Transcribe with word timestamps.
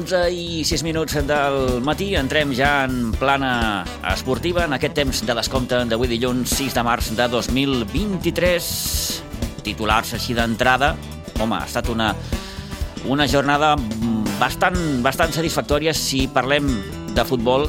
11 0.00 0.30
i 0.32 0.62
6 0.64 0.80
minuts 0.80 1.18
del 1.28 1.82
matí, 1.84 2.14
entrem 2.16 2.54
ja 2.56 2.86
en 2.86 3.10
plana 3.12 3.84
esportiva 4.08 4.64
en 4.64 4.72
aquest 4.72 4.94
temps 4.96 5.20
de 5.28 5.34
descompte 5.36 5.76
d'avui 5.90 6.08
dilluns 6.08 6.54
6 6.56 6.72
de 6.78 6.84
març 6.86 7.10
de 7.18 7.26
2023. 7.28 8.70
Titulars 9.66 10.14
així 10.16 10.32
d'entrada. 10.32 10.94
Home, 11.36 11.58
ha 11.58 11.68
estat 11.68 11.92
una, 11.92 12.14
una 13.12 13.28
jornada 13.28 13.74
bastant, 14.40 14.80
bastant 15.04 15.36
satisfactòria 15.36 15.92
si 15.92 16.24
parlem 16.32 16.72
de 17.12 17.26
futbol 17.28 17.68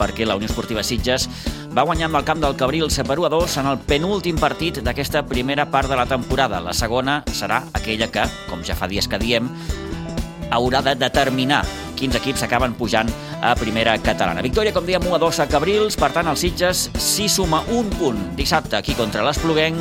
perquè 0.00 0.28
la 0.28 0.36
Unió 0.36 0.48
Esportiva 0.48 0.84
Sitges 0.84 1.28
va 1.72 1.86
guanyar 1.88 2.10
amb 2.10 2.20
el 2.20 2.28
camp 2.28 2.40
del 2.42 2.56
Cabrils 2.58 3.00
per 3.00 3.16
1 3.16 3.28
a 3.28 3.32
2 3.32 3.60
en 3.62 3.72
el 3.72 3.80
penúltim 3.88 4.36
partit 4.40 4.82
d'aquesta 4.84 5.24
primera 5.24 5.70
part 5.72 5.88
de 5.88 5.96
la 5.96 6.08
temporada. 6.10 6.60
La 6.60 6.76
segona 6.76 7.22
serà 7.32 7.62
aquella 7.72 8.10
que, 8.12 8.28
com 8.50 8.64
ja 8.66 8.76
fa 8.76 8.90
dies 8.90 9.08
que 9.08 9.20
diem, 9.22 9.48
haurà 10.50 10.82
de 10.84 10.94
determinar 10.98 11.62
quins 11.98 12.16
equips 12.16 12.44
acaben 12.46 12.74
pujant 12.78 13.10
a 13.44 13.54
primera 13.58 13.96
catalana. 14.00 14.42
Victòria, 14.44 14.72
com 14.72 14.86
dèiem, 14.86 15.04
1 15.04 15.16
a 15.16 15.20
2 15.22 15.42
a 15.44 15.48
Cabrils, 15.50 15.98
per 16.00 16.12
tant, 16.16 16.28
el 16.30 16.38
Sitges 16.40 16.88
s'hi 16.96 17.28
suma 17.28 17.62
un 17.76 17.90
punt 17.98 18.22
dissabte 18.38 18.78
aquí 18.78 18.96
contra 18.98 19.24
l'Espluguenc, 19.26 19.80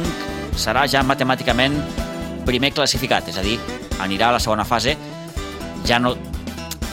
serà 0.60 0.86
ja 0.92 1.04
matemàticament 1.08 1.78
primer 2.48 2.74
classificat, 2.76 3.30
és 3.32 3.40
a 3.40 3.46
dir, 3.46 3.60
anirà 4.04 4.30
a 4.30 4.38
la 4.38 4.44
segona 4.44 4.68
fase, 4.68 4.98
ja 5.88 6.00
no 6.02 6.16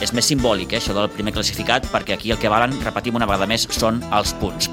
és 0.01 0.13
més 0.13 0.27
simbòlic, 0.29 0.73
eh, 0.73 0.81
això 0.81 0.93
del 0.93 1.09
primer 1.09 1.33
classificat, 1.33 1.87
perquè 1.91 2.15
aquí 2.15 2.31
el 2.31 2.39
que 2.39 2.51
valen, 2.51 2.75
repetim 2.83 3.15
una 3.17 3.25
vegada 3.25 3.47
més, 3.49 3.67
són 3.71 4.03
els 4.13 4.33
punts. 4.37 4.69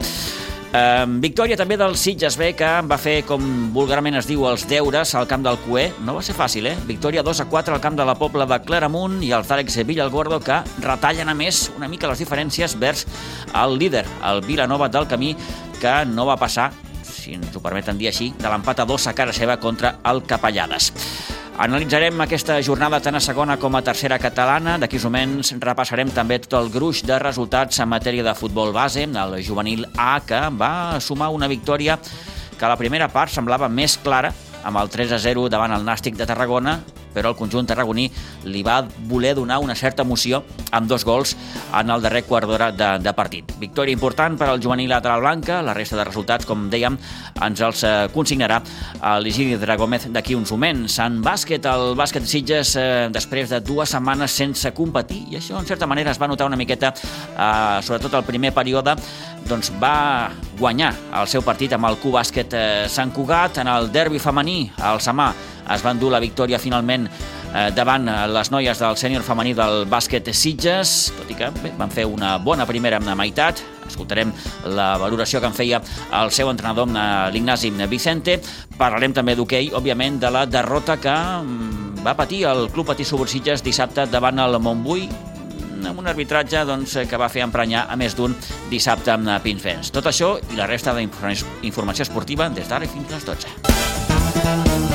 Eh, 0.75 1.07
victòria 1.23 1.55
també 1.55 1.77
del 1.79 1.93
Sitges 1.95 2.35
B, 2.35 2.49
que 2.59 2.69
va 2.91 2.97
fer, 2.99 3.21
com 3.29 3.45
vulgarment 3.75 4.19
es 4.19 4.27
diu, 4.27 4.43
els 4.49 4.65
deures 4.67 5.13
al 5.15 5.29
camp 5.31 5.45
del 5.47 5.61
Cué. 5.63 5.85
No 6.03 6.17
va 6.17 6.23
ser 6.27 6.35
fàcil, 6.35 6.67
eh? 6.67 6.75
Victòria 6.89 7.23
2 7.23 7.45
a 7.45 7.47
4 7.53 7.77
al 7.77 7.83
camp 7.85 7.95
de 8.01 8.07
la 8.09 8.17
Pobla 8.19 8.47
de 8.51 8.59
Claramunt 8.67 9.21
i 9.23 9.31
els 9.37 9.47
d'Àlex 9.47 9.79
Villalgordo, 9.87 10.41
que 10.43 10.59
retallen 10.83 11.31
a 11.31 11.37
més 11.39 11.69
una 11.77 11.87
mica 11.87 12.11
les 12.11 12.25
diferències 12.25 12.75
vers 12.81 13.07
el 13.55 13.79
líder, 13.79 14.03
el 14.33 14.43
Vilanova 14.43 14.91
del 14.91 15.07
Camí, 15.07 15.37
que 15.79 15.95
no 16.11 16.27
va 16.27 16.41
passar, 16.41 16.73
si 17.07 17.39
ens 17.39 17.55
ho 17.55 17.63
permeten 17.63 18.01
dir 18.01 18.11
així, 18.11 18.33
de 18.35 18.51
l'empat 18.51 18.83
a 18.83 18.91
2 18.91 19.07
a 19.07 19.15
cara 19.15 19.33
seva 19.33 19.61
contra 19.63 20.01
el 20.11 20.25
Capellades. 20.27 20.91
Analitzarem 21.55 22.19
aquesta 22.19 22.57
jornada 22.67 22.99
tant 22.99 23.15
a 23.15 23.21
segona 23.23 23.55
com 23.63 23.77
a 23.79 23.83
tercera 23.87 24.17
catalana. 24.19 24.73
D'aquí 24.83 24.99
uns 24.99 25.05
moments 25.07 25.53
repassarem 25.63 26.11
també 26.11 26.41
tot 26.43 26.57
el 26.59 26.71
gruix 26.75 27.05
de 27.07 27.15
resultats 27.23 27.79
en 27.79 27.93
matèria 27.93 28.25
de 28.27 28.33
futbol 28.35 28.73
base, 28.75 29.05
el 29.07 29.37
juvenil 29.47 29.87
A, 29.95 30.19
que 30.27 30.41
va 30.51 30.99
sumar 30.99 31.31
una 31.31 31.47
victòria 31.47 31.95
que 32.59 32.67
a 32.67 32.73
la 32.73 32.77
primera 32.77 33.07
part 33.07 33.31
semblava 33.31 33.69
més 33.71 33.95
clara, 34.03 34.33
amb 34.67 34.83
el 34.83 34.91
3 34.91 35.15
a 35.15 35.21
0 35.23 35.47
davant 35.47 35.79
el 35.79 35.87
Nàstic 35.87 36.19
de 36.19 36.27
Tarragona, 36.27 36.81
però 37.15 37.33
el 37.33 37.39
conjunt 37.39 37.69
tarragoní 37.71 38.09
li 38.51 38.63
va 38.67 38.81
voler 39.09 39.35
donar 39.35 39.61
una 39.63 39.77
certa 39.79 40.03
emoció 40.03 40.43
amb 40.75 40.89
dos 40.91 41.05
gols 41.07 41.37
en 41.73 41.91
el 41.91 42.03
darrer 42.03 42.25
quart 42.27 42.49
d'hora 42.49 42.71
de, 42.75 42.91
de 43.03 43.15
partit. 43.17 43.55
Victòria 43.61 43.95
important 43.95 44.37
per 44.39 44.51
al 44.51 44.63
juvenil 44.63 44.91
lateral 44.91 45.23
blanca, 45.23 45.61
la 45.63 45.75
resta 45.77 45.97
de 45.97 46.05
resultats, 46.05 46.47
com 46.47 46.69
dèiem, 46.71 46.99
ens 47.45 47.63
els 47.65 47.85
eh, 47.87 47.95
consignarà 48.15 48.61
l'Isidre 49.23 49.77
Gómez 49.79 50.09
d'aquí 50.13 50.35
uns 50.35 50.53
moments. 50.53 50.99
En 51.05 51.21
bàsquet, 51.25 51.67
el 51.71 51.95
bàsquet 51.99 52.27
Sitges, 52.29 52.75
eh, 52.81 53.09
després 53.15 53.51
de 53.53 53.61
dues 53.65 53.95
setmanes 53.95 54.35
sense 54.35 54.75
competir, 54.77 55.23
i 55.31 55.39
això 55.41 55.59
en 55.61 55.69
certa 55.69 55.87
manera 55.87 56.13
es 56.13 56.21
va 56.21 56.29
notar 56.31 56.49
una 56.51 56.59
miqueta, 56.59 56.93
eh, 56.95 57.79
sobretot 57.83 58.19
el 58.21 58.27
primer 58.27 58.53
període, 58.55 58.97
doncs 59.49 59.71
va 59.81 60.31
guanyar 60.59 60.93
el 61.21 61.29
seu 61.29 61.43
partit 61.45 61.73
amb 61.77 61.89
el 61.91 61.99
Q 62.01 62.15
Bàsquet 62.15 62.55
eh, 62.57 62.87
Sant 62.89 63.13
Cugat 63.15 63.61
en 63.63 63.69
el 63.69 63.91
derbi 63.93 64.19
femení, 64.23 64.71
al 64.81 65.03
Samà 65.05 65.33
es 65.71 65.85
van 65.85 66.01
dur 66.01 66.11
la 66.13 66.21
victòria 66.23 66.61
finalment 66.61 67.07
eh, 67.09 67.71
davant 67.75 68.09
les 68.31 68.51
noies 68.53 68.81
del 68.83 68.99
sènior 69.01 69.25
femení 69.27 69.55
del 69.57 69.85
bàsquet 69.91 70.33
Sitges, 70.35 71.13
tot 71.17 71.31
i 71.31 71.39
que 71.39 71.51
bé, 71.63 71.73
van 71.79 71.93
fer 71.93 72.07
una 72.09 72.37
bona 72.39 72.67
primera 72.67 73.01
meitat. 73.01 73.63
Escoltarem 73.85 74.33
la 74.75 74.95
valoració 74.99 75.41
que 75.41 75.51
en 75.51 75.57
feia 75.57 75.81
el 76.21 76.33
seu 76.33 76.51
entrenador, 76.51 76.89
eh, 76.89 77.31
l'Ignasi 77.33 77.71
Vicente. 77.89 78.41
Parlarem 78.79 79.13
també 79.13 79.37
d'hoquei, 79.37 79.71
òbviament, 79.73 80.19
de 80.21 80.31
la 80.31 80.47
derrota 80.47 80.97
que 80.97 81.15
mm, 81.15 82.03
va 82.05 82.17
patir 82.17 82.45
el 82.45 82.69
Club 82.71 82.87
Patí 82.87 83.05
Sitges 83.05 83.63
dissabte 83.63 84.07
davant 84.07 84.39
el 84.39 84.59
Montbui, 84.59 85.09
amb 85.89 85.99
un 86.01 86.07
arbitratge 86.09 86.65
doncs, 86.65 86.97
que 87.09 87.17
va 87.21 87.29
fer 87.29 87.43
emprenyar 87.45 87.87
a 87.91 87.97
més 87.97 88.17
d'un 88.17 88.35
dissabte 88.71 89.13
amb 89.13 89.31
Pinsfens. 89.43 89.93
Tot 89.93 90.07
això 90.07 90.39
i 90.53 90.57
la 90.57 90.67
resta 90.67 90.95
d'informació 90.95 92.03
esportiva 92.03 92.49
des 92.49 92.69
d'ara 92.69 92.89
fins 92.89 93.11
a 93.11 93.15
les 93.19 93.25
12. 93.25 94.94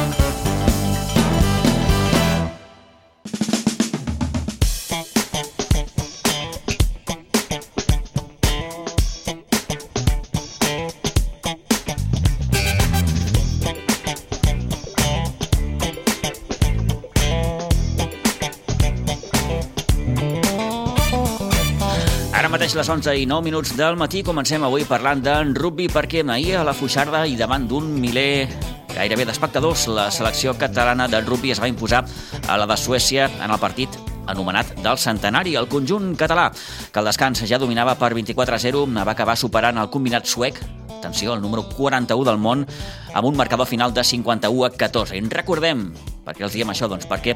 Les 22.89 23.05
11 23.05 23.21
i 23.21 23.25
9 23.29 23.45
minuts 23.45 23.75
del 23.77 23.97
matí 24.01 24.23
comencem 24.25 24.63
avui 24.65 24.81
parlant 24.87 25.19
d'en 25.21 25.51
rugby 25.53 25.85
perquè 25.93 26.23
ahir 26.25 26.55
a 26.57 26.63
la 26.65 26.73
Fuixarda 26.73 27.19
i 27.29 27.35
davant 27.37 27.67
d'un 27.69 27.85
miler 28.01 28.49
gairebé 28.95 29.27
d'espectadors 29.29 29.85
la 29.93 30.07
selecció 30.09 30.55
catalana 30.57 31.05
de 31.07 31.21
rugby 31.21 31.51
es 31.51 31.61
va 31.61 31.69
imposar 31.69 32.01
a 32.47 32.57
la 32.57 32.65
de 32.65 32.77
Suècia 32.77 33.29
en 33.29 33.51
el 33.51 33.59
partit 33.59 33.93
anomenat 34.25 34.73
del 34.81 34.97
centenari. 34.97 35.53
El 35.55 35.69
conjunt 35.69 36.15
català, 36.17 36.49
que 36.91 36.99
el 36.99 37.05
descans 37.05 37.45
ja 37.45 37.61
dominava 37.61 37.93
per 37.93 38.15
24 38.15 38.55
a 38.55 38.59
0, 38.59 38.87
va 39.05 39.11
acabar 39.11 39.37
superant 39.37 39.77
el 39.77 39.93
combinat 39.93 40.25
suec 40.25 40.57
atenció, 40.99 41.33
el 41.33 41.41
número 41.41 41.63
41 41.69 42.25
del 42.27 42.37
món, 42.37 42.65
amb 43.13 43.25
un 43.25 43.37
marcador 43.37 43.67
final 43.67 43.93
de 43.93 44.03
51 44.03 44.65
a 44.65 44.69
14. 44.75 45.15
I 45.17 45.21
recordem 45.29 45.91
per 46.29 46.37
què 46.37 46.45
els 46.45 46.53
diem 46.53 46.69
això? 46.69 46.87
Doncs 46.89 47.07
perquè 47.09 47.33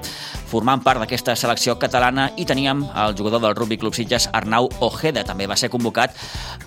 formant 0.52 0.84
part 0.86 1.02
d'aquesta 1.02 1.34
selecció 1.40 1.76
catalana 1.82 2.30
hi 2.38 2.46
teníem 2.46 2.84
el 2.86 3.16
jugador 3.18 3.42
del 3.42 3.56
Rugby 3.58 3.80
Club 3.82 3.96
Sitges, 3.98 4.30
Arnau 4.38 4.70
Ojeda. 4.86 5.24
També 5.26 5.48
va 5.50 5.58
ser 5.58 5.72
convocat 5.74 6.14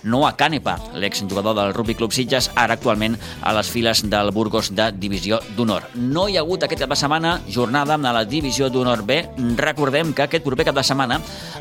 Noah 0.03 0.34
Canepa, 0.38 0.76
l'exjugador 0.98 1.54
del 1.59 1.75
Rugby 1.76 1.94
Club 1.94 2.14
Sitges, 2.16 2.50
ara 2.59 2.75
actualment 2.75 3.14
a 3.42 3.54
les 3.54 3.70
files 3.70 4.03
del 4.10 4.32
Burgos 4.34 4.72
de 4.75 4.91
Divisió 4.97 5.38
d'Honor. 5.56 5.91
No 5.94 6.26
hi 6.26 6.37
ha 6.37 6.42
hagut 6.42 6.66
aquest 6.66 6.82
cap 6.82 6.91
de 6.91 6.98
setmana 6.98 7.37
jornada 7.47 7.94
amb 7.94 8.10
la 8.10 8.25
Divisió 8.26 8.70
d'Honor 8.72 9.04
B. 9.06 9.22
Recordem 9.60 10.12
que 10.12 10.26
aquest 10.26 10.44
proper 10.47 10.66
cap 10.66 10.78
de 10.78 10.87
setmana 10.87 11.20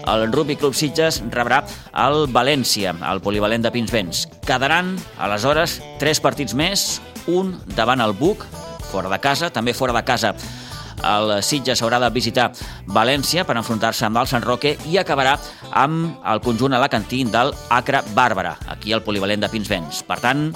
el 0.10 0.32
Rugby 0.32 0.58
Club 0.58 0.74
Sitges 0.74 1.22
rebrà 1.30 1.62
el 2.06 2.26
València, 2.34 2.96
el 3.12 3.22
polivalent 3.22 3.66
de 3.66 3.74
Pinsbens. 3.76 4.26
Quedaran, 4.46 4.96
aleshores, 5.22 5.80
tres 6.02 6.22
partits 6.24 6.58
més, 6.58 6.96
un 7.30 7.54
davant 7.78 8.02
el 8.02 8.14
Buc, 8.18 8.46
fora 8.96 9.12
de 9.12 9.20
casa, 9.20 9.52
també 9.52 9.76
fora 9.76 9.94
de 9.96 10.06
casa 10.08 10.32
el 11.04 11.44
Sitges 11.44 11.82
haurà 11.84 12.00
de 12.00 12.10
visitar 12.16 12.50
València 12.96 13.44
per 13.46 13.58
enfrontar-se 13.60 14.06
amb 14.08 14.22
el 14.22 14.30
Sant 14.32 14.46
Roque 14.46 14.76
i 14.90 14.98
acabarà 14.98 15.36
amb 15.76 16.24
el 16.24 16.42
conjunt 16.46 16.78
alacantí 16.78 17.24
del 17.28 17.52
Acre 17.70 18.02
Bàrbara, 18.16 18.56
aquí 18.72 18.94
al 18.94 19.04
polivalent 19.04 19.44
de 19.44 19.52
Pinsbens. 19.52 20.04
Per 20.08 20.20
tant, 20.24 20.48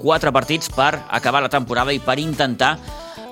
quatre 0.00 0.32
partits 0.32 0.72
per 0.72 0.94
acabar 1.10 1.44
la 1.44 1.52
temporada 1.52 1.92
i 1.92 2.00
per 2.00 2.18
intentar 2.22 2.76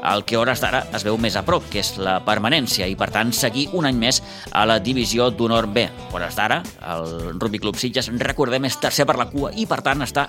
el 0.05 0.27
que 0.28 0.37
hores 0.37 0.61
d'ara 0.61 0.82
es 0.93 1.05
veu 1.06 1.16
més 1.16 1.37
a 1.37 1.43
prop, 1.47 1.65
que 1.72 1.81
és 1.81 1.94
la 1.97 2.19
permanència, 2.26 2.84
i 2.84 2.97
per 2.97 3.09
tant 3.15 3.32
seguir 3.32 3.71
un 3.72 3.88
any 3.88 3.97
més 3.97 4.21
a 4.52 4.67
la 4.69 4.76
divisió 4.76 5.31
d'honor 5.32 5.70
B. 5.73 5.88
Hores 6.12 6.37
d'ara, 6.37 6.61
el 6.93 7.38
Rugby 7.41 7.62
Club 7.62 7.81
Sitges, 7.81 8.12
recordem, 8.20 8.69
és 8.69 8.76
tercer 8.76 9.08
per 9.08 9.17
la 9.17 9.31
cua 9.32 9.55
i 9.56 9.64
per 9.70 9.81
tant 9.87 10.05
està 10.05 10.29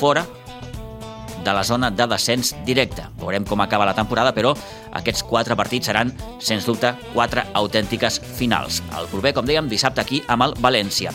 fora 0.00 0.26
de 1.44 1.52
la 1.52 1.64
zona 1.64 1.90
de 1.90 2.06
descens 2.06 2.54
directe. 2.66 3.04
Veurem 3.20 3.44
com 3.44 3.60
acaba 3.60 3.86
la 3.88 3.94
temporada, 3.94 4.32
però 4.34 4.54
aquests 4.92 5.24
quatre 5.28 5.56
partits 5.58 5.90
seran, 5.90 6.12
sens 6.40 6.66
dubte, 6.66 6.92
quatre 7.14 7.44
autèntiques 7.58 8.20
finals. 8.38 8.82
El 8.98 9.08
proper, 9.10 9.34
com 9.36 9.46
dèiem, 9.46 9.68
dissabte 9.70 10.02
aquí 10.02 10.22
amb 10.28 10.48
el 10.48 10.56
València. 10.62 11.12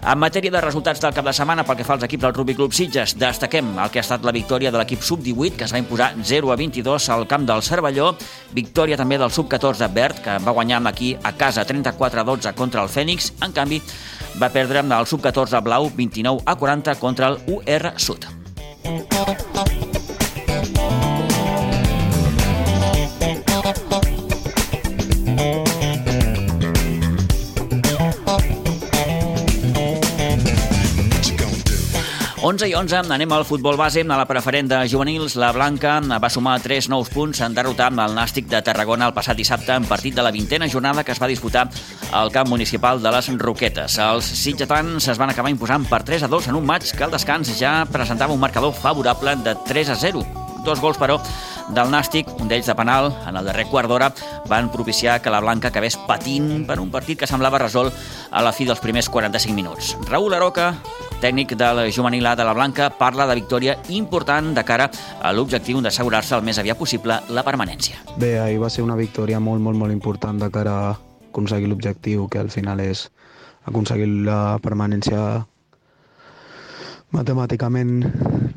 En 0.00 0.16
matèria 0.16 0.52
de 0.52 0.62
resultats 0.64 1.00
del 1.02 1.12
cap 1.12 1.26
de 1.26 1.34
setmana, 1.36 1.64
pel 1.68 1.76
que 1.76 1.84
fa 1.84 1.94
als 1.98 2.06
equips 2.06 2.24
del 2.24 2.32
Rugby 2.32 2.54
Club 2.56 2.72
Sitges, 2.72 3.16
destaquem 3.20 3.74
el 3.76 3.92
que 3.92 4.00
ha 4.00 4.06
estat 4.06 4.24
la 4.24 4.32
victòria 4.32 4.72
de 4.72 4.80
l'equip 4.80 5.04
sub-18, 5.04 5.58
que 5.58 5.68
es 5.68 5.74
va 5.76 5.82
imposar 5.82 6.14
0 6.16 6.52
a 6.54 6.56
22 6.56 7.10
al 7.12 7.26
camp 7.28 7.44
del 7.48 7.62
Cervelló, 7.62 8.14
victòria 8.56 8.96
també 8.96 9.20
del 9.20 9.32
sub-14 9.34 9.92
Bert, 9.92 10.24
que 10.24 10.38
va 10.40 10.56
guanyar 10.56 10.80
aquí 10.88 11.12
a 11.22 11.34
casa 11.36 11.66
34 11.68 12.20
a 12.22 12.24
12 12.24 12.54
contra 12.56 12.82
el 12.82 12.88
Fènix, 12.88 13.34
en 13.44 13.52
canvi 13.52 13.82
va 14.40 14.48
perdre 14.48 14.80
amb 14.80 14.96
el 14.96 15.06
sub-14 15.06 15.60
Blau 15.62 15.90
29 15.94 16.46
a 16.46 16.56
40 16.56 16.96
contra 16.96 17.34
el 17.34 17.42
UR 17.46 17.92
Sud. 17.98 18.39
Thank 18.82 19.10
11 32.42 32.70
i 32.70 32.72
11, 32.72 33.12
anem 33.12 33.32
al 33.36 33.44
futbol 33.44 33.76
base. 33.76 34.00
A 34.00 34.16
la 34.16 34.24
preferent 34.24 34.68
de 34.70 34.78
juvenils, 34.88 35.34
la 35.36 35.50
Blanca 35.52 35.98
va 36.00 36.30
sumar 36.32 36.54
3 36.64 36.88
nous 36.88 37.10
punts 37.12 37.42
en 37.44 37.52
derrotar 37.52 37.90
el 37.92 38.14
Nàstic 38.16 38.46
de 38.48 38.62
Tarragona 38.64 39.10
el 39.10 39.12
passat 39.12 39.36
dissabte 39.36 39.74
en 39.76 39.84
partit 39.84 40.16
de 40.16 40.24
la 40.24 40.32
vintena 40.32 40.68
jornada 40.68 41.04
que 41.04 41.12
es 41.12 41.20
va 41.20 41.28
disputar 41.28 41.66
al 42.12 42.32
camp 42.32 42.48
municipal 42.48 43.02
de 43.02 43.12
les 43.12 43.28
Roquetes. 43.36 43.98
Els 43.98 44.24
sitgetans 44.24 45.08
es 45.08 45.18
van 45.20 45.30
acabar 45.30 45.52
imposant 45.52 45.84
per 45.84 46.00
3 46.02 46.24
a 46.24 46.28
2 46.32 46.48
en 46.48 46.56
un 46.56 46.64
maig 46.64 46.88
que 46.88 47.04
al 47.04 47.12
descans 47.12 47.52
ja 47.58 47.84
presentava 47.84 48.32
un 48.32 48.40
marcador 48.40 48.72
favorable 48.72 49.36
de 49.44 49.54
3 49.68 49.90
a 49.90 49.96
0. 49.96 50.24
Dos 50.64 50.80
gols, 50.80 50.96
però, 50.96 51.20
del 51.68 51.92
Nàstic, 51.92 52.32
un 52.40 52.48
d'ells 52.48 52.66
de 52.66 52.74
penal, 52.74 53.12
en 53.28 53.36
el 53.36 53.44
darrer 53.44 53.66
quart 53.68 53.88
d'hora, 53.88 54.14
van 54.48 54.72
propiciar 54.72 55.20
que 55.20 55.30
la 55.30 55.40
Blanca 55.40 55.68
acabés 55.68 56.00
patint 56.08 56.64
per 56.66 56.80
un 56.80 56.90
partit 56.90 57.20
que 57.20 57.28
semblava 57.28 57.60
resolt 57.60 57.92
a 58.30 58.40
la 58.40 58.52
fi 58.52 58.64
dels 58.64 58.80
primers 58.80 59.12
45 59.12 59.56
minuts. 59.56 59.96
Raül 60.08 60.36
Aroca, 60.36 60.74
tècnic 61.20 61.54
del 61.60 61.82
juvenil 61.92 62.26
A 62.26 62.34
de 62.36 62.44
la 62.44 62.54
Blanca, 62.56 62.90
parla 62.98 63.26
de 63.28 63.36
victòria 63.38 63.76
important 63.88 64.54
de 64.56 64.64
cara 64.64 64.88
a 65.20 65.32
l'objectiu 65.36 65.80
d'assegurar-se 65.84 66.34
el 66.36 66.44
més 66.46 66.58
aviat 66.58 66.78
possible 66.80 67.20
la 67.28 67.44
permanència. 67.44 68.00
Bé, 68.16 68.38
ahir 68.40 68.58
va 68.62 68.70
ser 68.72 68.82
una 68.82 68.96
victòria 68.96 69.40
molt, 69.40 69.60
molt, 69.60 69.78
molt 69.78 69.92
important 69.92 70.40
de 70.40 70.50
cara 70.50 70.76
a 70.88 70.92
aconseguir 71.30 71.68
l'objectiu, 71.70 72.26
que 72.28 72.40
al 72.40 72.50
final 72.50 72.80
és 72.80 73.08
aconseguir 73.68 74.08
la 74.26 74.58
permanència 74.62 75.44
matemàticament 77.12 78.00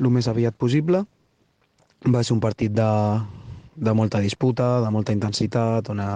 el 0.00 0.10
més 0.10 0.28
aviat 0.30 0.56
possible 0.56 1.04
va 2.06 2.22
ser 2.22 2.34
un 2.34 2.40
partit 2.40 2.72
de, 2.72 2.90
de 3.76 3.92
molta 3.96 4.20
disputa, 4.20 4.80
de 4.84 4.90
molta 4.92 5.12
intensitat, 5.12 5.88
on 5.90 6.00
a, 6.00 6.10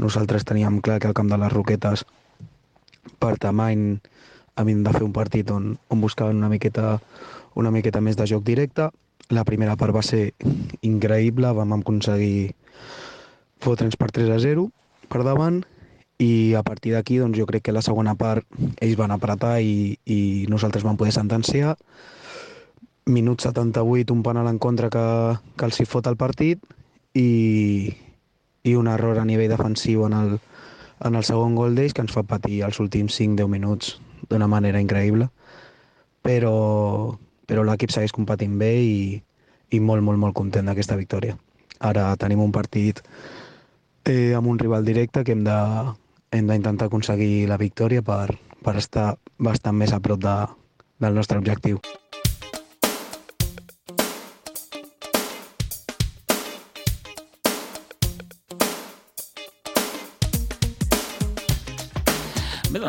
nosaltres 0.00 0.46
teníem 0.48 0.80
clar 0.80 0.98
que 1.00 1.10
al 1.10 1.16
camp 1.16 1.28
de 1.30 1.38
les 1.40 1.52
Roquetes, 1.52 2.04
per 3.20 3.36
tamany, 3.38 4.00
havíem 4.60 4.84
de 4.84 4.92
fer 4.94 5.04
un 5.06 5.14
partit 5.16 5.50
on, 5.50 5.74
on 5.88 6.00
buscaven 6.00 6.38
una 6.38 6.50
miqueta, 6.52 6.98
una 7.58 7.72
miqueta 7.74 8.00
més 8.04 8.16
de 8.16 8.28
joc 8.30 8.44
directe. 8.46 8.90
La 9.30 9.44
primera 9.44 9.76
part 9.80 9.94
va 9.94 10.02
ser 10.02 10.32
increïble, 10.86 11.52
vam 11.54 11.76
aconseguir 11.78 12.52
fotre'ns 13.60 13.98
per 14.00 14.10
3 14.10 14.32
a 14.34 14.40
0 14.42 14.68
per 15.10 15.22
davant 15.26 15.60
i 16.20 16.54
a 16.54 16.62
partir 16.62 16.92
d'aquí 16.92 17.18
doncs, 17.20 17.38
jo 17.38 17.46
crec 17.48 17.64
que 17.64 17.74
la 17.74 17.84
segona 17.84 18.14
part 18.14 18.44
ells 18.80 18.98
van 19.00 19.12
apretar 19.14 19.58
i, 19.64 19.96
i 20.04 20.46
nosaltres 20.52 20.84
vam 20.84 20.98
poder 21.00 21.14
sentenciar 21.16 21.76
minut 23.10 23.40
78, 23.40 24.12
un 24.12 24.22
penal 24.22 24.48
en 24.48 24.58
contra 24.58 24.90
que, 24.92 25.06
que 25.56 25.66
els 25.66 25.80
hi 25.80 25.88
fot 25.88 26.06
el 26.06 26.18
partit 26.20 26.60
i, 27.16 27.90
i 28.62 28.76
un 28.76 28.88
error 28.92 29.18
a 29.18 29.24
nivell 29.24 29.50
defensiu 29.50 30.04
en 30.06 30.16
el, 30.16 30.36
en 31.00 31.16
el 31.16 31.26
segon 31.26 31.56
gol 31.58 31.74
d'ells 31.74 31.96
que 31.96 32.04
ens 32.04 32.14
fa 32.14 32.22
patir 32.22 32.62
els 32.68 32.80
últims 32.84 33.16
5-10 33.18 33.50
minuts 33.50 33.96
d'una 34.28 34.48
manera 34.50 34.80
increïble. 34.82 35.30
Però, 36.20 36.54
però 37.48 37.64
l'equip 37.64 37.92
segueix 37.94 38.12
competint 38.12 38.58
bé 38.60 38.72
i, 38.84 38.98
i 39.70 39.80
molt, 39.80 40.04
molt, 40.04 40.20
molt 40.20 40.36
content 40.36 40.68
d'aquesta 40.68 40.98
victòria. 41.00 41.38
Ara 41.80 42.10
tenim 42.20 42.42
un 42.44 42.52
partit 42.52 43.00
eh, 44.04 44.34
amb 44.36 44.52
un 44.52 44.60
rival 44.60 44.84
directe 44.84 45.24
que 45.24 45.32
hem 45.32 45.46
de, 45.46 45.58
d'intentar 46.30 46.90
aconseguir 46.90 47.48
la 47.48 47.58
victòria 47.60 48.04
per, 48.04 48.36
per 48.60 48.76
estar 48.76 49.14
bastant 49.38 49.80
més 49.80 49.96
a 49.96 50.02
prop 50.04 50.20
de, 50.20 50.36
del 51.00 51.16
nostre 51.16 51.40
objectiu. 51.40 51.80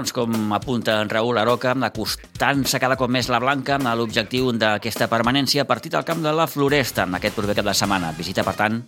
Doncs, 0.01 0.13
com 0.15 0.53
apunta 0.53 0.98
en 1.01 1.09
Raül 1.09 1.38
Aroca, 1.38 1.75
acostant-se 1.86 2.80
cada 2.81 2.98
cop 2.98 3.12
més 3.13 3.30
la 3.30 3.39
Blanca 3.42 3.77
a 3.77 3.94
l'objectiu 3.95 4.50
d'aquesta 4.57 5.07
permanència, 5.12 5.68
partit 5.69 5.94
al 5.95 6.06
camp 6.07 6.24
de 6.25 6.33
la 6.33 6.48
Floresta 6.50 7.06
en 7.06 7.19
aquest 7.19 7.38
proper 7.38 7.59
cap 7.59 7.69
de 7.69 7.75
setmana. 7.77 8.13
Visita, 8.18 8.44
per 8.44 8.56
tant, 8.57 8.81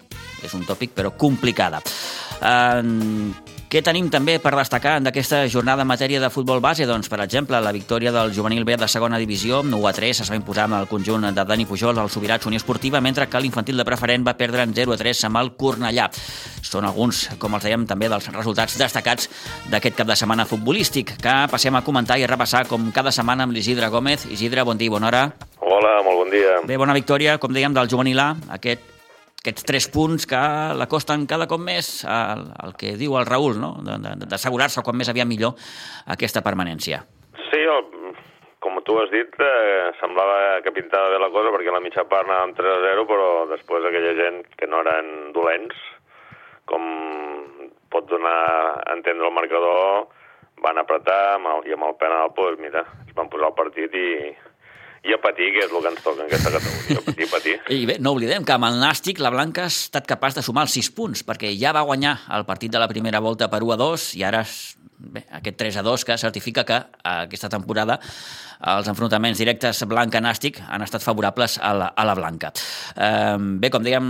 és 0.44 0.54
un 0.58 0.66
tòpic, 0.66 0.96
però 0.98 1.14
complicada. 1.14 1.84
Eh, 2.42 3.53
què 3.74 3.82
tenim 3.82 4.06
també 4.14 4.36
per 4.38 4.52
destacar 4.54 5.00
d'aquesta 5.02 5.40
jornada 5.50 5.82
en 5.82 5.88
matèria 5.90 6.20
de 6.22 6.28
futbol 6.30 6.60
base? 6.62 6.86
Doncs, 6.86 7.08
per 7.10 7.18
exemple, 7.24 7.58
la 7.58 7.72
victòria 7.74 8.12
del 8.14 8.30
juvenil 8.30 8.68
B 8.70 8.76
de 8.78 8.86
segona 8.86 9.18
divisió, 9.18 9.64
1 9.66 9.80
a 9.90 9.94
3, 9.98 10.20
es 10.22 10.30
va 10.30 10.38
imposar 10.38 10.68
amb 10.68 10.78
el 10.78 10.86
conjunt 10.92 11.26
de 11.34 11.46
Dani 11.50 11.66
Pujol 11.66 11.98
al 11.98 12.12
Sobirats 12.14 12.46
Unió 12.46 12.62
Esportiva, 12.62 13.02
mentre 13.02 13.26
que 13.26 13.42
l'infantil 13.42 13.82
de 13.82 13.88
preferent 13.88 14.28
va 14.28 14.38
perdre 14.38 14.62
en 14.62 14.78
0 14.78 14.94
a 14.94 15.00
3 15.02 15.24
amb 15.26 15.42
el 15.42 15.52
Cornellà. 15.58 16.06
Són 16.62 16.86
alguns, 16.86 17.24
com 17.42 17.58
els 17.58 17.66
dèiem, 17.66 17.90
també 17.90 18.14
dels 18.14 18.30
resultats 18.38 18.78
destacats 18.78 19.32
d'aquest 19.74 19.98
cap 20.04 20.14
de 20.14 20.22
setmana 20.22 20.46
futbolístic, 20.46 21.18
que 21.18 21.38
passem 21.50 21.74
a 21.74 21.82
comentar 21.82 22.22
i 22.22 22.28
a 22.28 22.30
repassar 22.30 22.68
com 22.70 22.92
cada 22.94 23.10
setmana 23.10 23.50
amb 23.50 23.58
l'Isidre 23.58 23.90
Gómez. 23.90 24.30
Isidre, 24.30 24.62
bon 24.70 24.78
dia, 24.78 24.94
bona 24.94 25.10
hora. 25.10 25.28
Hola, 25.66 25.98
molt 26.06 26.28
bon 26.28 26.30
dia. 26.30 26.60
Bé, 26.62 26.78
bona 26.78 26.94
victòria, 26.94 27.40
com 27.42 27.50
dèiem, 27.50 27.74
del 27.74 27.90
juvenil 27.90 28.22
A, 28.22 28.36
aquest 28.54 28.93
aquests 29.44 29.66
tres 29.68 29.90
punts 29.92 30.24
que 30.24 30.40
l'acosten 30.80 31.26
cada 31.28 31.50
cop 31.52 31.60
més 31.60 32.06
al, 32.08 32.46
al 32.64 32.78
que 32.80 32.94
diu 32.96 33.18
el 33.20 33.28
Raül, 33.28 33.60
no? 33.60 33.74
d'assegurar-se 33.84 34.80
com 34.88 34.96
més 34.96 35.12
aviat 35.12 35.28
millor 35.28 35.58
aquesta 36.16 36.40
permanència. 36.46 37.02
Sí, 37.50 37.60
com 38.64 38.80
tu 38.88 38.96
has 39.02 39.12
dit, 39.12 39.36
eh, 39.44 39.92
semblava 40.00 40.62
que 40.64 40.72
pintava 40.72 41.12
bé 41.12 41.20
la 41.20 41.30
cosa 41.36 41.52
perquè 41.52 41.76
la 41.76 41.84
mitja 41.84 42.08
part 42.08 42.24
anàvem 42.24 42.56
3 42.56 42.72
a 42.72 42.80
0, 42.86 43.04
però 43.10 43.28
després 43.52 43.84
aquella 43.84 44.16
gent 44.16 44.40
que 44.56 44.70
no 44.72 44.80
eren 44.80 45.34
dolents, 45.36 45.76
com 46.72 46.88
pot 47.92 48.08
donar 48.08 48.40
a 48.80 48.96
entendre 48.96 49.28
el 49.28 49.36
marcador, 49.36 50.08
van 50.64 50.80
apretar 50.80 51.20
amb 51.36 51.52
el, 51.52 51.68
i 51.68 51.76
amb 51.76 51.90
el 51.90 52.00
penal, 52.00 52.32
doncs 52.40 52.64
mira, 52.64 52.88
es 53.04 53.12
van 53.20 53.28
posar 53.28 53.52
el 53.52 53.60
partit 53.60 53.92
i, 53.92 54.32
i 55.04 55.14
a 55.14 55.20
patir, 55.20 55.50
que 55.52 55.66
és 55.66 55.72
el 55.72 55.82
que 55.84 55.92
ens 55.92 56.04
toca 56.04 56.24
en 56.24 56.30
aquesta 56.30 56.52
categoria, 56.54 57.02
patir, 57.08 57.28
patir. 57.32 57.56
I 57.76 57.82
bé, 57.90 57.98
no 58.00 58.14
oblidem 58.16 58.46
que 58.48 58.56
amb 58.56 58.70
el 58.70 58.80
Nàstic 58.80 59.20
la 59.24 59.34
Blanca 59.34 59.66
ha 59.66 59.72
estat 59.72 60.08
capaç 60.08 60.38
de 60.40 60.46
sumar 60.46 60.64
els 60.68 60.78
6 60.80 60.94
punts, 60.96 61.26
perquè 61.28 61.52
ja 61.60 61.76
va 61.76 61.84
guanyar 61.88 62.16
el 62.38 62.48
partit 62.48 62.72
de 62.72 62.80
la 62.80 62.88
primera 62.92 63.20
volta 63.24 63.50
per 63.52 63.64
1 63.66 63.76
a 63.76 63.80
2 63.84 64.08
i 64.22 64.24
ara 64.24 64.46
bé, 65.04 65.26
aquest 65.40 65.60
3 65.60 65.78
a 65.82 65.84
2 65.84 66.06
que 66.08 66.18
certifica 66.18 66.64
que 66.64 66.80
aquesta 67.04 67.50
temporada 67.52 68.00
els 68.64 68.88
enfrontaments 68.88 69.42
directes 69.42 69.82
Blanca-Nàstic 69.92 70.62
han 70.64 70.86
estat 70.86 71.04
favorables 71.04 71.58
a 71.60 71.74
la, 71.76 71.90
a 71.92 72.06
la 72.08 72.14
Blanca. 72.16 72.54
Eh, 72.96 73.36
bé, 73.60 73.68
com 73.74 73.84
dèiem, 73.84 74.06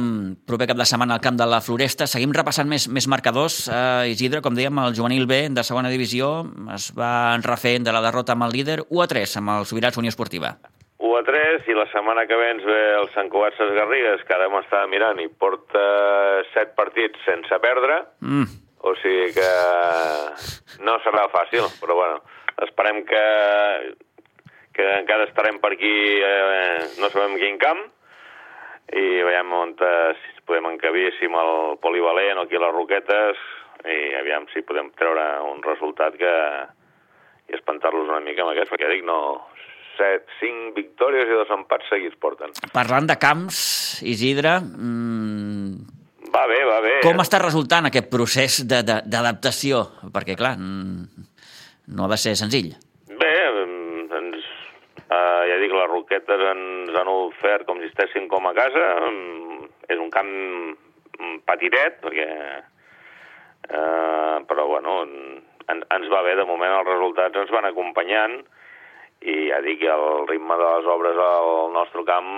proper 0.46 0.68
cap 0.69 0.78
de 0.78 0.86
setmana 0.86 1.18
al 1.18 1.24
camp 1.25 1.39
de 1.39 1.48
la 1.50 1.62
Floresta, 1.66 2.06
seguim 2.06 2.36
repassant 2.38 2.69
més, 2.69 2.86
més 2.86 3.10
marcadors. 3.10 3.63
Eh, 3.66 4.13
Isidre, 4.13 4.44
com 4.46 4.54
dèiem, 4.54 4.84
el 4.86 4.94
juvenil 4.94 5.25
B 5.25 5.48
de 5.50 5.66
segona 5.66 5.89
divisió 5.89 6.44
es 6.75 6.91
va 6.94 7.34
enrefer 7.34 7.79
de 7.82 7.98
la 7.98 8.06
derrota 8.06 8.38
amb 8.38 8.46
el 8.46 8.53
líder 8.60 8.84
1 8.89 9.01
a 9.01 9.10
3 9.10 9.38
amb 9.41 9.58
el 9.58 9.65
Sobirats 9.65 9.98
Unió 9.98 10.13
Esportiva. 10.13 10.53
1 11.24 11.30
a 11.30 11.32
3 11.32 11.68
i 11.72 11.74
la 11.74 11.86
setmana 11.92 12.25
que 12.27 12.36
ve 12.36 12.50
ens 12.51 12.65
ve 12.68 12.82
el 13.00 13.08
Sant 13.13 13.30
Cugat 13.32 13.56
Ses 13.56 13.72
Garrigues, 13.72 14.24
que 14.27 14.36
ara 14.36 14.50
m'estava 14.51 14.88
mirant 14.92 15.20
i 15.24 15.30
porta 15.30 15.84
7 16.51 16.75
partits 16.75 17.24
sense 17.24 17.60
perdre, 17.63 18.01
mm. 18.20 18.46
o 18.84 18.94
sigui 19.00 19.32
que 19.38 19.50
no 20.84 20.98
serà 21.03 21.30
fàcil, 21.32 21.70
però 21.80 21.96
bueno, 21.96 22.20
esperem 22.65 23.03
que, 23.08 23.24
que 24.75 24.89
encara 25.00 25.30
estarem 25.30 25.60
per 25.63 25.74
aquí, 25.77 25.96
eh, 26.20 26.92
no 27.00 27.10
sabem 27.10 27.39
quin 27.39 27.60
camp, 27.62 27.84
i 28.92 29.24
veiem 29.24 29.53
on 29.56 29.75
podem 30.44 30.74
encabir, 30.74 31.13
si 31.18 31.32
amb 31.32 31.39
el 31.39 31.53
polivalent 31.80 32.42
o 32.42 32.44
aquí 32.44 32.60
a 32.60 32.65
les 32.65 32.75
Roquetes, 32.75 33.50
i 33.88 34.13
aviam 34.20 34.46
si 34.51 34.63
podem 34.68 34.92
treure 35.00 35.24
un 35.48 35.63
resultat 35.63 36.15
que 36.20 36.34
i 37.50 37.56
espantar-los 37.58 38.08
una 38.08 38.22
mica 38.24 38.44
amb 38.44 38.53
aquest, 38.53 38.72
perquè 38.72 38.88
dic, 38.92 39.03
no, 39.08 39.18
set, 39.98 40.30
cinc 40.40 40.78
victòries 40.78 41.30
i 41.30 41.38
dos 41.38 41.52
empats 41.54 41.90
seguits 41.92 42.18
porten. 42.22 42.56
Parlant 42.76 43.10
de 43.10 43.20
camps, 43.22 43.60
Isidre... 44.04 44.60
Mmm... 44.62 46.02
Va 46.34 46.48
bé, 46.50 46.64
va 46.66 46.80
bé. 46.82 46.94
Com 47.06 47.20
està 47.22 47.38
resultant 47.44 47.86
aquest 47.86 48.08
procés 48.10 48.64
d'adaptació? 48.66 49.84
Perquè, 50.16 50.34
clar, 50.40 50.56
mm, 50.58 51.28
no 51.94 52.08
ha 52.08 52.10
de 52.10 52.18
ser 52.18 52.34
senzill. 52.40 52.72
Bé, 53.20 53.36
mm, 53.52 54.08
ens, 54.18 54.48
eh, 55.04 55.44
ja 55.52 55.60
dic, 55.62 55.76
les 55.78 55.92
roquetes 55.92 56.46
ens 56.54 56.98
han 56.98 57.12
ofert 57.12 57.68
com 57.68 57.78
si 57.78 57.92
estessin 57.92 58.26
com 58.32 58.50
a 58.50 58.56
casa. 58.58 58.88
Mm, 59.12 59.70
és 59.94 60.02
un 60.02 60.10
camp 60.10 60.34
petitet, 61.46 62.02
perquè... 62.02 62.28
Eh, 63.64 64.38
però, 64.50 64.66
bueno, 64.68 65.04
en, 65.70 65.86
ens 65.96 66.10
va 66.12 66.24
bé. 66.26 66.36
De 66.40 66.48
moment 66.50 66.80
els 66.80 66.90
resultats 66.90 67.44
ens 67.44 67.54
van 67.54 67.70
acompanyant 67.70 68.42
i 69.24 69.36
ja 69.50 69.60
dic 69.63 69.84
el 69.88 70.27
ritme 70.30 70.58
de 70.60 70.70
les 70.75 70.89
obres 70.94 71.20
al 71.25 71.72
nostre 71.75 72.03
camp, 72.08 72.32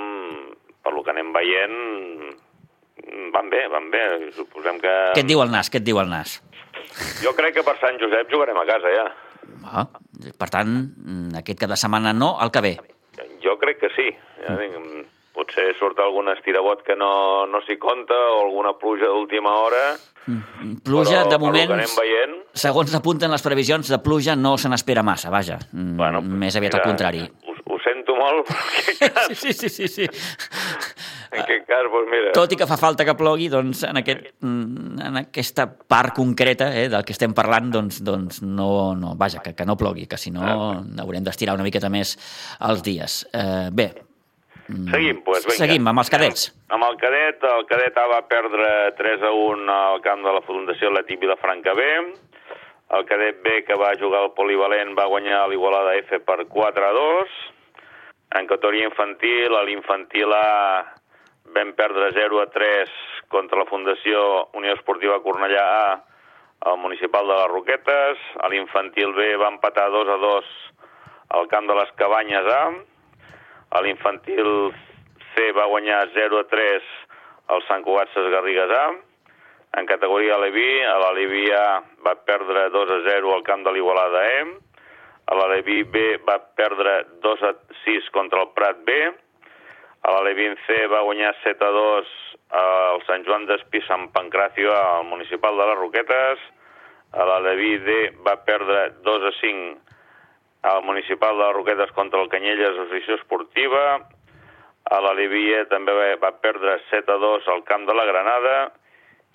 per 0.85 0.93
lo 0.93 1.03
que 1.03 1.13
anem 1.13 1.31
veient, 1.33 1.77
van 3.33 3.49
bé, 3.49 3.65
van 3.71 3.89
bé. 3.93 4.03
Suposem 4.35 4.79
que... 4.83 4.93
Què 5.15 5.23
et 5.25 5.29
diu 5.29 5.41
el 5.43 5.53
nas? 5.53 5.71
Què 5.71 5.81
et 5.81 5.87
diu 5.87 5.99
el 6.01 6.11
nas? 6.11 6.39
Jo 7.23 7.33
crec 7.37 7.57
que 7.57 7.65
per 7.65 7.77
Sant 7.81 7.97
Josep 8.01 8.29
jugarem 8.31 8.57
a 8.61 8.67
casa, 8.69 8.93
ja. 8.93 9.07
Ah, 9.65 9.87
per 10.39 10.49
tant, 10.53 10.77
aquest 11.41 11.61
cap 11.61 11.73
de 11.73 11.79
setmana 11.79 12.13
no, 12.13 12.35
el 12.43 12.53
que 12.53 12.63
ve. 12.65 12.75
Jo 13.43 13.57
crec 13.61 13.81
que 13.81 13.91
sí. 13.97 14.09
Ja 14.45 14.57
dic, 14.59 14.77
potser 15.35 15.69
surt 15.79 15.99
algun 15.99 16.31
estirabot 16.33 16.81
que 16.87 16.95
no, 16.97 17.45
no 17.51 17.61
s'hi 17.67 17.77
compta 17.81 18.15
o 18.15 18.45
alguna 18.45 18.75
pluja 18.79 19.11
d'última 19.11 19.53
hora. 19.61 19.85
Mm, 20.25 20.79
pluja, 20.81 21.19
però, 21.21 21.35
de 21.35 21.37
moment, 21.43 21.75
veient... 21.99 22.37
segons 22.57 22.95
apunten 22.97 23.29
les 23.29 23.43
previsions, 23.45 23.91
de 23.91 23.99
pluja 24.01 24.33
no 24.39 24.55
se 24.57 24.71
n'espera 24.71 25.03
massa, 25.05 25.29
vaja. 25.29 25.59
Mm, 25.71 25.97
bueno, 25.99 26.23
Més 26.25 26.55
aviat 26.57 26.73
mira, 26.73 26.81
al 26.81 26.89
contrari. 26.89 27.21
Ho, 27.45 27.53
ho 27.75 27.77
sento 27.83 28.15
molt, 28.17 28.49
però 28.49 29.11
cas, 29.13 29.35
Sí, 29.37 29.53
sí, 29.53 29.69
sí, 29.69 29.87
sí. 29.91 30.07
en 31.35 31.43
aquest 31.43 31.67
cas 31.69 31.91
doncs 31.91 32.09
mira... 32.09 32.33
Tot 32.33 32.55
i 32.55 32.57
que 32.57 32.67
fa 32.69 32.79
falta 32.79 33.05
que 33.05 33.15
plogui, 33.19 33.51
doncs 33.53 33.83
en, 33.85 33.99
aquest, 34.01 34.31
en 34.41 35.21
aquesta 35.21 35.67
part 35.69 36.15
concreta 36.17 36.71
eh, 36.73 36.87
del 36.89 37.05
que 37.05 37.13
estem 37.13 37.35
parlant, 37.37 37.69
doncs, 37.75 38.01
doncs 38.05 38.41
no, 38.41 38.95
no, 38.97 39.13
vaja, 39.19 39.43
que, 39.45 39.53
que 39.53 39.67
no 39.67 39.77
plogui, 39.77 40.07
que 40.09 40.17
si 40.17 40.33
no 40.33 40.41
haurem 41.03 41.27
d'estirar 41.27 41.53
una 41.59 41.67
miqueta 41.67 41.91
més 41.93 42.15
els 42.65 42.81
dies. 42.85 43.21
Eh, 43.35 43.69
bé, 43.75 43.91
Seguim, 44.65 45.19
doncs, 45.21 45.45
vinga. 45.45 45.57
seguim 45.59 45.87
amb 45.87 46.01
els 46.01 46.09
cadets. 46.09 46.47
Amb 46.73 46.85
el 46.87 46.95
cadet, 46.97 47.43
el 47.45 47.65
cadet 47.69 47.97
A 48.01 48.05
va 48.09 48.21
perdre 48.25 48.69
3 48.97 49.25
a 49.29 49.31
1 49.37 49.73
al 49.73 50.01
camp 50.01 50.23
de 50.25 50.33
la 50.33 50.41
Fundació 50.41 50.89
Atlètic 50.89 51.21
Vilafranca 51.21 51.75
B. 51.77 51.85
El 52.97 53.05
cadet 53.05 53.41
B, 53.45 53.61
que 53.67 53.77
va 53.77 53.93
jugar 53.99 54.23
al 54.23 54.33
polivalent, 54.33 54.95
va 54.97 55.05
guanyar 55.09 55.43
l'Igualada 55.49 55.93
F 56.01 56.19
per 56.25 56.45
4 56.49 56.87
a 56.87 56.91
2. 56.97 57.37
En 58.39 58.49
categoria 58.49 58.89
infantil, 58.89 59.53
a 59.53 59.63
l'infantil 59.63 60.33
A 60.33 60.49
vam 61.55 61.73
perdre 61.77 62.09
0 62.17 62.41
a 62.41 62.47
3 62.49 62.89
contra 63.29 63.61
la 63.61 63.69
Fundació 63.69 64.49
Unió 64.57 64.73
Esportiva 64.73 65.21
Cornellà 65.21 65.65
A 65.65 66.71
al 66.71 66.77
municipal 66.81 67.27
de 67.27 67.37
les 67.37 67.51
Roquetes. 67.53 68.25
A 68.41 68.49
l'infantil 68.49 69.13
B 69.13 69.29
va 69.37 69.53
empatar 69.53 69.91
2 69.93 70.09
a 70.09 70.17
2 70.25 70.51
al 71.37 71.47
camp 71.53 71.69
de 71.69 71.77
les 71.77 71.93
Cabanyes 72.01 72.49
A. 72.49 72.61
A 73.75 73.81
l'infantil 73.83 74.47
C 75.33 75.49
va 75.51 75.65
guanyar 75.67 76.05
0 76.15 76.37
a 76.39 76.45
3 76.47 76.85
al 77.51 77.63
Sant 77.67 77.81
Cugat 77.83 78.13
Ses 78.13 78.29
Garrigues 78.31 78.71
A. 78.71 78.85
En 79.75 79.89
categoria 79.89 80.37
Aleví, 80.37 80.67
a 80.87 80.93
l'Aleví 81.01 81.49
A 81.51 81.81
va 82.05 82.13
perdre 82.29 82.69
2 82.71 82.93
a 82.95 82.99
0 83.09 83.33
al 83.35 83.43
camp 83.43 83.65
de 83.65 83.73
l'Igualada 83.75 84.21
E. 84.37 84.45
A 85.27 85.35
l'Aleví 85.35 85.81
B 85.91 86.05
va 86.23 86.37
perdre 86.55 86.93
2 87.25 87.43
a 87.49 87.51
6 87.81 88.07
contra 88.15 88.45
el 88.45 88.53
Prat 88.55 88.79
B. 88.87 88.95
A 90.07 90.13
l'Aleví 90.13 90.47
C 90.69 90.79
va 90.93 91.03
guanyar 91.09 91.33
7 91.43 91.67
a 91.67 91.73
2 91.75 92.13
al 92.61 93.03
Sant 93.09 93.27
Joan 93.27 93.49
d'Espí 93.49 93.83
Sant 93.89 94.07
Pancracio 94.15 94.71
al 94.71 95.09
municipal 95.09 95.59
de 95.59 95.67
les 95.71 95.81
Roquetes. 95.81 96.47
A 97.11 97.27
l'Aleví 97.27 97.75
D 97.83 97.99
va 98.23 98.39
perdre 98.47 98.87
2 99.03 99.27
a 99.33 99.35
5 99.41 99.94
al 100.65 100.81
municipal 100.83 101.37
de 101.37 101.51
Roquetes 101.53 101.91
contra 101.93 102.21
el 102.21 102.29
Canyelles 102.29 102.73
Associació 102.73 103.19
Esportiva. 103.19 103.83
A 104.89 104.97
la 105.01 105.13
Livia 105.17 105.63
també 105.69 105.93
va, 105.93 106.07
va 106.21 106.31
perdre 106.41 106.79
7 106.89 107.13
a 107.13 107.19
2 107.21 107.47
al 107.53 107.63
camp 107.69 107.85
de 107.85 107.93
la 107.93 108.05
Granada. 108.09 108.57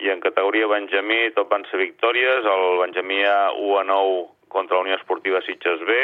I 0.03 0.11
en 0.11 0.19
categoria 0.19 0.67
Benjamí 0.67 1.29
tot 1.37 1.47
van 1.51 1.63
ser 1.69 1.79
victòries. 1.79 2.43
El 2.43 2.79
Benjamí 2.81 3.21
A 3.23 3.51
1 3.55 3.79
a 3.79 3.87
9 3.87 4.27
contra 4.51 4.77
la 4.77 4.83
Unió 4.87 4.99
Esportiva 4.99 5.41
Sitges 5.47 5.79
B. 5.87 5.97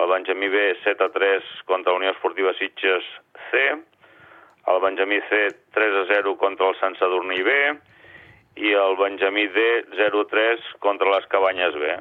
El 0.00 0.10
Benjamí 0.14 0.48
B 0.48 0.66
7 0.84 1.04
a 1.04 1.12
3 1.12 1.54
contra 1.66 1.92
la 1.92 1.98
Unió 1.98 2.10
Esportiva 2.16 2.54
Sitges 2.56 3.04
C. 3.50 3.64
El 4.68 4.80
Benjamí 4.80 5.20
C 5.28 5.46
3 5.76 6.04
a 6.04 6.04
0 6.14 6.36
contra 6.40 6.68
el 6.68 6.76
Sant 6.80 6.96
Sadurní 6.96 7.42
B. 7.42 7.58
I 8.64 8.72
el 8.72 8.96
Benjamí 8.96 9.48
D 9.48 9.64
0 9.96 10.20
a 10.24 10.28
3 10.32 10.70
contra 10.80 11.10
les 11.16 11.26
Cabanyes 11.26 11.74
B. 11.74 11.98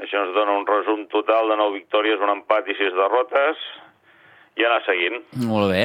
Això 0.00 0.24
ens 0.24 0.34
dona 0.34 0.56
un 0.56 0.66
resum 0.66 1.06
total 1.12 1.52
de 1.52 1.56
9 1.60 1.76
victòries, 1.76 2.20
un 2.22 2.32
empat 2.32 2.68
i 2.72 2.76
6 2.78 2.94
derrotes, 2.96 3.60
i 4.56 4.64
anar 4.68 4.80
seguint. 4.84 5.20
Molt 5.48 5.70
bé. 5.72 5.84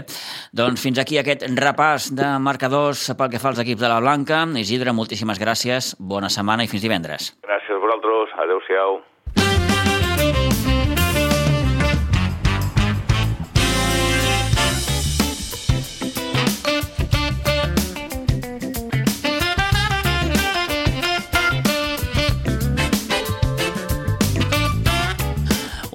Doncs 0.56 0.84
fins 0.84 1.00
aquí 1.00 1.20
aquest 1.20 1.46
repàs 1.60 2.10
de 2.16 2.30
marcadors 2.44 3.06
pel 3.20 3.32
que 3.32 3.42
fa 3.44 3.52
als 3.54 3.62
equips 3.64 3.84
de 3.84 3.92
la 3.92 4.00
Blanca. 4.04 4.44
Isidre, 4.60 4.96
moltíssimes 4.96 5.40
gràcies, 5.40 5.94
bona 6.00 6.32
setmana 6.34 6.68
i 6.68 6.72
fins 6.72 6.84
divendres. 6.84 7.32
Gràcies 7.48 7.78
a 7.78 7.84
vosaltres, 7.84 8.36
adeu-siau. 8.48 9.00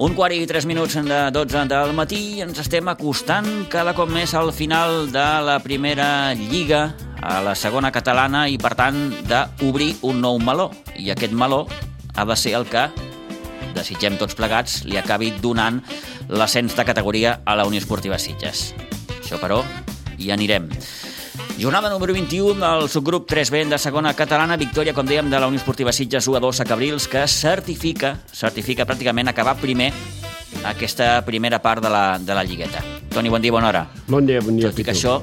Un 0.03 0.17
quart 0.17 0.35
i 0.35 0.43
tres 0.43 0.65
minuts 0.67 0.97
de 0.99 1.17
12 1.31 1.61
del 1.71 1.93
matí 1.95 2.41
ens 2.43 2.57
estem 2.59 2.89
acostant 2.91 3.45
cada 3.71 3.93
cop 3.95 4.09
més 4.11 4.33
al 4.35 4.51
final 4.51 5.05
de 5.13 5.23
la 5.47 5.55
primera 5.63 6.33
lliga 6.35 6.81
a 7.23 7.37
la 7.45 7.53
segona 7.55 7.87
catalana 7.95 8.41
i, 8.51 8.57
per 8.59 8.73
tant, 8.75 8.99
d'obrir 9.29 9.93
un 10.03 10.19
nou 10.19 10.41
meló. 10.43 10.67
I 10.99 11.13
aquest 11.15 11.31
meló 11.31 11.61
ha 12.17 12.27
de 12.27 12.35
ser 12.35 12.57
el 12.59 12.67
que, 12.67 12.83
desitgem 13.77 14.19
tots 14.19 14.35
plegats, 14.35 14.81
li 14.83 14.99
acabi 14.99 15.31
donant 15.39 15.79
l'ascens 16.27 16.75
de 16.75 16.83
categoria 16.83 17.37
a 17.47 17.55
la 17.55 17.63
Unió 17.71 17.79
Esportiva 17.79 18.19
Sitges. 18.19 18.73
Això, 19.21 19.39
però, 19.39 19.63
hi 20.19 20.35
anirem. 20.35 20.67
Jornada 21.59 21.89
número 21.89 22.13
21 22.13 22.55
del 22.55 22.89
subgrup 22.89 23.29
3B 23.29 23.69
de 23.69 23.77
segona 23.77 24.15
catalana, 24.17 24.57
victòria, 24.57 24.93
com 24.93 25.05
dèiem, 25.05 25.29
de 25.29 25.37
la 25.37 25.47
Unió 25.47 25.61
Esportiva 25.61 25.93
Sitges 25.93 26.25
1 26.27 26.39
a 26.39 26.41
2 26.41 26.61
a 26.63 26.65
Cabrils, 26.65 27.05
que 27.07 27.21
certifica, 27.29 28.15
certifica 28.33 28.87
pràcticament 28.89 29.29
acabar 29.29 29.53
primer 29.61 29.91
aquesta 30.65 31.19
primera 31.27 31.61
part 31.61 31.83
de 31.85 31.91
la, 31.93 32.17
de 32.17 32.33
la 32.33 32.43
lligueta. 32.43 32.81
Toni, 33.13 33.29
bon 33.29 33.41
dia, 33.41 33.53
bona 33.53 33.69
hora. 33.69 33.83
Bon 34.07 34.25
dia, 34.25 34.41
bon 34.41 34.57
dia. 34.57 34.71
Tot 34.71 34.81
i 34.81 34.87
que 34.87 34.95
això, 34.95 35.19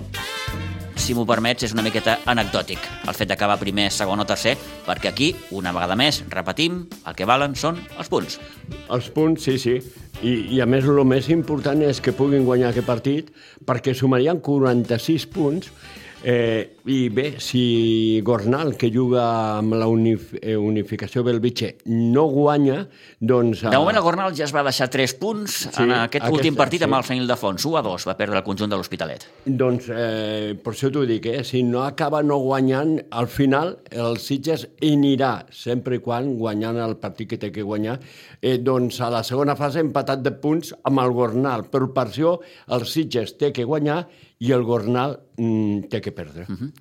si 0.94 1.18
m'ho 1.18 1.26
permets, 1.26 1.66
és 1.66 1.74
una 1.74 1.82
miqueta 1.82 2.20
anecdòtic, 2.30 2.78
el 3.10 3.18
fet 3.18 3.34
d'acabar 3.34 3.58
primer, 3.58 3.88
segon 3.90 4.22
o 4.22 4.26
tercer, 4.28 4.54
perquè 4.86 5.10
aquí, 5.10 5.32
una 5.50 5.74
vegada 5.74 5.98
més, 5.98 6.22
repetim, 6.30 6.84
el 7.10 7.18
que 7.18 7.26
valen 7.26 7.58
són 7.58 7.82
els 7.98 8.12
punts. 8.12 8.38
Els 8.86 9.10
punts, 9.10 9.50
sí, 9.50 9.58
sí. 9.58 9.80
I, 10.22 10.36
I 10.54 10.62
a 10.62 10.68
més, 10.70 10.86
el 10.86 11.02
més 11.08 11.26
important 11.34 11.82
és 11.82 11.98
que 11.98 12.14
puguin 12.14 12.46
guanyar 12.46 12.70
aquest 12.70 12.86
partit 12.86 13.34
perquè 13.66 13.96
sumarien 13.98 14.38
46 14.38 15.26
punts 15.34 15.74
Eh, 16.22 16.76
I 16.84 17.08
bé, 17.08 17.36
si 17.40 18.20
Gornal, 18.24 18.74
que 18.76 18.90
juga 18.92 19.22
amb 19.56 19.72
la 19.78 19.86
unif 19.88 20.34
eh, 20.42 20.56
unificació 20.58 21.22
Belvitge, 21.24 21.78
no 21.86 22.26
guanya, 22.28 22.82
doncs... 23.20 23.62
De 23.62 23.78
moment 23.78 23.96
el 23.96 24.04
Gornal 24.04 24.34
ja 24.36 24.44
es 24.44 24.52
va 24.52 24.64
deixar 24.66 24.90
3 24.92 25.14
punts 25.20 25.54
Sí, 25.70 25.70
en 25.84 25.92
aquest 25.94 26.18
aquesta- 26.24 26.32
últim 26.34 26.56
partit 26.58 26.82
amb 26.84 26.92
sí. 26.92 26.98
el 26.98 27.06
Fenil 27.08 27.30
de 27.30 27.36
Fons. 27.40 27.64
1 27.64 27.78
a 27.80 27.82
2 27.86 28.06
va 28.10 28.16
perdre 28.18 28.36
el 28.40 28.44
conjunt 28.44 28.68
de 28.72 28.76
l'Hospitalet. 28.80 29.24
Doncs 29.46 29.88
eh, 29.94 30.52
per 30.60 30.74
això 30.74 30.90
t'ho 30.92 31.06
dic, 31.08 31.30
eh? 31.30 31.44
si 31.46 31.62
no 31.64 31.84
acaba 31.86 32.20
no 32.26 32.36
guanyant, 32.44 32.96
al 33.16 33.28
final 33.32 33.78
el 33.90 34.18
Sitges 34.20 34.66
anirà, 34.84 35.46
sempre 35.54 35.96
i 36.00 36.04
quan 36.04 36.34
guanyant 36.40 36.80
el 36.84 36.98
partit 37.00 37.30
que 37.32 37.38
té 37.40 37.52
que 37.54 37.64
guanyar, 37.64 37.96
eh, 38.42 38.58
doncs 38.58 39.00
a 39.00 39.08
la 39.14 39.22
segona 39.24 39.56
fase 39.56 39.80
empatat 39.80 40.20
de 40.26 40.32
punts 40.36 40.74
amb 40.84 41.00
el 41.00 41.14
Gornal. 41.16 41.68
Per 41.72 41.86
passió, 41.96 42.40
el 42.68 42.84
Sitges 42.84 43.38
té 43.40 43.54
que 43.56 43.64
guanyar 43.64 44.02
i 44.40 44.52
el 44.56 44.62
Gornal 44.64 45.18
mm, 45.36 45.88
té 45.92 46.00
que 46.00 46.12
perdre. 46.16 46.46
Mm 46.48 46.56
-hmm. 46.56 46.72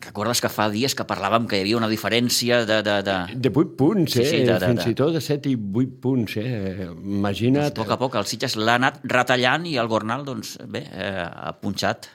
Recordes 0.00 0.40
que 0.40 0.48
fa 0.48 0.68
dies 0.70 0.94
que 0.94 1.02
parlàvem 1.04 1.48
que 1.50 1.56
hi 1.58 1.60
havia 1.64 1.76
una 1.76 1.88
diferència 1.88 2.64
de... 2.64 2.82
de, 2.86 3.02
de... 3.02 3.16
De 3.34 3.50
8 3.50 3.74
punts, 3.76 4.12
Sí, 4.12 4.20
eh? 4.20 4.24
sí, 4.30 4.36
de- 4.46 4.58
de- 4.58 4.66
fins 4.66 4.84
de- 4.84 4.90
i 4.92 4.94
tot 4.94 5.12
de 5.12 5.20
7 5.20 5.50
i 5.50 5.56
8 5.56 5.98
punts, 6.00 6.36
eh? 6.36 6.86
Imagina't... 7.04 7.66
A 7.66 7.74
poc 7.74 7.90
a 7.90 7.98
poc 7.98 8.14
el 8.14 8.24
Sitges 8.24 8.54
l'ha 8.56 8.76
anat 8.76 9.00
retallant 9.02 9.66
i 9.66 9.76
el 9.76 9.88
Gornal, 9.88 10.24
doncs, 10.24 10.56
bé, 10.68 10.84
eh, 10.92 11.26
ha 11.26 11.52
punxat 11.60 12.06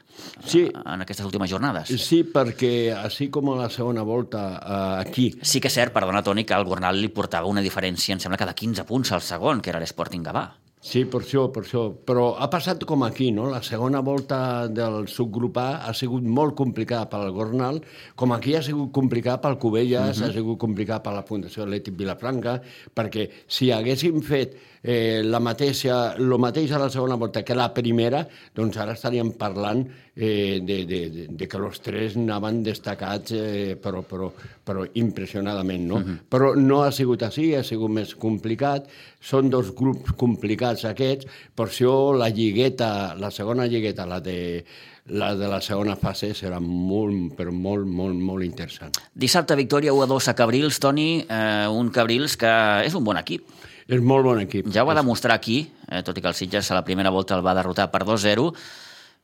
Sí. 0.45 0.69
en 0.85 1.01
aquestes 1.01 1.25
últimes 1.25 1.49
jornades. 1.51 1.89
Sí, 2.01 2.23
perquè 2.23 2.93
així 2.95 3.29
com 3.29 3.49
a 3.49 3.55
la 3.63 3.69
segona 3.69 4.01
volta 4.03 4.61
eh, 4.63 5.01
aquí, 5.09 5.35
Sí 5.41 5.59
que 5.59 5.67
és 5.67 5.73
cert, 5.73 5.91
perdona, 5.91 6.23
Toni, 6.23 6.45
que 6.45 6.53
el 6.53 6.63
Gornal 6.63 6.95
li 7.01 7.09
portava 7.09 7.47
una 7.47 7.61
diferència, 7.61 8.13
em 8.13 8.19
sembla 8.19 8.37
que 8.37 8.45
de 8.45 8.53
15 8.55 8.85
punts 8.85 9.11
al 9.11 9.21
segon, 9.21 9.59
que 9.61 9.69
era 9.71 9.79
l'Sporting 9.79 10.23
Gavà. 10.23 10.53
Sí, 10.83 11.05
per 11.07 11.21
això, 11.21 11.45
per 11.55 11.61
això. 11.63 11.85
Però 12.03 12.33
ha 12.43 12.49
passat 12.51 12.81
com 12.87 13.05
aquí, 13.05 13.29
no? 13.31 13.45
La 13.47 13.61
segona 13.63 14.01
volta 14.03 14.67
del 14.67 15.07
subgrup 15.07 15.55
A 15.61 15.67
ha 15.87 15.93
sigut 15.95 16.25
molt 16.27 16.57
complicada 16.59 17.07
pel 17.07 17.31
Gornal, 17.31 17.79
com 18.19 18.35
aquí 18.35 18.57
ha 18.57 18.61
sigut 18.65 18.91
complicat 18.91 19.39
pel 19.45 19.55
Cubelles, 19.57 20.19
uh 20.19 20.23
-huh. 20.23 20.27
ha 20.27 20.33
sigut 20.33 20.59
complicat 20.59 21.01
per 21.01 21.13
la 21.13 21.23
Fundació 21.23 21.63
Atlètic 21.63 21.95
Vilafranca, 21.95 22.61
perquè 22.93 23.29
si 23.47 23.71
haguéssim 23.71 24.21
fet 24.21 24.57
eh, 24.83 25.23
la 25.23 25.39
mateixa, 25.39 26.13
lo 26.19 26.37
mateix 26.37 26.73
a 26.75 26.79
la 26.81 26.89
segona 26.91 27.15
volta 27.15 27.41
que 27.47 27.55
la 27.55 27.69
primera, 27.73 28.25
doncs 28.53 28.77
ara 28.83 28.97
estaríem 28.97 29.31
parlant 29.39 29.85
eh, 30.15 30.59
de, 30.61 30.83
de, 30.85 30.99
de, 31.09 31.27
de 31.31 31.47
que 31.47 31.57
els 31.57 31.79
tres 31.81 32.17
anaven 32.19 32.61
destacats, 32.65 33.31
eh, 33.31 33.77
però, 33.81 34.03
però, 34.03 34.29
però 34.67 34.85
impressionadament, 34.99 35.87
no? 35.87 35.95
Uh 35.95 36.03
-huh. 36.03 36.17
Però 36.29 36.53
no 36.55 36.83
ha 36.83 36.91
sigut 36.91 37.23
així, 37.23 37.55
ha 37.55 37.63
sigut 37.63 37.89
més 37.89 38.13
complicat, 38.15 38.89
són 39.19 39.49
dos 39.49 39.73
grups 39.73 40.11
complicats 40.17 40.83
aquests, 40.85 41.27
per 41.55 41.67
això 41.67 42.13
la 42.17 42.29
lligueta, 42.29 43.15
la 43.15 43.31
segona 43.31 43.65
lligueta, 43.65 44.05
la 44.05 44.19
de 44.19 44.65
la 45.05 45.35
de 45.35 45.47
la 45.47 45.59
segona 45.59 45.97
fase 45.99 46.33
serà 46.33 46.59
molt, 46.59 47.33
però 47.35 47.51
molt, 47.51 47.85
molt, 47.85 48.15
molt 48.15 48.43
interessant. 48.43 48.91
Dissabte, 49.13 49.55
victòria 49.55 49.93
1 49.93 50.03
a 50.03 50.05
2 50.07 50.27
a 50.29 50.33
Cabrils, 50.33 50.79
Toni, 50.79 51.25
eh, 51.27 51.67
un 51.67 51.89
Cabrils 51.89 52.37
que 52.37 52.85
és 52.85 52.93
un 52.95 53.03
bon 53.03 53.17
equip. 53.17 53.43
És 53.87 53.99
molt 53.99 54.23
bon 54.23 54.39
equip. 54.43 54.69
Ja 54.71 54.83
ho 54.83 54.87
va 54.87 54.95
demostrar 54.95 55.35
aquí, 55.35 55.57
eh, 55.89 56.01
tot 56.03 56.17
i 56.17 56.21
que 56.23 56.31
el 56.31 56.37
Sitges 56.37 56.71
a 56.71 56.79
la 56.79 56.85
primera 56.87 57.11
volta 57.11 57.35
el 57.35 57.43
va 57.43 57.55
derrotar 57.57 57.89
per 57.91 58.03
2-0. 58.07 58.53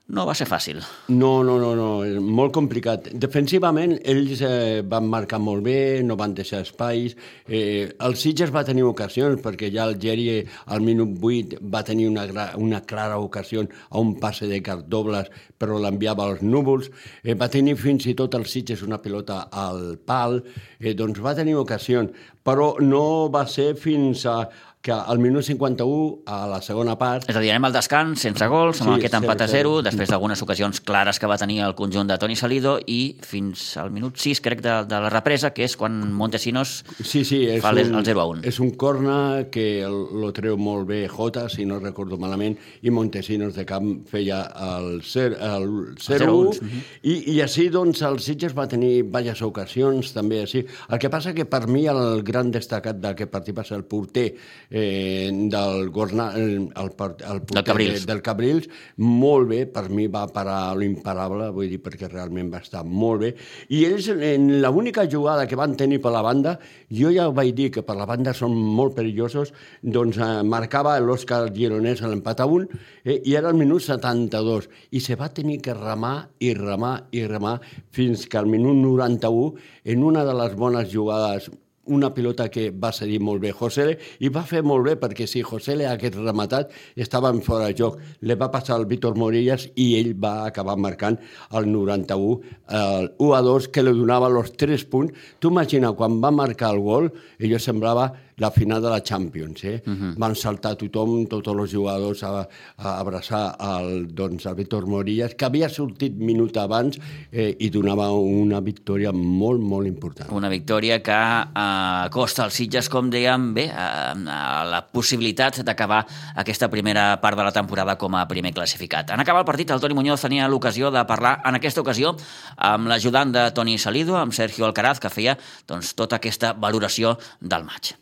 No 0.10 0.26
va 0.26 0.34
ser 0.34 0.48
fàcil. 0.50 0.80
No, 1.14 1.44
no, 1.46 1.60
no, 1.62 1.74
no, 1.78 1.90
és 2.06 2.18
molt 2.18 2.54
complicat. 2.56 3.12
Defensivament, 3.22 3.94
ells 4.10 4.42
eh, 4.46 4.82
van 4.90 5.06
marcar 5.10 5.38
molt 5.44 5.62
bé, 5.66 6.02
no 6.06 6.18
van 6.20 6.34
deixar 6.38 6.64
espais. 6.66 7.14
Eh, 7.46 7.92
el 8.06 8.18
Sitges 8.18 8.54
va 8.56 8.66
tenir 8.66 8.88
ocasions, 8.90 9.38
perquè 9.44 9.70
ja 9.74 9.86
el 9.86 10.00
Geri 10.02 10.42
al 10.74 10.82
minut 10.86 11.14
8 11.22 11.62
va 11.62 11.84
tenir 11.86 12.10
una, 12.10 12.26
una 12.58 12.82
clara 12.90 13.20
ocasió 13.22 13.62
a 13.62 14.02
un 14.02 14.16
passe 14.20 14.50
de 14.50 14.62
cardobles, 14.66 15.30
però 15.62 15.78
l'enviava 15.78 16.26
als 16.26 16.42
núvols. 16.42 16.90
Eh, 17.22 17.38
va 17.38 17.52
tenir 17.54 17.78
fins 17.78 18.10
i 18.10 18.18
tot 18.18 18.34
el 18.40 18.48
Sitges 18.50 18.82
una 18.86 19.02
pilota 19.04 19.46
al 19.52 20.00
pal, 20.10 20.42
eh, 20.80 20.96
doncs 20.98 21.22
va 21.22 21.38
tenir 21.38 21.60
ocasions, 21.62 22.10
però 22.42 22.72
no 22.82 23.30
va 23.30 23.46
ser 23.46 23.76
fins 23.78 24.26
a, 24.26 24.40
que 24.82 24.94
al 24.94 25.20
minut 25.20 25.44
51, 25.44 26.24
a 26.26 26.48
la 26.48 26.62
segona 26.64 26.94
part... 26.96 27.26
És 27.28 27.36
a 27.36 27.42
dir, 27.44 27.50
anem 27.52 27.66
al 27.68 27.74
descans, 27.76 28.22
sense 28.24 28.46
gols, 28.48 28.80
amb 28.80 28.94
sí, 28.94 29.02
aquest 29.02 29.18
empat 29.18 29.42
a 29.44 29.48
0, 29.52 29.74
després 29.84 30.08
d'algunes 30.08 30.40
ocasions 30.46 30.80
clares 30.88 31.20
que 31.20 31.28
va 31.28 31.36
tenir 31.42 31.60
el 31.66 31.76
conjunt 31.76 32.08
de 32.08 32.16
Toni 32.22 32.38
Salido, 32.40 32.78
i 32.88 33.18
fins 33.20 33.76
al 33.82 33.92
minut 33.92 34.16
6, 34.24 34.40
crec, 34.46 34.64
de, 34.64 34.78
de 34.88 35.02
la 35.04 35.12
represa, 35.12 35.52
que 35.52 35.66
és 35.68 35.76
quan 35.76 35.98
Montesinos 36.16 36.78
sí, 37.02 37.26
sí, 37.28 37.42
és 37.52 37.60
fa 37.64 37.74
un, 37.76 37.82
el 38.00 38.08
0 38.08 38.24
a 38.24 38.28
1. 38.32 38.46
És 38.48 38.62
un 38.64 38.72
corna 38.80 39.18
que 39.52 39.84
lo 39.84 40.32
treu 40.36 40.56
molt 40.56 40.88
bé 40.88 41.02
Jota, 41.12 41.50
si 41.52 41.68
no 41.68 41.82
recordo 41.84 42.16
malament, 42.22 42.56
i 42.80 42.96
Montesinos 42.96 43.60
de 43.60 43.68
camp 43.68 43.92
feia 44.08 44.46
el 44.78 45.04
0-1, 45.04 46.72
i, 47.04 47.18
i 47.36 47.38
així, 47.44 47.68
doncs, 47.74 48.06
el 48.08 48.22
Sitges 48.24 48.56
va 48.56 48.70
tenir 48.72 48.94
diverses 49.02 49.44
ocasions, 49.44 50.16
també 50.16 50.40
així. 50.46 50.64
El 50.88 51.04
que 51.04 51.12
passa 51.12 51.36
que 51.36 51.44
per 51.50 51.66
mi 51.68 51.84
el 51.92 52.24
gran 52.24 52.48
destacat 52.56 53.04
d'aquest 53.04 53.36
partit 53.36 53.60
va 53.60 53.68
ser 53.68 53.76
el 53.82 53.88
porter 53.90 54.30
eh, 54.70 55.30
del 55.32 55.90
Gorna, 55.90 56.32
el, 56.36 56.70
el, 56.76 56.92
el 57.00 57.42
del 57.46 57.64
Cabrils. 57.64 58.06
del 58.06 58.22
Cabrils, 58.22 58.70
molt 58.98 59.50
bé, 59.50 59.66
per 59.66 59.88
mi 59.90 60.08
va 60.08 60.28
parar 60.32 60.76
l'imparable, 60.78 61.50
vull 61.56 61.70
dir, 61.72 61.82
perquè 61.84 62.10
realment 62.12 62.52
va 62.54 62.62
estar 62.64 62.84
molt 62.86 63.24
bé. 63.24 63.32
I 63.74 63.84
ells, 63.90 64.10
en 64.14 64.50
l'única 64.62 65.08
jugada 65.10 65.48
que 65.48 65.58
van 65.60 65.76
tenir 65.80 66.02
per 66.04 66.14
la 66.14 66.24
banda, 66.26 66.58
jo 66.90 67.14
ja 67.14 67.30
vaig 67.34 67.54
dir 67.58 67.70
que 67.74 67.84
per 67.86 67.98
la 67.98 68.08
banda 68.10 68.34
són 68.38 68.56
molt 68.56 68.96
perillosos, 68.98 69.54
doncs 69.82 70.20
eh, 70.22 70.32
marcava 70.44 70.98
l'Òscar 71.02 71.48
Gironès 71.56 72.04
l'empat 72.06 72.44
a 72.44 72.50
un, 72.50 72.68
eh, 73.04 73.20
i 73.26 73.36
era 73.40 73.50
el 73.50 73.58
minut 73.58 73.84
72, 73.86 74.70
i 74.92 75.02
se 75.02 75.18
va 75.20 75.32
tenir 75.34 75.60
que 75.66 75.74
remar 75.74 76.30
i 76.40 76.54
remar 76.54 76.96
i 77.12 77.26
remar 77.26 77.60
fins 77.96 78.28
que 78.30 78.38
al 78.38 78.50
minut 78.50 78.78
91, 78.78 79.56
en 79.90 80.04
una 80.04 80.24
de 80.26 80.36
les 80.38 80.56
bones 80.56 80.92
jugades 80.92 81.50
una 81.90 82.14
pilota 82.14 82.48
que 82.54 82.70
va 82.72 82.92
cedir 82.96 83.20
molt 83.20 83.42
bé 83.44 83.52
José 83.56 83.98
i 84.24 84.30
va 84.34 84.46
fer 84.48 84.62
molt 84.64 84.86
bé 84.86 84.96
perquè 85.02 85.28
si 85.28 85.44
José 85.46 85.76
hagués 85.86 86.16
rematat 86.16 86.72
estava 86.96 87.30
en 87.34 87.42
fora 87.42 87.68
de 87.68 87.76
joc. 87.78 88.00
Le 88.22 88.36
va 88.40 88.52
passar 88.52 88.76
al 88.78 88.88
Víctor 88.90 89.18
Morillas 89.18 89.68
i 89.76 89.92
ell 90.00 90.14
va 90.14 90.46
acabar 90.46 90.78
marcant 90.78 91.20
el 91.58 91.70
91, 91.72 92.40
el 92.80 93.12
1 93.18 93.36
a 93.36 93.42
2, 93.46 93.70
que 93.74 93.84
li 93.84 93.94
donava 93.98 94.30
els 94.32 94.56
3 94.58 94.86
punts. 94.92 95.30
Tu 95.40 95.52
imagina, 95.52 95.94
quan 95.94 96.20
va 96.24 96.32
marcar 96.32 96.74
el 96.76 96.82
gol, 96.86 97.12
ell 97.40 97.60
semblava 97.60 98.10
la 98.40 98.52
final 98.52 98.82
de 98.82 98.90
la 98.90 99.02
Champions. 99.04 99.64
Eh? 99.64 99.82
Uh 99.86 99.94
-huh. 99.94 100.14
Van 100.18 100.36
saltar 100.36 100.76
tothom, 100.76 101.28
tots 101.28 101.48
els 101.48 101.72
jugadors, 101.72 102.24
a, 102.24 102.48
a 102.78 103.00
abraçar 103.00 103.56
el, 103.60 104.08
doncs, 104.14 104.46
el 104.46 104.56
Víctor 104.56 104.88
Morillas, 104.88 105.36
que 105.36 105.46
havia 105.46 105.70
sortit 105.70 106.16
minut 106.18 106.58
abans 106.58 107.00
eh, 107.32 107.56
i 107.60 107.70
donava 107.70 108.12
una 108.12 108.60
victòria 108.60 109.12
molt, 109.12 109.62
molt 109.62 109.88
important. 109.88 110.32
Una 110.32 110.50
victòria 110.50 111.02
que 111.04 111.12
eh, 111.12 112.10
costa 112.10 112.44
als 112.44 112.54
Sitges, 112.54 112.90
com 112.90 113.10
dèiem, 113.10 113.54
bé, 113.54 113.70
a, 113.70 114.12
a 114.12 114.64
la 114.66 114.82
possibilitat 114.88 115.62
d'acabar 115.64 116.06
aquesta 116.36 116.70
primera 116.70 117.20
part 117.22 117.38
de 117.38 117.44
la 117.44 117.52
temporada 117.52 117.98
com 117.98 118.16
a 118.16 118.28
primer 118.28 118.54
classificat. 118.54 119.12
En 119.12 119.20
acabar 119.20 119.42
el 119.42 119.46
partit, 119.46 119.70
el 119.72 119.80
Toni 119.80 119.94
Muñoz 119.94 120.22
tenia 120.22 120.48
l'ocasió 120.48 120.92
de 120.92 121.06
parlar, 121.06 121.42
en 121.46 121.56
aquesta 121.56 121.82
ocasió, 121.82 122.16
amb 122.58 122.88
l'ajudant 122.88 123.32
de 123.32 123.52
Toni 123.52 123.78
Salido, 123.78 124.18
amb 124.18 124.34
Sergio 124.34 124.66
Alcaraz, 124.66 125.00
que 125.00 125.10
feia 125.10 125.38
doncs, 125.68 125.94
tota 125.96 126.20
aquesta 126.20 126.54
valoració 126.54 127.18
del 127.40 127.64
maig. 127.64 127.96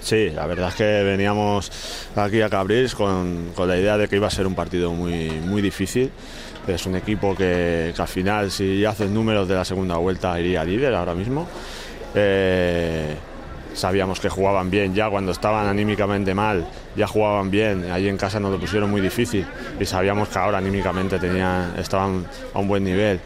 Sí, 0.00 0.30
la 0.30 0.46
verdad 0.46 0.68
es 0.68 0.74
que 0.74 1.02
veníamos 1.02 1.70
aquí 2.14 2.40
a 2.40 2.48
Cabrils 2.48 2.94
con, 2.94 3.52
la 3.56 3.76
idea 3.76 3.98
de 3.98 4.08
que 4.08 4.16
iba 4.16 4.26
a 4.26 4.30
ser 4.30 4.46
un 4.46 4.54
partido 4.54 4.92
muy, 4.92 5.30
muy 5.30 5.62
difícil. 5.62 6.10
Es 6.66 6.86
un 6.86 6.96
equipo 6.96 7.34
que, 7.34 7.92
que 7.94 8.02
al 8.02 8.08
final, 8.08 8.50
si 8.50 8.84
haces 8.84 9.10
números 9.10 9.48
de 9.48 9.54
la 9.54 9.64
segunda 9.64 9.96
vuelta, 9.96 10.38
iría 10.38 10.64
líder 10.64 10.94
ahora 10.94 11.14
mismo. 11.14 11.46
Eh, 12.14 13.14
sabíamos 13.76 14.20
que 14.20 14.28
jugaban 14.28 14.70
bien 14.70 14.94
ya 14.94 15.10
cuando 15.10 15.32
estaban 15.32 15.66
anímicamente 15.66 16.34
mal, 16.34 16.66
ya 16.96 17.06
jugaban 17.06 17.50
bien, 17.50 17.90
ahí 17.92 18.08
en 18.08 18.16
casa 18.16 18.40
nos 18.40 18.50
lo 18.50 18.58
pusieron 18.58 18.90
muy 18.90 19.00
difícil 19.00 19.46
y 19.78 19.84
sabíamos 19.84 20.28
que 20.28 20.38
ahora 20.38 20.58
anímicamente 20.58 21.18
tenían, 21.18 21.74
estaban 21.78 22.26
a 22.54 22.58
un 22.58 22.68
buen 22.68 22.82
nivel 22.82 23.20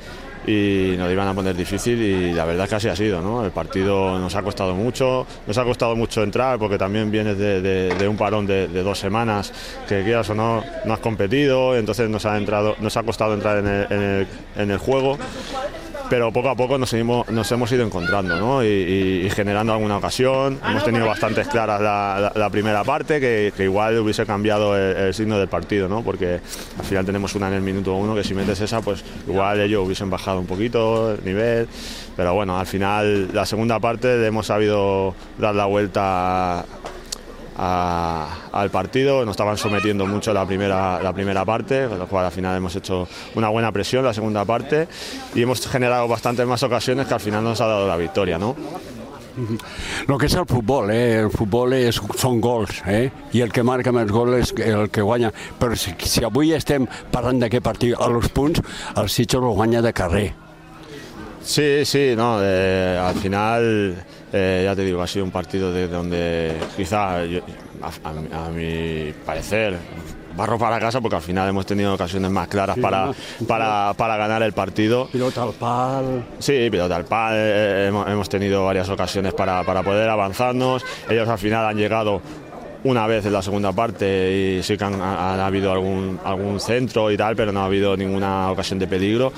y 0.51 0.97
nos 0.97 1.11
iban 1.11 1.29
a 1.29 1.35
poner 1.35 1.57
difícil 1.57 2.01
y 2.01 2.33
la 2.33 2.45
verdad 2.45 2.65
es 2.65 2.71
que 2.71 2.77
así 2.77 2.89
ha 2.89 2.97
sido, 2.97 3.21
¿no? 3.21 3.45
El 3.45 3.51
partido 3.51 4.19
nos 4.19 4.35
ha 4.35 4.43
costado 4.43 4.75
mucho, 4.75 5.27
nos 5.47 5.59
ha 5.59 5.65
costado 5.65 5.97
mucho 5.97 6.23
entrar 6.23 6.59
porque 6.59 6.79
también 6.79 7.11
vienes 7.11 7.39
de, 7.39 8.07
un 8.09 8.17
parón 8.17 8.47
de, 8.47 8.67
dos 8.69 8.99
semanas 8.99 9.53
que 9.89 10.03
quieras 10.03 10.29
o 10.31 10.35
no, 10.35 10.63
no 10.85 10.95
has 10.95 11.01
competido, 11.01 11.77
entonces 11.77 12.09
nos 12.09 12.27
ha, 12.27 12.37
entrado, 12.37 12.77
nos 12.81 12.97
ha 12.97 13.03
costado 13.03 13.35
entrar 13.35 13.59
en 13.59 14.71
el 14.71 14.79
juego 14.79 15.19
pero 16.11 16.33
poco 16.33 16.49
a 16.49 16.57
poco 16.57 16.77
nos, 16.77 16.92
hemos, 16.92 17.27
nos 17.31 17.51
hemos 17.53 17.70
ido 17.70 17.87
encontrando 17.87 18.37
¿no? 18.37 18.64
y, 18.64 18.66
y, 18.66 19.27
y, 19.27 19.31
generando 19.31 19.73
alguna 19.73 19.96
ocasión. 19.96 20.59
Hemos 20.68 20.85
tenido 20.85 21.07
bastantes 21.07 21.46
claras 21.46 21.81
la, 21.81 22.18
la, 22.20 22.33
la 22.35 22.51
primera 22.51 22.83
parte, 22.83 23.20
que, 23.20 23.53
que, 23.57 23.64
igual 23.64 23.96
hubiese 24.01 24.27
cambiado 24.27 24.77
el, 24.77 24.96
el, 24.96 25.14
signo 25.14 25.38
del 25.38 25.46
partido, 25.46 25.88
¿no? 25.88 26.03
porque 26.03 26.40
al 26.79 26.85
final 26.85 27.07
tenemos 27.07 27.37
una 27.37 27.46
en 27.46 27.55
el 27.55 27.62
minuto 27.62 27.94
uno 27.94 28.16
que 28.16 28.25
si 28.25 28.35
metes 28.35 28.61
esa, 28.61 28.81
pues 28.81 29.05
igual 29.29 29.61
ellos 29.61 29.87
hubiesen 29.87 30.11
bajado 30.11 30.40
un 30.40 30.46
poquito 30.46 31.14
el 31.14 31.25
nivel. 31.25 31.68
Pero 32.16 32.35
bueno, 32.35 32.59
al 32.59 32.66
final 32.66 33.29
la 33.33 33.46
segunda 33.46 33.79
parte 33.79 34.27
hemos 34.27 34.49
sabido 34.49 35.14
dar 35.38 35.55
la 35.55 35.66
vuelta 35.66 36.66
a, 37.62 38.49
al 38.53 38.70
partido, 38.70 39.23
nos 39.25 39.35
estaban 39.35 39.59
sometiendo 39.59 40.07
mucho 40.07 40.33
la 40.33 40.46
primera, 40.46 41.03
la 41.03 41.12
primera 41.12 41.44
parte, 41.44 41.87
con 41.88 41.99
lo 41.99 42.07
cual 42.07 42.25
al 42.25 42.33
final 42.33 42.57
hemos 42.57 42.75
hecho 42.75 43.07
una 43.35 43.51
buena 43.51 43.70
presión 43.70 44.03
la 44.03 44.14
segunda 44.14 44.46
parte 44.46 44.88
y 45.35 45.42
hemos 45.42 45.66
generado 45.68 46.09
bastantes 46.09 46.46
más 46.46 46.62
ocasiones 46.62 47.07
que 47.07 47.14
al 47.14 47.20
final 47.20 47.44
nos 47.44 47.61
ha 47.61 47.66
dado 47.66 47.87
la 47.87 47.99
victoria, 47.99 48.38
¿no? 48.38 48.57
El 50.09 50.18
que 50.18 50.27
és 50.27 50.35
el 50.35 50.44
futbol, 50.44 50.90
eh? 50.90 51.20
el 51.23 51.31
futbol 51.31 51.73
és, 51.77 52.01
són 52.18 52.40
gols, 52.42 52.81
eh? 52.90 53.11
i 53.33 53.40
el 53.44 53.53
que 53.55 53.62
marca 53.64 53.92
més 53.94 54.11
gols 54.11 54.35
és 54.40 54.53
el 54.66 54.90
que 54.90 55.05
guanya. 55.07 55.31
Però 55.61 55.77
si, 55.79 55.94
si 56.03 56.25
avui 56.27 56.51
estem 56.57 56.88
parlant 57.14 57.38
d'aquest 57.40 57.64
partit 57.64 57.94
a 57.94 58.09
los 58.11 58.29
punts, 58.35 58.61
el 58.96 59.09
Sitges 59.09 59.38
el 59.38 59.55
guanya 59.55 59.85
de 59.87 59.92
carrer. 59.94 60.27
Sí, 61.40 61.87
sí, 61.87 62.11
no, 62.18 62.35
eh, 62.42 62.99
al 63.01 63.14
final 63.23 63.96
Eh, 64.33 64.62
ya 64.64 64.77
te 64.77 64.85
digo, 64.85 65.03
ha 65.03 65.07
sido 65.07 65.25
un 65.25 65.31
partido 65.31 65.73
de 65.73 65.88
donde 65.88 66.57
quizá, 66.77 67.25
yo, 67.25 67.40
a, 67.83 68.09
a, 68.09 68.47
a, 68.47 68.49
mi 68.51 69.12
parecer, 69.27 69.77
barro 70.37 70.59
para 70.59 70.79
casa 70.79 71.01
porque 71.01 71.16
al 71.16 71.23
final 71.23 71.49
hemos 71.49 71.66
tenido 71.66 71.95
ocasiones 71.95 72.31
más 72.31 72.49
claras 72.49 72.77
sí, 72.77 72.81
para, 72.81 73.12
para, 73.47 73.93
para, 73.97 74.16
ganar 74.16 74.43
el 74.43 74.53
partido. 74.53 75.09
Pilota 75.09 75.43
al 75.43 75.53
pal. 75.53 76.25
Sí, 76.38 76.69
pilota 76.71 76.97
al 76.97 77.05
pal. 77.05 77.35
Eh, 77.37 77.87
hemos, 77.88 78.09
hemos, 78.09 78.29
tenido 78.29 78.64
varias 78.64 78.88
ocasiones 78.88 79.35
para, 79.35 79.64
para 79.64 79.83
poder 79.83 80.09
avanzarnos. 80.09 80.85
Ellos 81.09 81.29
al 81.29 81.38
final 81.38 81.66
han 81.66 81.77
llegado 81.77 82.23
una 82.85 83.07
vez 83.07 83.27
en 83.27 83.33
la 83.33 83.43
segunda 83.43 83.73
parte 83.73 84.59
y 84.59 84.62
sí 84.62 84.77
que 84.77 84.85
han, 84.85 84.95
han, 84.95 85.40
habido 85.40 85.73
algún, 85.73 86.19
algún 86.25 86.61
centro 86.61 87.11
y 87.11 87.16
tal, 87.16 87.37
pero 87.37 87.53
no 87.53 87.61
ha 87.61 87.66
habido 87.66 87.97
ninguna 87.97 88.51
ocasión 88.51 88.79
de 88.79 88.87
peligro. 88.87 89.33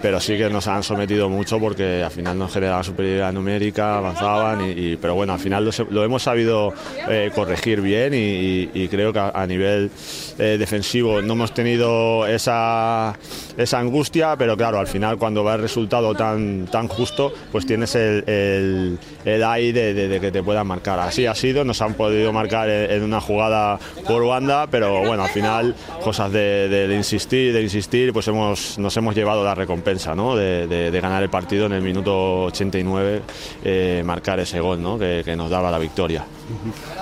Pero 0.00 0.20
sí 0.20 0.36
que 0.36 0.48
nos 0.48 0.68
han 0.68 0.82
sometido 0.82 1.28
mucho 1.28 1.58
porque 1.58 2.02
al 2.04 2.10
final 2.10 2.38
nos 2.38 2.52
generaban 2.52 2.84
superioridad 2.84 3.32
numérica, 3.32 3.98
avanzaban, 3.98 4.72
y, 4.76 4.96
pero 4.96 5.14
bueno, 5.14 5.32
al 5.32 5.40
final 5.40 5.68
lo, 5.90 6.04
hemos 6.04 6.22
sabido 6.22 6.72
eh, 7.08 7.30
corregir 7.34 7.80
bien 7.80 8.12
y, 8.14 8.88
creo 8.88 9.12
que 9.12 9.18
a, 9.18 9.46
nivel 9.46 9.90
eh, 10.38 10.56
defensivo 10.58 11.20
no 11.20 11.34
hemos 11.34 11.52
tenido 11.52 12.26
esa, 12.26 13.18
esa 13.56 13.78
angustia, 13.78 14.36
pero 14.36 14.56
claro, 14.56 14.78
al 14.78 14.86
final 14.86 15.18
cuando 15.18 15.42
va 15.44 15.56
el 15.56 15.62
resultado 15.62 16.14
tan, 16.14 16.66
tan 16.66 16.88
justo, 16.88 17.32
pues 17.50 17.66
tienes 17.66 17.94
el, 17.96 18.98
el, 19.24 19.44
aire 19.44 19.92
de, 19.92 19.94
de, 19.94 20.08
de, 20.08 20.20
que 20.20 20.30
te 20.30 20.42
puedan 20.42 20.66
marcar. 20.66 21.00
Así 21.00 21.26
ha 21.26 21.34
sido, 21.34 21.64
nos 21.64 21.82
han 21.82 21.94
podido 21.94 22.32
marcar 22.32 22.70
en, 22.70 23.02
una 23.02 23.20
jugada 23.20 23.78
por 24.06 24.24
banda, 24.26 24.68
pero 24.70 25.04
bueno, 25.04 25.24
al 25.24 25.30
final 25.30 25.74
cosas 26.02 26.32
de, 26.32 26.68
de 26.68 26.94
insistir, 26.94 27.52
de 27.52 27.62
insistir, 27.62 28.12
pues 28.12 28.28
hemos, 28.28 28.78
nos 28.78 28.96
hemos 28.96 29.14
llevado 29.14 29.44
la 29.44 29.54
recompensa 29.54 29.87
¿no? 30.14 30.36
de, 30.36 30.90
ganar 31.00 31.22
el 31.22 31.30
partido 31.30 31.66
en 31.66 31.72
el 31.72 31.82
minuto 31.82 32.44
89, 32.44 33.22
eh, 33.64 34.02
marcar 34.04 34.40
ese 34.40 34.60
gol 34.60 34.82
¿no? 34.82 34.98
que, 34.98 35.22
que 35.24 35.36
nos 35.36 35.50
daba 35.50 35.70
la 35.70 35.78
victoria. 35.78 36.24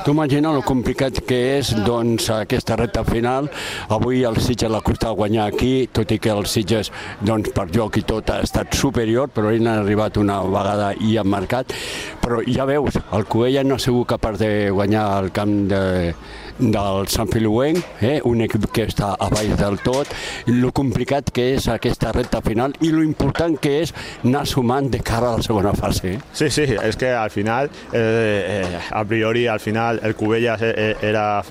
Tu 0.05 0.11
imagina 0.11 0.51
el 0.51 0.65
complicat 0.67 1.21
que 1.27 1.37
és 1.59 1.71
doncs, 1.87 2.29
aquesta 2.35 2.75
recta 2.77 3.05
final. 3.07 3.47
Avui 3.95 4.25
el 4.27 4.41
Sitges 4.43 4.71
l'ha 4.71 4.83
costat 4.83 5.15
guanyar 5.15 5.47
aquí, 5.47 5.87
tot 5.87 6.11
i 6.11 6.19
que 6.19 6.33
el 6.35 6.49
Sitges 6.51 6.91
doncs, 7.23 7.53
per 7.55 7.69
joc 7.71 8.01
i 8.01 8.03
tot 8.07 8.31
ha 8.35 8.41
estat 8.43 8.75
superior, 8.75 9.31
però 9.31 9.55
ell 9.55 9.67
ha 9.71 9.77
arribat 9.85 10.19
una 10.19 10.41
vegada 10.43 10.93
i 10.99 11.15
ha 11.17 11.23
marcat. 11.23 11.75
Però 12.23 12.43
ja 12.43 12.67
veus, 12.67 12.99
el 12.99 13.27
Covella 13.31 13.63
no 13.63 13.79
ha 13.79 13.83
sigut 13.83 14.11
capaç 14.17 14.43
de 14.43 14.51
guanyar 14.75 15.07
el 15.23 15.31
camp 15.35 15.55
de 15.71 15.77
de, 15.77 16.15
del 16.59 17.09
Sant 17.13 17.31
Feliuenc, 17.33 17.83
eh? 18.01 18.21
un 18.25 18.43
equip 18.45 18.69
que 18.75 18.87
està 18.89 19.13
a 19.19 19.29
baix 19.33 19.55
del 19.61 19.79
tot, 19.85 20.11
lo 20.49 20.73
complicat 20.77 21.31
que 21.35 21.51
és 21.57 21.69
aquesta 21.73 22.13
recta 22.17 22.41
final 22.45 22.75
i 22.81 22.93
lo 22.95 23.05
important 23.05 23.59
que 23.61 23.81
és 23.83 23.95
anar 24.25 24.47
sumant 24.49 24.91
de 24.93 25.03
cara 25.05 25.33
a 25.33 25.41
la 25.41 25.47
segona 25.47 25.75
fase. 25.77 26.17
Eh? 26.17 26.19
Sí, 26.33 26.51
sí, 26.51 26.67
es 26.83 26.97
que 26.97 27.13
al 27.13 27.31
final, 27.31 27.71
eh, 27.93 28.63
eh, 28.65 28.81
a 28.91 29.05
priori, 29.05 29.47
al 29.47 29.61
final, 29.61 30.01
el 30.03 30.15
Cubellas 30.17 30.63
eh, 30.63 30.97
era 31.03 31.43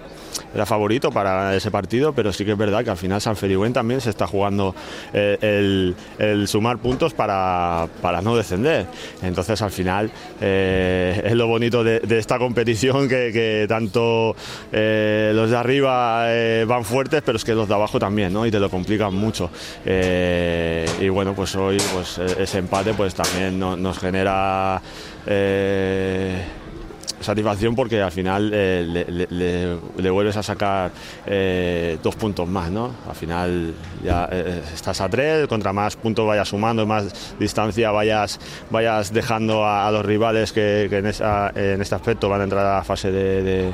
era 0.54 0.66
favorito 0.66 1.12
para 1.12 1.56
ese 1.56 1.72
partido, 1.72 2.14
pero 2.14 2.32
sí 2.32 2.46
que 2.46 2.52
es 2.52 2.58
verdad 2.58 2.84
que 2.84 2.90
al 2.90 2.98
final 2.98 3.22
San 3.22 3.36
Feliuen 3.36 3.74
también 3.74 4.02
se 4.02 4.10
está 4.10 4.28
jugando 4.28 4.76
eh, 5.14 5.94
el, 6.20 6.48
sumar 6.48 6.78
puntos 6.78 7.14
para, 7.14 7.88
para, 8.02 8.22
no 8.22 8.36
descender. 8.36 8.86
Entonces 9.22 9.62
al 9.62 9.72
final 9.72 10.12
eh, 10.42 11.22
es 11.26 11.34
lo 11.34 11.48
bonito 11.48 11.84
de, 11.84 12.02
esta 12.18 12.38
competición 12.38 13.10
que, 13.10 13.66
tanto 13.68 14.36
eh, 14.72 15.32
los 15.36 15.50
de 15.50 15.58
arriba 15.58 16.26
van 16.66 16.86
fuertes, 16.86 17.22
pero 17.26 17.38
es 17.38 17.44
que 17.44 17.54
los 17.54 17.68
de 17.68 17.74
abajo 17.74 18.00
también, 18.00 18.32
¿no? 18.32 18.46
Y 18.46 18.52
te 18.52 18.60
lo 18.60 18.70
complican 18.70 19.14
mucho. 19.14 19.50
Y 19.86 21.10
bueno, 21.10 21.34
pues 21.34 21.56
hoy 21.56 21.78
pues 21.94 22.18
ese 22.18 22.60
empate 22.60 22.94
pues 22.94 23.14
también 23.14 23.60
no, 23.60 23.76
nos 23.76 24.00
genera 24.00 24.82
satisfacción 27.26 27.76
porque 27.76 28.02
al 28.02 28.12
final 28.12 28.52
eh, 28.54 29.78
le, 29.98 30.10
vuelves 30.10 30.38
a 30.38 30.44
sacar 30.44 30.92
eh, 31.26 31.98
dos 32.02 32.16
puntos 32.16 32.48
más, 32.48 32.72
¿no? 32.72 32.92
Al 33.08 33.16
final 33.16 33.74
ya 34.04 34.30
eh, 34.32 34.62
estás 34.74 35.02
a 35.02 35.10
tres, 35.10 35.48
contra 35.48 35.74
más 35.74 35.96
puntos 35.96 36.26
vayas 36.26 36.48
sumando, 36.48 36.86
más 36.86 37.36
distancia 37.38 37.92
vayas, 37.92 38.40
vayas 38.70 39.12
dejando 39.12 39.66
a, 39.66 39.92
los 39.92 40.06
rivales 40.06 40.54
que, 40.54 40.86
en, 40.86 41.06
este 41.06 41.96
aspecto 41.96 42.30
van 42.30 42.42
a 42.42 42.44
entrar 42.46 42.66
a 42.66 42.76
la 42.78 42.84
fase 42.84 43.12
de 43.12 43.74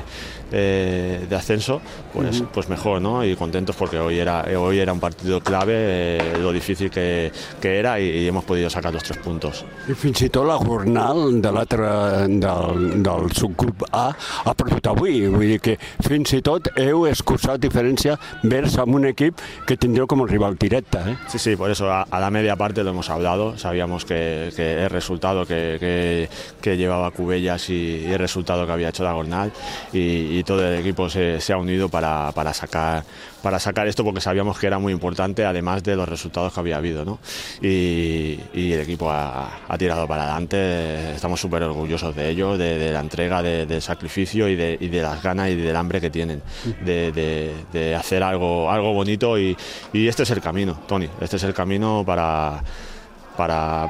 eh, 0.52 1.26
de 1.28 1.36
ascenso, 1.36 1.80
pues, 2.12 2.40
uh 2.40 2.44
-huh. 2.44 2.48
pues 2.52 2.68
mejor, 2.68 3.00
¿no? 3.00 3.24
Y 3.24 3.34
contentos 3.36 3.76
porque 3.76 3.98
hoy 3.98 4.18
era, 4.18 4.44
hoy 4.58 4.78
era 4.78 4.92
un 4.92 5.00
partido 5.00 5.40
clave, 5.40 5.74
eh, 5.76 6.38
lo 6.40 6.52
difícil 6.52 6.90
que, 6.90 7.32
que 7.60 7.78
era 7.78 7.98
i, 7.98 8.04
i 8.04 8.28
hemos 8.28 8.44
podido 8.44 8.68
sacar 8.70 8.92
los 8.92 9.02
tres 9.02 9.18
puntos. 9.18 9.64
I 9.88 9.94
fins 9.94 10.22
i 10.22 10.28
tot 10.30 10.46
la 10.46 10.56
jornal 10.58 11.40
de 11.42 11.50
l'altre 11.52 11.88
del, 12.28 13.02
del 13.02 13.32
subgrup 13.34 13.84
A 13.92 14.12
ha 14.44 14.54
perdut 14.54 14.86
avui, 14.86 15.26
vull 15.26 15.46
dir 15.54 15.60
que 15.60 15.76
fins 16.06 16.32
i 16.36 16.42
tot 16.44 16.68
heu 16.78 17.06
excusat 17.10 17.60
diferència 17.62 18.18
vers 18.42 18.78
amb 18.78 18.94
un 18.98 19.08
equip 19.10 19.40
que 19.66 19.76
tindreu 19.76 20.06
com 20.06 20.22
un 20.22 20.28
rival 20.28 20.56
directe. 20.58 20.98
Eh? 20.98 21.16
Sí, 21.28 21.38
sí, 21.38 21.56
por 21.56 21.70
eso 21.70 21.90
a, 21.90 22.02
a, 22.02 22.20
la 22.20 22.30
media 22.30 22.56
parte 22.56 22.82
lo 22.84 22.90
hemos 22.90 23.10
hablado, 23.10 23.58
sabíamos 23.58 24.04
que, 24.04 24.52
que 24.54 24.84
el 24.84 24.90
resultado 24.90 25.46
que, 25.46 25.76
que, 25.80 26.28
que 26.60 26.76
llevaba 26.76 27.10
Cubellas 27.10 27.68
y, 27.70 28.04
y, 28.06 28.12
el 28.12 28.18
resultado 28.18 28.66
que 28.66 28.72
había 28.72 28.90
hecho 28.90 29.04
la 29.04 29.12
jornal 29.12 29.52
y, 29.92 30.38
y 30.38 30.41
todo 30.44 30.66
el 30.66 30.80
equipo 30.80 31.08
se, 31.08 31.38
ha 31.52 31.56
unido 31.56 31.88
para, 31.88 32.32
para, 32.32 32.54
sacar, 32.54 33.04
para 33.42 33.58
sacar 33.58 33.86
esto 33.86 34.04
porque 34.04 34.20
sabíamos 34.20 34.58
que 34.58 34.66
era 34.66 34.78
muy 34.78 34.92
importante, 34.92 35.44
además 35.44 35.82
de 35.82 35.96
los 35.96 36.08
resultados 36.08 36.52
que 36.52 36.60
había 36.60 36.76
habido. 36.76 37.18
Y, 37.60 38.38
el 38.54 38.80
equipo 38.80 39.10
ha, 39.10 39.76
tirado 39.78 40.06
para 40.06 40.24
adelante, 40.24 41.14
estamos 41.14 41.40
súper 41.40 41.62
orgullosos 41.62 42.14
de 42.14 42.30
ello, 42.30 42.56
de, 42.56 42.92
la 42.92 43.00
entrega, 43.00 43.42
del 43.42 43.68
de 43.68 43.80
sacrificio 43.80 44.48
y 44.48 44.56
de, 44.56 45.02
las 45.02 45.22
ganas 45.22 45.50
y 45.50 45.56
del 45.56 45.76
hambre 45.76 46.00
que 46.00 46.10
tienen 46.10 46.42
de, 46.84 47.96
hacer 47.98 48.22
algo, 48.22 48.70
algo 48.70 48.92
bonito 48.92 49.38
y, 49.38 49.56
este 49.92 50.24
es 50.24 50.30
el 50.30 50.40
camino, 50.40 50.80
Tony, 50.86 51.08
este 51.20 51.36
es 51.36 51.42
el 51.44 51.54
camino 51.54 52.02
para... 52.06 52.62
Para, 53.34 53.88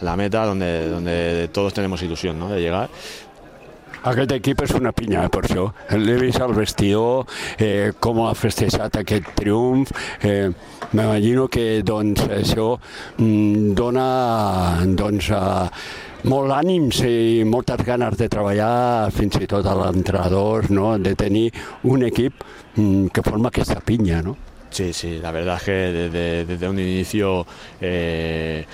la 0.00 0.16
meta 0.16 0.46
donde, 0.46 0.88
donde 0.88 1.48
todos 1.52 1.74
tenemos 1.74 2.00
ilusión 2.02 2.48
de 2.48 2.60
llegar 2.60 2.88
aquest 4.06 4.32
equip 4.36 4.62
és 4.62 4.74
una 4.78 4.92
pinya, 4.94 5.24
eh, 5.24 5.30
per 5.32 5.42
això. 5.46 5.66
L'he 5.98 6.16
vist 6.20 6.40
al 6.40 6.54
vestidor, 6.54 7.26
eh, 7.58 7.92
com 7.98 8.22
ha 8.22 8.32
festejat 8.34 8.96
aquest 9.02 9.34
triomf. 9.34 9.92
Eh, 10.22 10.50
M'imagino 10.92 11.48
que 11.48 11.82
doncs, 11.82 12.22
això 12.30 12.78
mm, 13.18 13.74
dona 13.74 14.84
doncs, 14.86 15.30
eh, 15.30 15.68
molt 16.30 16.52
ànims 16.54 17.02
i 17.06 17.44
moltes 17.44 17.82
ganes 17.84 18.16
de 18.16 18.28
treballar, 18.28 19.10
fins 19.10 19.36
i 19.40 19.46
tot 19.50 19.66
a 19.66 19.74
l'entrenador, 19.74 20.70
no? 20.70 20.96
de 20.98 21.14
tenir 21.14 21.50
un 21.84 22.06
equip 22.06 22.44
mm, 22.76 23.08
que 23.08 23.22
forma 23.22 23.48
aquesta 23.48 23.80
pinya. 23.80 24.22
No? 24.22 24.36
Sí, 24.70 24.92
sí, 24.92 25.18
la 25.22 25.30
verdad 25.32 25.56
es 25.56 25.62
que 25.62 25.72
desde, 25.72 26.44
desde 26.44 26.68
un 26.68 26.78
inicio 26.78 27.46
eh, 27.80 28.64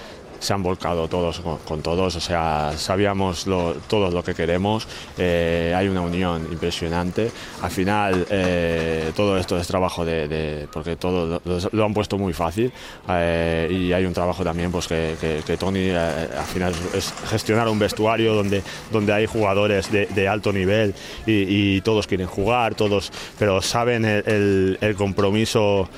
se 0.43 0.53
han 0.53 0.63
volcado 0.63 1.07
todos 1.07 1.41
con, 1.65 1.83
todos, 1.83 2.17
o 2.17 2.21
sea, 2.21 2.73
sabíamos 2.77 3.47
lo, 3.47 3.75
todos 3.87 4.13
lo 4.13 4.25
que 4.25 4.35
queremos, 4.35 4.89
eh, 5.17 5.73
hay 5.77 5.87
una 5.87 6.01
unión 6.01 6.49
impresionante. 6.51 7.31
Al 7.63 7.71
final, 7.71 8.27
eh, 8.29 9.13
todo 9.15 9.39
esto 9.39 9.57
es 9.57 9.69
trabajo 9.69 10.05
de. 10.05 10.67
porque 10.73 10.97
todo 10.97 11.41
lo, 11.45 11.85
han 11.85 11.95
puesto 11.95 12.19
muy 12.19 12.33
fácil 12.33 12.73
eh, 13.09 13.69
y 13.71 13.93
hay 13.93 14.05
un 14.05 14.13
trabajo 14.13 14.43
también, 14.43 14.73
pues 14.73 14.89
que, 14.89 15.57
Tony 15.59 15.91
al 15.91 16.47
final 16.53 16.75
es 16.93 17.15
gestionar 17.29 17.69
un 17.69 17.79
vestuario 17.79 18.35
donde, 18.35 18.65
donde 18.91 19.13
hay 19.13 19.27
jugadores 19.27 19.93
de, 19.93 20.29
alto 20.29 20.53
nivel 20.53 20.93
y, 21.25 21.81
todos 21.83 22.07
quieren 22.09 22.27
jugar, 22.27 22.75
todos, 22.75 23.13
pero 23.39 23.63
saben 23.63 24.05
el 24.05 24.95
compromiso 24.97 25.89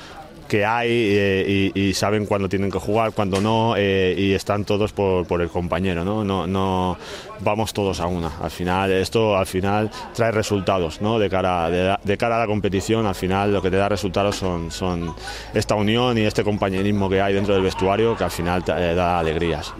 que 0.47 0.65
hay 0.65 0.89
eh, 0.89 1.71
y, 1.75 1.79
y, 1.79 1.93
saben 1.93 2.25
cuándo 2.25 2.49
tienen 2.49 2.71
que 2.71 2.79
jugar, 2.79 3.11
cuándo 3.11 3.41
no, 3.41 3.75
eh, 3.77 4.15
y 4.17 4.33
están 4.33 4.65
todos 4.65 4.93
por, 4.93 5.25
por, 5.25 5.41
el 5.41 5.49
compañero, 5.49 6.05
¿no? 6.05 6.23
No, 6.23 6.47
no 6.47 6.97
vamos 7.39 7.73
todos 7.73 7.99
a 7.99 8.07
una. 8.07 8.31
Al 8.41 8.51
final, 8.51 8.91
esto 8.91 9.37
al 9.37 9.45
final 9.45 9.91
trae 10.13 10.31
resultados, 10.31 11.01
¿no? 11.01 11.19
De 11.19 11.29
cara, 11.29 11.69
de, 11.69 12.17
cara 12.17 12.37
a 12.37 12.39
la 12.39 12.47
competición, 12.47 13.05
al 13.05 13.15
final 13.15 13.53
lo 13.53 13.61
que 13.61 13.69
te 13.69 13.77
da 13.77 13.89
resultados 13.89 14.35
son, 14.35 14.71
son 14.71 15.13
esta 15.53 15.75
unión 15.75 16.17
y 16.17 16.21
este 16.21 16.43
compañerismo 16.43 17.09
que 17.09 17.21
hay 17.21 17.33
dentro 17.33 17.53
del 17.53 17.63
vestuario 17.63 18.15
que 18.15 18.23
al 18.23 18.31
final 18.31 18.63
te 18.63 18.71
eh, 18.71 18.95
da 18.95 19.19
alegrías. 19.19 19.73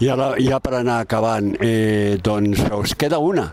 I 0.00 0.08
ara, 0.08 0.34
ja 0.40 0.58
per 0.60 0.74
anar 0.80 1.00
acabant, 1.02 1.56
eh, 1.60 2.18
queda 2.98 3.18
una, 3.18 3.52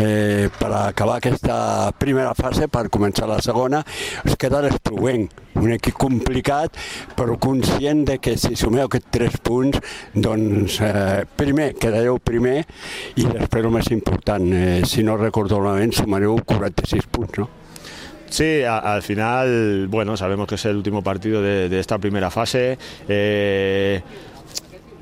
eh, 0.00 0.48
per 0.58 0.70
acabar 0.72 1.18
aquesta 1.18 1.92
primera 1.98 2.32
fase, 2.38 2.68
per 2.72 2.88
començar 2.92 3.28
la 3.28 3.40
segona, 3.44 3.82
us 4.24 4.36
queda 4.40 4.62
l'Espluenc, 4.64 5.40
un 5.60 5.72
equip 5.76 5.98
complicat, 6.00 6.76
però 7.16 7.36
conscient 7.40 8.04
de 8.08 8.18
que 8.22 8.36
si 8.40 8.54
sumeu 8.56 8.86
aquests 8.86 9.10
tres 9.12 9.40
punts, 9.42 9.80
doncs 10.14 10.78
eh, 10.80 11.24
primer, 11.36 11.72
quedareu 11.80 12.20
primer, 12.22 12.62
i 13.16 13.26
després 13.26 13.66
el 13.66 13.74
més 13.74 13.90
important, 13.94 14.46
eh, 14.52 14.80
si 14.88 15.04
no 15.06 15.18
recordo 15.20 15.60
malament, 15.60 15.92
sumareu 15.96 16.38
46 16.46 17.10
punts, 17.12 17.42
no? 17.42 17.50
Sí, 18.32 18.62
a, 18.64 18.78
al 18.78 19.02
final, 19.02 19.88
bueno, 19.88 20.16
sabemos 20.16 20.48
que 20.48 20.54
es 20.54 20.64
el 20.64 20.76
último 20.76 21.02
partido 21.02 21.42
de, 21.42 21.68
de 21.68 21.78
esta 21.78 21.98
primera 21.98 22.30
fase. 22.30 22.78
Eh, 23.06 24.00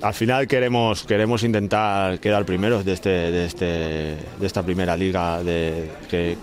al 0.02 0.14
final 0.14 0.46
queremos, 0.46 1.04
queremos 1.04 1.42
intentar 1.42 2.18
quedar 2.20 2.44
primeros 2.44 2.84
de, 2.84 2.92
este, 2.92 3.10
de, 3.10 3.44
este, 3.46 3.64
de 3.64 4.46
esta 4.46 4.62
primera 4.62 4.96
liga 4.96 5.40
que, 6.08 6.36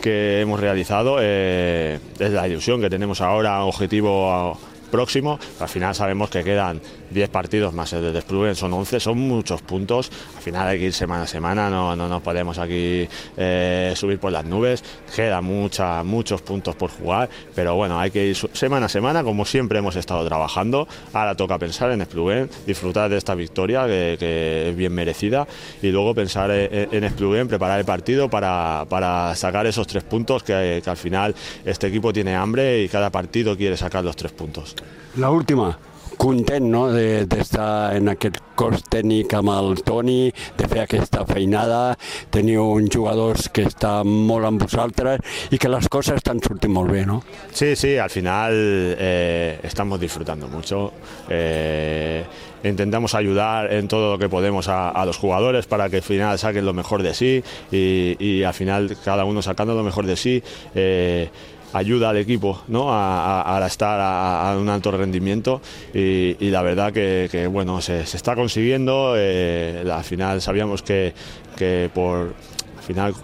que 0.00 0.40
hemos 0.40 0.60
realizado. 0.60 1.18
Eh, 1.20 1.98
es 2.18 2.30
la 2.30 2.48
ilusión 2.48 2.80
que 2.80 2.90
tenemos 2.90 3.20
ahora, 3.20 3.64
objetivo 3.64 4.58
próximo. 4.88 5.38
Al 5.60 5.68
final 5.68 5.94
sabemos 5.94 6.30
que 6.30 6.42
quedan 6.42 6.80
10 7.10 7.30
partidos 7.30 7.74
más 7.74 7.92
el 7.92 8.02
de 8.02 8.12
Desplugen, 8.12 8.54
son 8.54 8.72
11, 8.72 9.00
son 9.00 9.18
muchos 9.18 9.62
puntos. 9.62 10.10
Al 10.36 10.42
final 10.42 10.68
hay 10.68 10.78
que 10.78 10.86
ir 10.86 10.92
semana 10.92 11.22
a 11.22 11.26
semana, 11.26 11.70
no, 11.70 11.94
no 11.96 12.08
nos 12.08 12.22
podemos 12.22 12.58
aquí 12.58 13.08
eh, 13.36 13.92
subir 13.96 14.18
por 14.18 14.32
las 14.32 14.44
nubes. 14.44 14.82
Quedan 15.14 15.44
mucha, 15.44 16.02
muchos 16.02 16.42
puntos 16.42 16.74
por 16.74 16.90
jugar, 16.90 17.28
pero 17.54 17.74
bueno, 17.74 17.98
hay 17.98 18.10
que 18.10 18.26
ir 18.26 18.36
semana 18.52 18.86
a 18.86 18.88
semana, 18.88 19.22
como 19.22 19.44
siempre 19.44 19.78
hemos 19.78 19.96
estado 19.96 20.26
trabajando. 20.26 20.88
Ahora 21.12 21.34
toca 21.34 21.58
pensar 21.58 21.90
en 21.92 22.00
Desplugen, 22.00 22.50
disfrutar 22.66 23.10
de 23.10 23.16
esta 23.16 23.34
victoria 23.34 23.86
que, 23.86 24.68
es 24.68 24.76
bien 24.76 24.92
merecida 24.92 25.46
y 25.82 25.90
luego 25.90 26.14
pensar 26.14 26.50
en, 26.50 26.88
en 26.92 27.00
Desplugen, 27.00 27.48
preparar 27.48 27.78
el 27.78 27.84
partido 27.84 28.28
para, 28.28 28.86
para 28.88 29.34
sacar 29.34 29.66
esos 29.66 29.86
tres 29.86 30.04
puntos 30.04 30.42
que 30.42 30.82
al 30.84 30.96
final 30.96 31.34
este 31.64 31.86
equipo 31.86 32.12
tiene 32.12 32.34
hambre 32.34 32.82
y 32.82 32.88
cada 32.88 33.10
partido 33.10 33.56
quiere 33.56 33.76
sacar 33.76 34.04
los 34.04 34.16
tres 34.16 34.32
puntos. 34.32 34.74
La 35.16 35.30
última, 35.30 35.76
content 36.18 36.66
no? 36.66 36.90
de, 36.92 37.22
en 37.22 38.10
aquest 38.12 38.42
cos 38.58 38.82
tècnic 38.90 39.32
amb 39.38 39.52
el 39.54 39.78
Toni, 39.86 40.32
de 40.58 40.68
fer 40.68 40.82
aquesta 40.82 41.22
feinada, 41.28 41.94
teniu 42.34 42.66
uns 42.74 42.90
jugadors 42.92 43.46
que 43.54 43.64
estan 43.70 44.10
molt 44.28 44.48
amb 44.48 44.66
vosaltres 44.66 45.22
i 45.54 45.60
que 45.62 45.70
les 45.70 45.88
coses 45.88 46.18
estan 46.18 46.42
sortint 46.44 46.74
molt 46.74 46.90
bé, 46.92 47.06
¿no? 47.06 47.22
Sí, 47.52 47.74
sí, 47.76 47.96
al 47.96 48.10
final 48.10 48.52
eh, 48.98 49.60
estamos 49.62 50.00
disfrutando 50.00 50.48
mucho. 50.48 50.92
Eh, 51.30 52.24
intentamos 52.64 53.14
ayudar 53.14 53.72
en 53.72 53.86
todo 53.86 54.12
lo 54.12 54.18
que 54.18 54.28
podemos 54.28 54.66
a, 54.68 55.04
los 55.06 55.16
jugadores 55.16 55.66
para 55.66 55.88
que 55.88 55.96
al 55.96 56.02
final 56.02 56.38
saquen 56.38 56.66
lo 56.66 56.74
mejor 56.74 57.04
de 57.04 57.14
sí 57.14 57.42
y, 57.70 58.16
y 58.18 58.42
al 58.42 58.54
final 58.54 58.96
cada 59.04 59.24
uno 59.24 59.40
sacando 59.40 59.74
lo 59.74 59.84
mejor 59.84 60.06
de 60.06 60.16
sí. 60.16 60.42
Eh, 60.74 61.30
ayuda 61.72 62.10
al 62.10 62.16
equipo 62.16 62.62
¿no? 62.68 62.88
a, 62.90 63.62
estar 63.66 63.98
a, 64.00 64.56
un 64.58 64.68
alto 64.68 64.90
rendimiento 64.90 65.60
y, 65.92 66.50
la 66.50 66.62
verdad 66.62 66.92
que, 66.92 67.48
bueno 67.50 67.80
se, 67.80 68.06
se, 68.06 68.16
está 68.16 68.34
consiguiendo 68.34 69.14
eh, 69.16 69.84
al 69.90 70.04
final 70.04 70.40
sabíamos 70.40 70.82
que, 70.82 71.12
que 71.56 71.90
por 71.92 72.34
al 72.76 72.82
final 72.82 73.14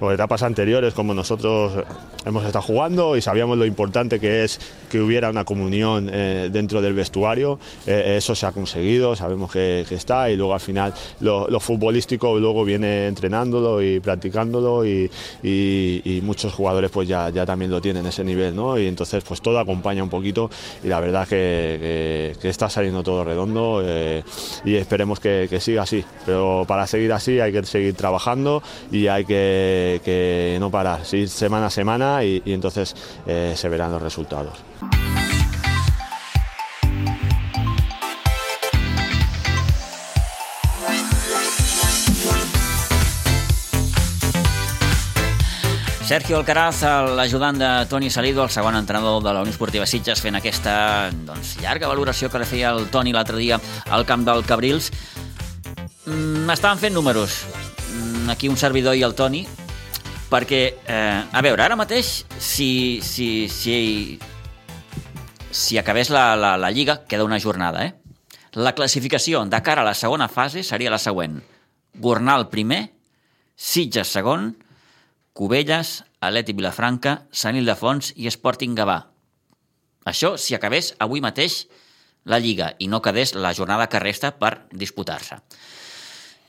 o 0.00 0.10
etapas 0.10 0.42
anteriores 0.42 0.94
como 0.94 1.14
nosotros 1.14 1.72
hemos 2.24 2.44
estado 2.44 2.62
jugando 2.62 3.16
y 3.16 3.22
sabíamos 3.22 3.58
lo 3.58 3.66
importante 3.66 4.18
que 4.18 4.44
es 4.44 4.58
que 4.88 5.00
hubiera 5.00 5.30
una 5.30 5.44
comunión 5.44 6.10
eh, 6.12 6.48
dentro 6.52 6.82
del 6.82 6.94
vestuario. 6.94 7.58
Eh, 7.86 8.14
eso 8.16 8.34
se 8.34 8.46
ha 8.46 8.52
conseguido, 8.52 9.14
sabemos 9.16 9.50
que, 9.52 9.86
está 9.90 10.30
y 10.30 10.36
luego 10.36 10.54
al 10.54 10.60
final 10.60 10.94
lo, 11.20 11.48
lo, 11.48 11.60
futbolístico 11.60 12.38
luego 12.38 12.64
viene 12.64 13.06
entrenándolo 13.06 13.82
y 13.82 14.00
practicándolo 14.00 14.84
y, 14.84 15.10
muchos 16.22 16.52
jugadores 16.52 16.90
pues 16.90 17.08
ya, 17.08 17.30
ya 17.30 17.44
también 17.44 17.70
lo 17.70 17.80
tienen 17.80 18.06
ese 18.06 18.22
nivel, 18.22 18.54
¿no? 18.54 18.78
Y 18.78 18.86
entonces 18.86 19.24
pues 19.24 19.40
todo 19.40 19.58
acompaña 19.58 20.02
un 20.02 20.10
poquito 20.10 20.50
y 20.84 20.88
la 20.88 21.00
verdad 21.00 21.26
que, 21.26 22.36
está 22.42 22.68
saliendo 22.68 23.02
todo 23.02 23.24
redondo 23.24 23.80
eh, 23.84 24.22
y 24.64 24.74
esperemos 24.74 25.20
que 25.20 25.60
siga 25.60 25.82
así. 25.82 26.04
Pero 26.26 26.64
para 26.66 26.86
seguir 26.86 27.12
así 27.12 27.40
hay 27.40 27.52
que 27.52 27.62
seguir 27.64 27.94
trabajando 27.94 28.62
y 28.90 29.06
hay 29.06 29.24
que, 29.24 29.89
que 29.98 30.56
no 30.60 30.70
parar, 30.70 31.04
seguir 31.04 31.28
semana 31.28 31.66
a 31.66 31.70
semana 31.70 32.22
y, 32.24 32.42
y 32.44 32.52
entonces 32.52 32.94
eh, 33.26 33.54
se 33.56 33.68
verán 33.68 33.90
los 33.90 34.00
resultados. 34.00 34.54
Sergio 46.10 46.40
Alcaraz, 46.40 46.80
l'ajudant 47.14 47.54
de 47.54 47.66
Toni 47.86 48.08
Salido, 48.10 48.42
el 48.42 48.50
segon 48.50 48.74
entrenador 48.74 49.22
de 49.22 49.32
la 49.32 49.44
Unió 49.44 49.52
Esportiva 49.52 49.86
Sitges, 49.86 50.18
fent 50.18 50.34
aquesta 50.34 50.72
doncs, 51.28 51.52
llarga 51.62 51.86
valoració 51.86 52.26
que 52.26 52.40
li 52.42 52.48
feia 52.50 52.72
el 52.74 52.88
Toni 52.90 53.12
l'altre 53.14 53.38
dia 53.38 53.60
al 53.94 54.02
camp 54.08 54.24
del 54.26 54.42
Cabrils. 54.42 54.88
Mm, 56.10 56.50
estaven 56.50 56.82
fent 56.82 56.98
números, 56.98 57.44
mm, 57.94 58.26
aquí 58.34 58.50
un 58.50 58.58
servidor 58.58 58.98
i 58.98 59.06
el 59.06 59.14
Toni, 59.14 59.44
perquè, 60.30 60.60
eh, 60.86 61.22
a 61.32 61.42
veure, 61.42 61.64
ara 61.64 61.76
mateix, 61.76 62.24
si, 62.38 63.00
si, 63.02 63.48
si, 63.50 64.18
si 65.50 65.78
acabés 65.78 66.10
la, 66.14 66.36
la, 66.38 66.54
la 66.56 66.70
Lliga, 66.70 67.02
queda 67.10 67.26
una 67.26 67.40
jornada, 67.42 67.84
eh? 67.84 67.96
La 68.54 68.74
classificació 68.74 69.44
de 69.46 69.60
cara 69.62 69.82
a 69.82 69.86
la 69.86 69.94
segona 69.94 70.26
fase 70.28 70.64
seria 70.66 70.90
la 70.90 70.98
següent. 70.98 71.38
Gornal 71.94 72.48
primer, 72.50 72.88
Sitges 73.54 74.08
segon, 74.08 74.54
Cubelles, 75.36 76.00
Aleti 76.20 76.54
Vilafranca, 76.56 77.26
Sant 77.30 77.58
Ildefons 77.58 78.14
i 78.16 78.26
Sporting 78.30 78.74
Gavà. 78.78 78.96
Això 80.08 80.34
si 80.40 80.56
acabés 80.56 80.94
avui 80.98 81.20
mateix 81.20 81.66
la 82.24 82.40
Lliga 82.40 82.72
i 82.78 82.88
no 82.88 83.02
quedés 83.04 83.34
la 83.34 83.52
jornada 83.54 83.86
que 83.88 84.00
resta 84.02 84.32
per 84.38 84.66
disputar-se. 84.72 85.38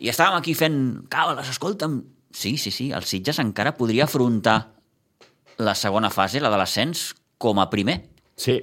I 0.02 0.10
estàvem 0.10 0.39
aquí 0.39 0.56
fent 0.58 0.80
càbales, 1.12 1.52
escolta'm. 1.52 2.00
Sí, 2.34 2.58
sí, 2.58 2.72
sí, 2.72 2.91
el 2.91 3.04
Sitges 3.04 3.39
encara 3.39 3.76
podria 3.78 4.06
afrontar 4.06 4.74
la 5.58 5.76
segona 5.76 6.10
fase, 6.10 6.39
la 6.39 6.50
de 6.50 6.58
l'ascens, 6.58 7.12
com 7.38 7.60
a 7.60 7.70
primer. 7.70 8.00
Sí, 8.39 8.58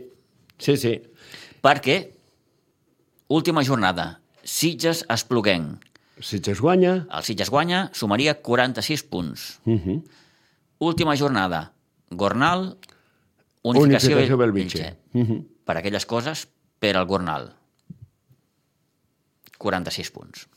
sí, 0.58 0.76
sí. 0.76 0.94
Perquè, 1.62 1.98
última 3.28 3.64
jornada, 3.66 4.20
Sitges 4.42 5.04
Espluguenc, 5.12 5.84
Sitges 6.20 6.60
guanya. 6.60 7.06
El 7.14 7.22
Sitges 7.22 7.50
guanya, 7.50 7.90
sumaria 7.94 8.40
46 8.42 9.02
punts. 9.04 9.60
Uh 9.64 9.78
-huh. 9.78 10.02
Última 10.78 11.16
jornada, 11.16 11.72
Gornal, 12.10 12.78
Unificació, 13.62 14.16
Unificació 14.16 14.36
Belvitge. 14.36 14.96
Uh 15.12 15.20
-huh. 15.20 15.46
Per 15.64 15.76
aquelles 15.76 16.06
coses, 16.06 16.48
per 16.78 16.96
al 16.96 17.06
Gornal. 17.06 17.54
46 19.58 20.10
punts. 20.10 20.48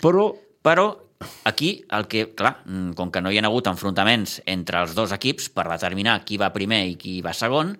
Però... 0.00 0.36
Però 0.62 1.00
aquí 1.44 1.84
el 1.90 2.06
que, 2.08 2.34
clar, 2.34 2.62
com 2.96 3.10
que 3.12 3.20
no 3.20 3.30
hi 3.30 3.38
ha 3.38 3.46
hagut 3.46 3.66
enfrontaments 3.70 4.40
entre 4.46 4.80
els 4.82 4.94
dos 4.96 5.12
equips 5.16 5.48
per 5.54 5.68
determinar 5.68 6.24
qui 6.24 6.38
va 6.40 6.52
primer 6.54 6.86
i 6.88 6.96
qui 7.00 7.20
va 7.24 7.32
segon, 7.36 7.76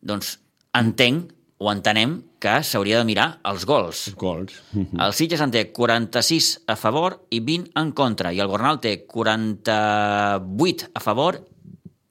doncs 0.00 0.38
entenc 0.74 1.32
o 1.58 1.70
entenem 1.70 2.18
que 2.42 2.58
s'hauria 2.66 2.98
de 2.98 3.06
mirar 3.08 3.38
els 3.48 3.64
gols. 3.64 4.08
Els 4.10 4.18
gols. 4.20 4.52
El 4.74 5.12
Sitges 5.16 5.40
en 5.40 5.52
té 5.54 5.68
46 5.72 6.50
a 6.68 6.76
favor 6.76 7.20
i 7.30 7.40
20 7.40 7.72
en 7.80 7.92
contra, 7.96 8.32
i 8.34 8.40
el 8.42 8.50
Gornal 8.50 8.80
té 8.84 9.06
48 9.06 10.90
a 10.92 11.00
favor 11.04 11.44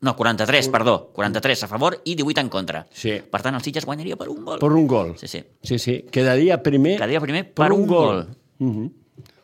no, 0.03 0.17
43, 0.17 0.67
perdó, 0.67 1.11
43 1.15 1.63
a 1.63 1.67
favor 1.71 1.95
i 2.03 2.15
18 2.19 2.41
en 2.41 2.49
contra. 2.51 2.81
Sí. 2.91 3.13
Per 3.31 3.39
tant, 3.39 3.55
el 3.55 3.63
Sitges 3.63 3.85
guanyaria 3.87 4.17
per 4.19 4.27
un 4.27 4.41
gol. 4.43 4.59
Per 4.59 4.71
un 4.75 4.83
gol. 4.83 5.13
Sí, 5.15 5.29
sí. 5.31 5.39
Sí, 5.63 5.77
sí. 5.79 5.93
Quedaria 6.11 6.57
primer... 6.59 6.97
Quedaria 6.97 7.21
primer 7.23 7.45
per, 7.55 7.71
un, 7.71 7.87
gol. 7.87 8.25
Uh 8.59 8.67
-huh. 8.67 8.89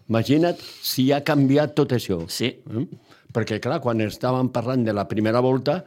Imagina't 0.09 0.61
si 0.81 1.11
ha 1.13 1.21
canviat 1.25 1.75
tot 1.77 1.93
això. 1.93 2.23
Sí. 2.33 2.49
Eh? 2.49 2.85
Perquè, 3.33 3.59
clar, 3.61 3.77
quan 3.83 4.01
estàvem 4.01 4.49
parlant 4.53 4.83
de 4.87 4.95
la 4.95 5.05
primera 5.07 5.41
volta, 5.45 5.83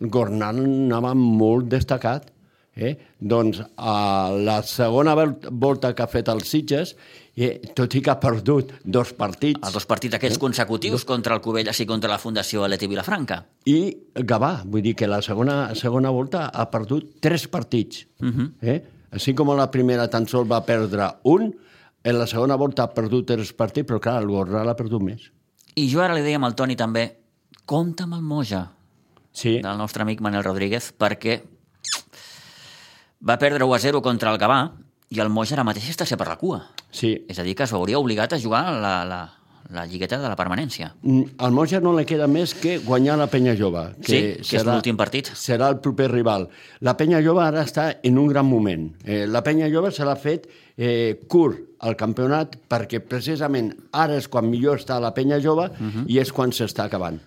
Gornal 0.00 0.62
anava 0.64 1.14
molt 1.18 1.68
destacat. 1.68 2.32
Eh? 2.78 2.92
Doncs 3.18 3.58
a 3.74 4.30
la 4.38 4.60
segona 4.62 5.16
volta 5.18 5.90
que 5.98 6.04
ha 6.04 6.10
fet 6.10 6.28
els 6.30 6.46
Sitges, 6.46 6.92
eh, 7.34 7.58
tot 7.74 7.96
i 7.98 8.02
que 8.06 8.12
ha 8.12 8.20
perdut 8.22 8.70
dos 8.84 9.10
partits... 9.18 9.58
Els 9.58 9.74
dos 9.74 9.86
partits 9.90 10.14
aquells 10.14 10.38
consecutius 10.38 11.04
contra 11.04 11.34
el 11.34 11.42
Covelles 11.42 11.82
i 11.82 11.88
contra 11.90 12.12
la 12.12 12.20
Fundació 12.22 12.62
Aleti 12.64 12.86
Vilafranca. 12.88 13.40
I 13.66 13.80
Gavà, 14.22 14.52
vull 14.64 14.86
dir 14.86 14.94
que 14.94 15.10
la 15.10 15.18
segona, 15.26 15.74
segona 15.74 16.14
volta 16.14 16.46
ha 16.54 16.68
perdut 16.70 17.18
tres 17.20 17.48
partits. 17.50 18.06
Uh 18.22 18.30
-huh. 18.30 18.50
eh? 18.62 18.82
Així 19.10 19.34
com 19.34 19.50
la 19.56 19.70
primera 19.70 20.08
tan 20.08 20.26
sol 20.28 20.46
va 20.46 20.64
perdre 20.64 21.10
un, 21.24 21.52
en 22.08 22.18
la 22.18 22.26
segona 22.26 22.56
volta 22.56 22.86
ha 22.86 22.94
perdut 22.94 23.26
tres 23.28 23.52
partits, 23.52 23.86
però 23.88 24.00
clar, 24.00 24.18
el 24.22 24.30
Gornal 24.30 24.68
ha 24.68 24.76
perdut 24.78 25.02
més. 25.04 25.28
I 25.76 25.86
jo 25.90 26.00
ara 26.02 26.16
li 26.16 26.24
deia 26.24 26.40
al 26.42 26.56
Toni 26.58 26.76
també, 26.76 27.04
compta 27.68 28.04
amb 28.08 28.18
el 28.18 28.22
Moja, 28.22 28.64
Sí, 29.38 29.60
del 29.62 29.78
nostre 29.78 30.02
amic 30.02 30.20
Manel 30.24 30.42
Rodríguez, 30.42 30.90
perquè 30.98 31.36
va 33.28 33.36
perdre 33.38 33.64
1 33.64 33.74
a 33.74 33.78
0 33.78 34.00
contra 34.02 34.32
el 34.32 34.38
Gavà 34.40 34.58
i 35.14 35.20
el 35.22 35.30
Moja 35.30 35.54
ara 35.56 35.64
mateix 35.66 35.88
està 35.90 36.04
a 36.04 36.10
ser 36.10 36.18
per 36.18 36.28
la 36.28 36.36
cua. 36.40 36.62
sí. 36.90 37.24
És 37.28 37.38
a 37.38 37.44
dir, 37.46 37.54
que 37.54 37.62
es 37.64 37.72
veuria 37.72 37.98
obligat 37.98 38.32
a 38.32 38.40
jugar 38.40 38.64
la, 38.72 39.04
la, 39.04 39.20
la 39.70 39.84
lligueta 39.86 40.18
de 40.18 40.28
la 40.28 40.36
permanència. 40.36 40.94
Mm, 41.02 41.36
Al 41.44 41.52
Moja 41.52 41.80
no 41.84 41.92
li 41.96 42.06
queda 42.08 42.26
més 42.30 42.54
que 42.56 42.78
guanyar 42.84 43.18
la 43.20 43.28
Penya 43.28 43.54
Jove. 43.58 43.84
Sí, 44.00 44.20
que 44.40 44.60
és 44.60 44.64
l'últim 44.64 44.96
partit. 44.96 45.28
Serà 45.36 45.68
el 45.72 45.78
proper 45.84 46.08
rival. 46.12 46.48
La 46.80 46.96
Penya 46.96 47.20
Jove 47.24 47.44
ara 47.44 47.64
està 47.66 47.90
en 48.02 48.18
un 48.18 48.30
gran 48.32 48.48
moment. 48.48 48.88
Eh, 49.04 49.26
la 49.28 49.42
Penya 49.44 49.68
Jove 49.72 49.92
se 49.92 50.06
l'ha 50.08 50.16
fet 50.16 50.48
eh, 50.76 51.20
curt 51.28 51.60
al 51.84 51.98
campionat 52.00 52.56
perquè 52.68 53.02
precisament 53.04 53.74
ara 53.92 54.16
és 54.18 54.28
quan 54.28 54.48
millor 54.48 54.80
està 54.80 54.98
la 55.00 55.12
Penya 55.14 55.38
Jove 55.40 55.68
uh 55.68 55.84
-huh. 55.84 56.06
i 56.08 56.18
és 56.18 56.32
quan 56.32 56.50
s'està 56.50 56.84
acabant. 56.84 57.20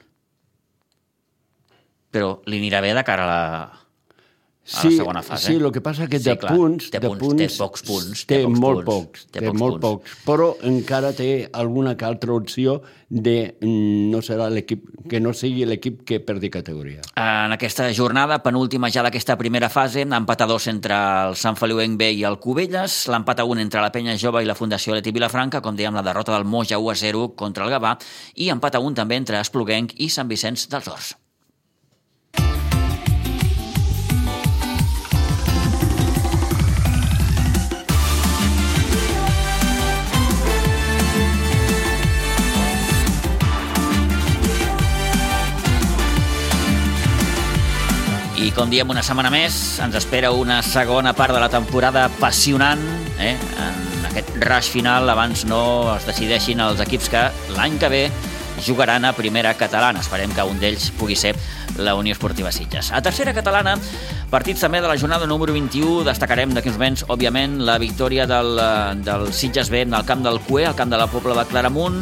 Però 2.12 2.42
li 2.46 2.58
anirà 2.58 2.82
bé 2.82 2.94
de 2.94 3.04
cara 3.04 3.24
a 3.24 3.28
la, 3.28 3.81
a 4.64 4.82
Sí, 4.82 4.92
la 4.92 4.98
segona 4.98 5.22
fase. 5.24 5.48
sí, 5.48 5.54
el 5.58 5.72
que 5.72 5.82
passa 5.82 6.06
que 6.08 6.20
Sí, 6.20 6.30
de, 6.30 6.38
clar, 6.38 6.54
punts, 6.56 6.92
té 6.92 7.00
de 7.00 7.08
punts, 7.10 7.20
punts... 7.20 7.38
té 7.42 7.58
pocs 7.58 7.82
punts, 7.82 8.26
té 8.28 8.36
Té, 8.38 8.44
pocs 8.46 8.60
molt 8.62 8.86
punts, 8.86 9.08
pocs. 9.10 9.26
té 9.32 9.40
Té, 9.40 9.46
pocs 9.48 9.60
molt 9.60 9.80
punts. 9.82 10.04
pocs. 10.04 10.18
Però 10.28 10.50
encara 10.70 11.12
té 11.18 11.50
alguna 11.52 11.96
que 11.98 12.06
altra 12.06 12.32
opció 12.34 12.76
de 13.10 13.56
mm, 13.60 14.12
no 14.14 14.22
serà 14.22 14.50
l'equip 14.54 14.86
que 15.10 15.20
no 15.20 15.34
sigui 15.34 15.66
l'equip 15.66 16.04
que 16.06 16.20
perdi 16.22 16.50
categoria. 16.54 17.02
En 17.18 17.52
aquesta 17.58 17.90
jornada, 17.92 18.38
penúltima 18.44 18.90
ja 18.94 19.02
d'aquesta 19.04 19.36
primera 19.38 19.68
fase, 19.70 20.06
empat 20.06 20.42
a 20.42 20.46
dos 20.48 20.68
entre 20.68 20.94
el 21.28 21.36
Sant 21.36 21.58
Feliuenc 21.58 21.98
B 21.98 22.12
i 22.14 22.24
el 22.24 22.38
Cubelles, 22.40 23.08
l'empat 23.12 23.40
a 23.42 23.46
un 23.50 23.60
entre 23.60 23.82
la 23.82 23.92
Penya 23.92 24.16
Jove 24.16 24.44
i 24.44 24.46
la 24.46 24.56
Fundació 24.56 24.94
Leti 24.94 25.12
Vilafranca, 25.12 25.60
com 25.62 25.76
dèiem, 25.76 25.94
la 25.98 26.04
derrota 26.06 26.32
del 26.38 26.46
Moja 26.46 26.78
1 26.78 26.92
a 26.92 26.96
0 26.96 27.34
contra 27.36 27.66
el 27.66 27.72
Gavà, 27.74 27.98
i 28.36 28.50
empat 28.54 28.76
a 28.76 28.80
un 28.80 28.94
també 28.94 29.16
entre 29.18 29.42
Espluguenc 29.42 29.98
i 29.98 30.08
Sant 30.08 30.30
Vicenç 30.30 30.70
dels 30.70 30.88
Horts. 30.88 31.16
I 48.42 48.50
com 48.58 48.72
diem, 48.74 48.90
una 48.90 49.04
setmana 49.06 49.30
més, 49.30 49.54
ens 49.86 49.94
espera 50.00 50.32
una 50.34 50.64
segona 50.66 51.12
part 51.14 51.36
de 51.36 51.42
la 51.44 51.50
temporada 51.54 52.08
apassionant, 52.08 52.82
eh? 53.22 53.36
en 53.38 54.08
aquest 54.10 54.32
rush 54.42 54.72
final, 54.74 55.06
abans 55.14 55.44
no 55.46 55.60
es 55.94 56.08
decideixin 56.10 56.64
els 56.66 56.82
equips 56.82 57.12
que 57.14 57.22
l'any 57.54 57.78
que 57.78 57.92
ve 57.94 58.02
jugaran 58.66 59.06
a 59.06 59.14
primera 59.14 59.54
catalana. 59.60 60.02
Esperem 60.02 60.34
que 60.34 60.48
un 60.48 60.58
d'ells 60.58 60.90
pugui 60.98 61.14
ser 61.14 61.36
la 61.78 61.94
Unió 61.94 62.18
Esportiva 62.18 62.50
Sitges. 62.52 62.90
A 62.90 63.04
tercera 63.06 63.36
catalana, 63.38 63.76
partits 64.34 64.66
també 64.66 64.82
de 64.82 64.90
la 64.90 64.98
jornada 64.98 65.30
número 65.30 65.54
21, 65.54 66.02
destacarem 66.10 66.58
d'aquí 66.58 66.74
uns 66.74 66.82
moments, 66.82 67.06
òbviament, 67.14 67.60
la 67.68 67.78
victòria 67.78 68.26
del, 68.26 68.58
del 69.06 69.30
Sitges 69.38 69.70
B 69.70 69.86
al 69.86 70.08
camp 70.10 70.26
del 70.26 70.42
Cué, 70.50 70.66
al 70.66 70.78
camp 70.80 70.90
de 70.90 70.98
la 70.98 71.12
Pobla 71.14 71.38
de 71.38 71.46
Claramunt, 71.46 72.02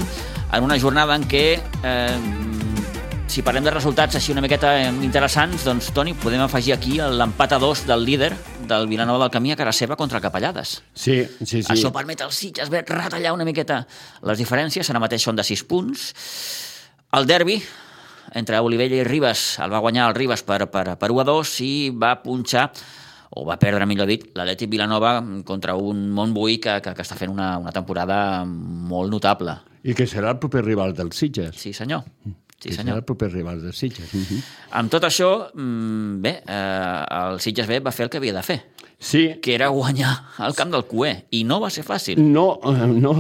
en 0.54 0.64
una 0.64 0.80
jornada 0.80 1.20
en 1.20 1.28
què 1.28 1.48
eh, 1.84 2.49
si 3.30 3.44
parlem 3.46 3.62
de 3.62 3.72
resultats 3.72 4.18
així 4.18 4.34
una 4.34 4.42
miqueta 4.42 4.72
eh, 4.82 4.88
interessants, 5.06 5.62
doncs, 5.68 5.92
Toni, 5.94 6.16
podem 6.18 6.42
afegir 6.42 6.74
aquí 6.74 6.96
l'empat 6.98 7.54
a 7.54 7.60
dos 7.62 7.84
del 7.86 8.02
líder 8.02 8.32
del 8.68 8.88
Vilanova 8.90 9.22
del 9.22 9.34
Camí 9.36 9.54
a 9.54 9.58
cara 9.60 9.74
seva 9.76 9.96
contra 10.00 10.22
Capellades. 10.22 10.80
Sí, 10.98 11.22
sí, 11.44 11.62
sí. 11.62 11.68
Això 11.70 11.92
permet 11.94 12.24
als 12.26 12.40
Sitges 12.42 12.72
retallar 12.74 13.36
una 13.36 13.46
miqueta 13.46 13.84
les 14.26 14.42
diferències, 14.42 14.90
ara 14.90 15.02
mateix 15.04 15.28
són 15.30 15.38
de 15.38 15.46
6 15.46 15.64
punts. 15.70 16.08
El 17.14 17.30
derbi 17.30 17.60
entre 18.34 18.64
Olivella 18.66 18.98
i 18.98 19.06
Ribes 19.06 19.60
el 19.62 19.70
va 19.74 19.84
guanyar 19.86 20.10
el 20.10 20.18
Ribes 20.18 20.42
per, 20.42 20.64
per, 20.74 20.98
per 20.98 21.12
1 21.14 21.22
a 21.22 21.30
2 21.30 21.54
i 21.70 21.72
va 21.94 22.16
punxar 22.26 22.66
o 23.38 23.46
va 23.46 23.60
perdre, 23.62 23.86
millor 23.86 24.10
dit, 24.10 24.26
l'Atlètic 24.34 24.74
Vilanova 24.74 25.20
contra 25.46 25.78
un 25.78 26.08
Montbui 26.18 26.58
que, 26.58 26.80
que, 26.82 26.98
que 26.98 27.06
està 27.06 27.14
fent 27.20 27.30
una, 27.30 27.60
una 27.62 27.74
temporada 27.76 28.42
molt 28.44 29.14
notable. 29.14 29.60
I 29.86 29.94
que 29.94 30.10
serà 30.10 30.34
el 30.34 30.42
proper 30.42 30.66
rival 30.66 30.98
dels 30.98 31.22
Sitges. 31.22 31.54
Sí, 31.62 31.78
senyor. 31.78 32.10
Sí, 32.60 32.70
que 32.70 32.76
senyor. 32.76 32.96
serà 32.96 33.00
el 33.00 33.06
proper 33.08 33.32
rival 33.32 33.62
dels 33.64 33.78
Sitges. 33.78 34.14
Uh 34.14 34.20
-huh. 34.20 34.42
Amb 34.72 34.92
tot 34.92 35.04
això, 35.04 35.50
mm, 35.54 36.22
bé, 36.22 36.44
eh, 36.46 37.06
el 37.10 37.40
Sitges 37.40 37.68
B 37.68 37.80
va 37.80 37.92
fer 37.92 38.04
el 38.04 38.10
que 38.10 38.18
havia 38.18 38.34
de 38.34 38.44
fer, 38.44 38.66
Sí, 39.00 39.40
que 39.42 39.56
era 39.56 39.70
guanyar 39.72 40.12
al 40.44 40.54
camp 40.56 40.74
del 40.74 40.84
Cué, 40.84 41.14
i 41.32 41.46
no 41.48 41.62
va 41.64 41.70
ser 41.72 41.86
fàcil. 41.88 42.20
no, 42.20 42.60
eh, 42.68 42.88
no, 42.88 43.14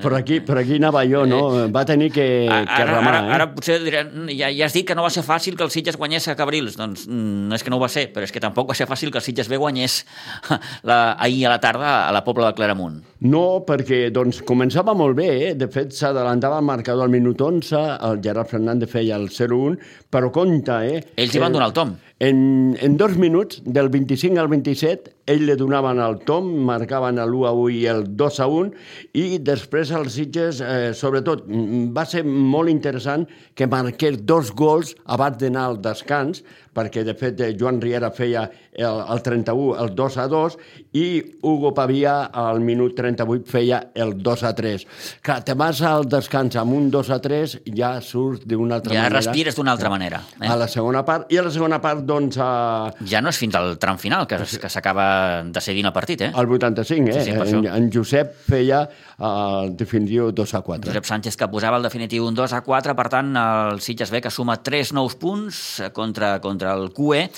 per 0.00 0.12
aquí, 0.14 0.38
per 0.38 0.60
aquí 0.60 0.76
anava 0.78 1.02
jo, 1.10 1.24
no? 1.26 1.40
Va 1.74 1.82
tenir 1.84 2.12
que, 2.14 2.46
que 2.46 2.52
ara, 2.54 2.84
remar, 3.00 3.14
ara, 3.16 3.22
eh? 3.26 3.32
ara 3.34 3.48
potser 3.50 3.80
diran, 3.82 4.28
ja, 4.30 4.52
ja 4.54 4.68
has 4.68 4.76
dit 4.78 4.86
que 4.86 4.94
no 4.94 5.02
va 5.02 5.10
ser 5.10 5.24
fàcil 5.26 5.56
que 5.58 5.66
el 5.66 5.72
Sitges 5.74 5.98
guanyés 5.98 6.28
a 6.30 6.36
Cabrils. 6.38 6.78
Doncs 6.78 7.08
mm, 7.08 7.48
no 7.50 7.58
és 7.58 7.66
que 7.66 7.74
no 7.74 7.80
ho 7.80 7.82
va 7.82 7.90
ser, 7.90 8.06
però 8.14 8.22
és 8.28 8.30
que 8.30 8.42
tampoc 8.42 8.70
va 8.70 8.78
ser 8.78 8.86
fàcil 8.86 9.10
que 9.10 9.18
el 9.18 9.26
Sitges 9.26 9.50
B 9.50 9.58
guanyés 9.58 10.04
la, 10.88 11.16
ahir 11.18 11.48
a 11.48 11.56
la 11.56 11.58
tarda 11.58 11.96
a 12.06 12.14
la 12.14 12.22
Pobla 12.22 12.52
de 12.52 12.58
Claramunt. 12.60 13.02
No, 13.26 13.64
perquè 13.66 14.12
doncs, 14.14 14.44
començava 14.46 14.94
molt 14.94 15.18
bé, 15.18 15.28
eh? 15.48 15.52
de 15.58 15.66
fet 15.66 15.98
s'adelantava 15.98 16.62
el 16.62 16.70
marcador 16.70 17.08
al 17.08 17.10
minut 17.10 17.42
11, 17.42 17.82
el 18.06 18.22
Gerard 18.22 18.54
Fernández 18.54 18.94
feia 18.94 19.18
el 19.18 19.30
0-1, 19.34 19.80
però 20.14 20.30
compte, 20.30 20.78
eh? 20.86 21.02
Ells 21.18 21.34
hi 21.34 21.42
van 21.42 21.58
donar 21.58 21.72
el 21.72 21.74
tom. 21.74 21.96
En, 22.22 22.76
en 22.80 22.96
dos 22.96 23.16
minuts, 23.18 23.60
del 23.66 23.88
25 23.90 24.38
al 24.38 24.48
27, 24.48 25.14
ell 25.26 25.44
li 25.48 25.54
donaven 25.56 26.00
el 26.04 26.18
tom, 26.28 26.50
marcaven 26.68 27.18
l'1 27.22 27.46
a 27.48 27.52
1 27.52 27.68
i 27.72 27.84
el 27.88 28.04
2 28.16 28.40
a 28.44 28.48
1, 28.50 28.72
i 29.16 29.38
després 29.40 29.90
els 29.96 30.12
Sitges, 30.18 30.60
eh, 30.60 30.92
sobretot, 30.94 31.46
mm, 31.48 31.92
va 31.96 32.04
ser 32.04 32.24
molt 32.24 32.68
interessant 32.68 33.26
que 33.54 33.66
marqués 33.66 34.18
dos 34.26 34.52
gols 34.52 34.94
abans 35.06 35.38
d'anar 35.40 35.64
al 35.70 35.80
descans, 35.80 36.42
perquè 36.74 37.04
de 37.06 37.14
fet 37.14 37.40
eh, 37.40 37.52
Joan 37.58 37.80
Riera 37.80 38.10
feia 38.10 38.48
el, 38.74 39.00
el 39.14 39.22
31, 39.22 39.76
el 39.80 39.94
2 39.94 40.16
a 40.18 40.26
2, 40.28 40.56
i 40.98 41.06
Hugo 41.42 41.70
Pavia 41.72 42.24
al 42.34 42.60
minut 42.60 42.96
38 42.98 43.46
feia 43.48 43.78
el 43.94 44.16
2 44.22 44.42
a 44.44 44.52
3. 44.58 44.86
Clar, 45.22 45.38
te 45.46 45.54
vas 45.54 45.80
al 45.86 46.08
descans 46.10 46.56
amb 46.60 46.74
un 46.74 46.90
2 46.90 47.10
a 47.14 47.20
3, 47.22 47.56
ja 47.78 47.94
surts 48.02 48.44
d'una 48.44 48.80
altra 48.80 48.92
Ja 48.92 49.04
manera. 49.06 49.20
respires 49.22 49.56
d'una 49.56 49.72
altra 49.72 49.88
manera. 49.92 50.20
Eh? 50.40 50.48
A 50.50 50.56
la 50.58 50.66
segona 50.68 51.04
part, 51.06 51.30
i 51.32 51.38
a 51.38 51.46
la 51.46 51.54
segona 51.54 51.80
part, 51.80 52.02
doncs, 52.04 52.36
a, 52.42 52.92
Ja 53.06 53.22
no 53.22 53.30
és 53.30 53.38
fins 53.38 53.54
al 53.54 53.76
tram 53.78 53.96
final 54.02 54.26
que, 54.26 54.36
que 54.42 54.68
s'acaba 54.68 55.06
decidint 55.54 55.88
el 55.88 55.94
partit, 55.96 56.26
eh? 56.26 56.30
al 56.34 56.50
85, 56.50 57.10
eh? 57.10 57.24
Sí, 57.24 57.32
sí, 57.32 57.56
en, 57.56 57.66
en 57.70 57.90
Josep 57.92 58.32
feia 58.48 58.84
eh, 58.84 59.24
el 59.24 59.74
definitiu 59.76 60.30
2 60.32 60.54
a 60.54 60.62
4. 60.66 60.90
Josep 60.90 61.08
Sánchez 61.10 61.36
que 61.40 61.48
posava 61.50 61.80
el 61.80 61.88
definitiu 61.88 62.28
un 62.28 62.36
2 62.38 62.56
a 62.58 62.62
4, 62.66 62.96
per 62.98 63.08
tant, 63.12 63.34
el 63.40 63.82
Sitges 63.84 64.12
B 64.14 64.22
que 64.24 64.32
suma 64.34 64.60
3 64.62 64.94
nous 64.96 65.18
punts 65.20 65.82
contra, 65.96 66.38
contra 66.44 66.74
el 66.78 66.90
QE. 66.96 67.28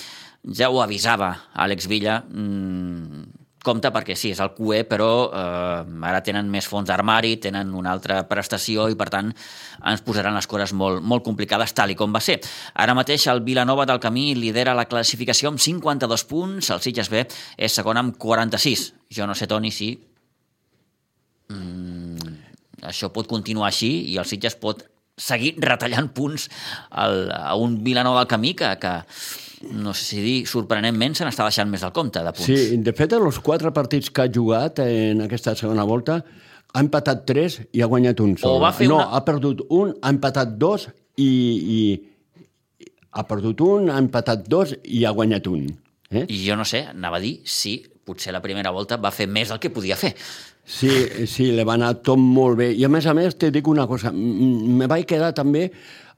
Ja 0.57 0.71
ho 0.71 0.79
avisava 0.79 1.33
Àlex 1.59 1.89
Villa, 1.91 2.21
mm, 2.23 3.46
compte 3.67 3.91
perquè 3.93 4.17
sí, 4.19 4.31
és 4.37 4.41
el 4.43 4.53
QE, 4.55 4.85
però 4.89 5.11
eh, 5.27 6.09
ara 6.09 6.23
tenen 6.25 6.49
més 6.53 6.69
fons 6.71 6.89
d'armari, 6.89 7.37
tenen 7.43 7.75
una 7.75 7.93
altra 7.93 8.23
prestació 8.31 8.89
i, 8.93 8.97
per 8.99 9.11
tant, 9.13 9.33
ens 9.87 10.05
posaran 10.07 10.39
les 10.39 10.47
coses 10.51 10.73
molt, 10.73 11.03
molt 11.03 11.27
complicades, 11.27 11.75
tal 11.77 11.93
i 11.93 11.99
com 11.99 12.15
va 12.15 12.23
ser. 12.23 12.39
Ara 12.75 12.97
mateix 12.97 13.27
el 13.33 13.43
Vilanova 13.47 13.87
del 13.89 14.03
Camí 14.03 14.31
lidera 14.39 14.77
la 14.79 14.89
classificació 14.91 15.53
amb 15.53 15.63
52 15.63 16.27
punts, 16.31 16.71
el 16.75 16.85
Sitges 16.85 17.11
B 17.13 17.27
és 17.57 17.81
segon 17.81 17.99
amb 18.01 18.19
46. 18.23 18.93
Jo 19.17 19.27
no 19.27 19.35
sé, 19.35 19.51
Toni, 19.51 19.75
si 19.75 19.95
això 22.87 23.11
pot 23.13 23.27
continuar 23.31 23.71
així 23.71 23.91
i 24.13 24.19
el 24.21 24.29
Sitges 24.29 24.57
pot 24.61 24.85
seguir 25.17 25.55
retallant 25.65 26.11
punts 26.13 26.49
al, 26.91 27.31
a 27.33 27.55
un 27.57 27.81
Vilanova 27.85 28.23
del 28.23 28.31
camí 28.31 28.53
que, 28.55 28.69
que 28.81 28.95
no 29.73 29.95
sé 29.95 30.05
si 30.05 30.21
dir, 30.21 30.37
sorprenentment 30.51 31.15
se 31.17 31.25
n'està 31.25 31.47
deixant 31.47 31.71
més 31.71 31.81
del 31.85 31.93
compte 31.97 32.21
de 32.23 32.33
punts. 32.33 32.47
Sí, 32.49 32.77
de 32.85 32.93
fet, 32.97 33.15
en 33.17 33.25
els 33.29 33.39
quatre 33.41 33.73
partits 33.73 34.11
que 34.11 34.27
ha 34.27 34.31
jugat 34.33 34.81
en 34.85 35.23
aquesta 35.27 35.55
segona 35.57 35.85
volta, 35.89 36.19
ha 36.75 36.83
empatat 36.85 37.25
tres 37.29 37.61
i 37.73 37.81
ha 37.81 37.89
guanyat 37.89 38.21
un 38.21 38.37
sol. 38.37 38.59
No, 38.61 38.97
una- 39.01 39.09
ha 39.17 39.23
perdut 39.25 39.63
un, 39.71 39.95
ha 40.03 40.11
empatat 40.13 40.57
dos 40.61 40.89
i, 41.17 41.31
i 41.79 41.81
ha 43.17 43.25
perdut 43.27 43.61
un, 43.65 43.89
ha 43.91 43.99
empatat 44.03 44.45
dos 44.53 44.75
i 44.85 45.05
ha 45.09 45.15
guanyat 45.17 45.47
un. 45.49 45.67
Eh? 46.11 46.27
I 46.29 46.43
jo 46.47 46.57
no 46.59 46.65
sé, 46.69 46.85
anava 46.93 47.17
a 47.17 47.25
dir 47.25 47.39
si 47.49 47.79
potser 48.07 48.33
la 48.35 48.43
primera 48.45 48.71
volta 48.71 48.99
va 49.03 49.11
fer 49.11 49.27
més 49.27 49.49
del 49.51 49.59
que 49.63 49.71
podia 49.75 49.97
fer. 49.99 50.13
Sí, 50.67 50.91
sí, 51.31 51.53
le 51.55 51.65
va 51.65 51.75
anar 51.79 51.93
tot 52.03 52.19
molt 52.19 52.59
bé. 52.59 52.73
I 52.75 52.85
a 52.85 52.91
més 52.91 53.07
a 53.07 53.15
més, 53.15 53.37
te 53.39 53.53
dic 53.55 53.67
una 53.71 53.87
cosa, 53.87 54.11
me 54.13 54.87
vaig 54.91 55.07
quedar 55.07 55.33
també 55.35 55.69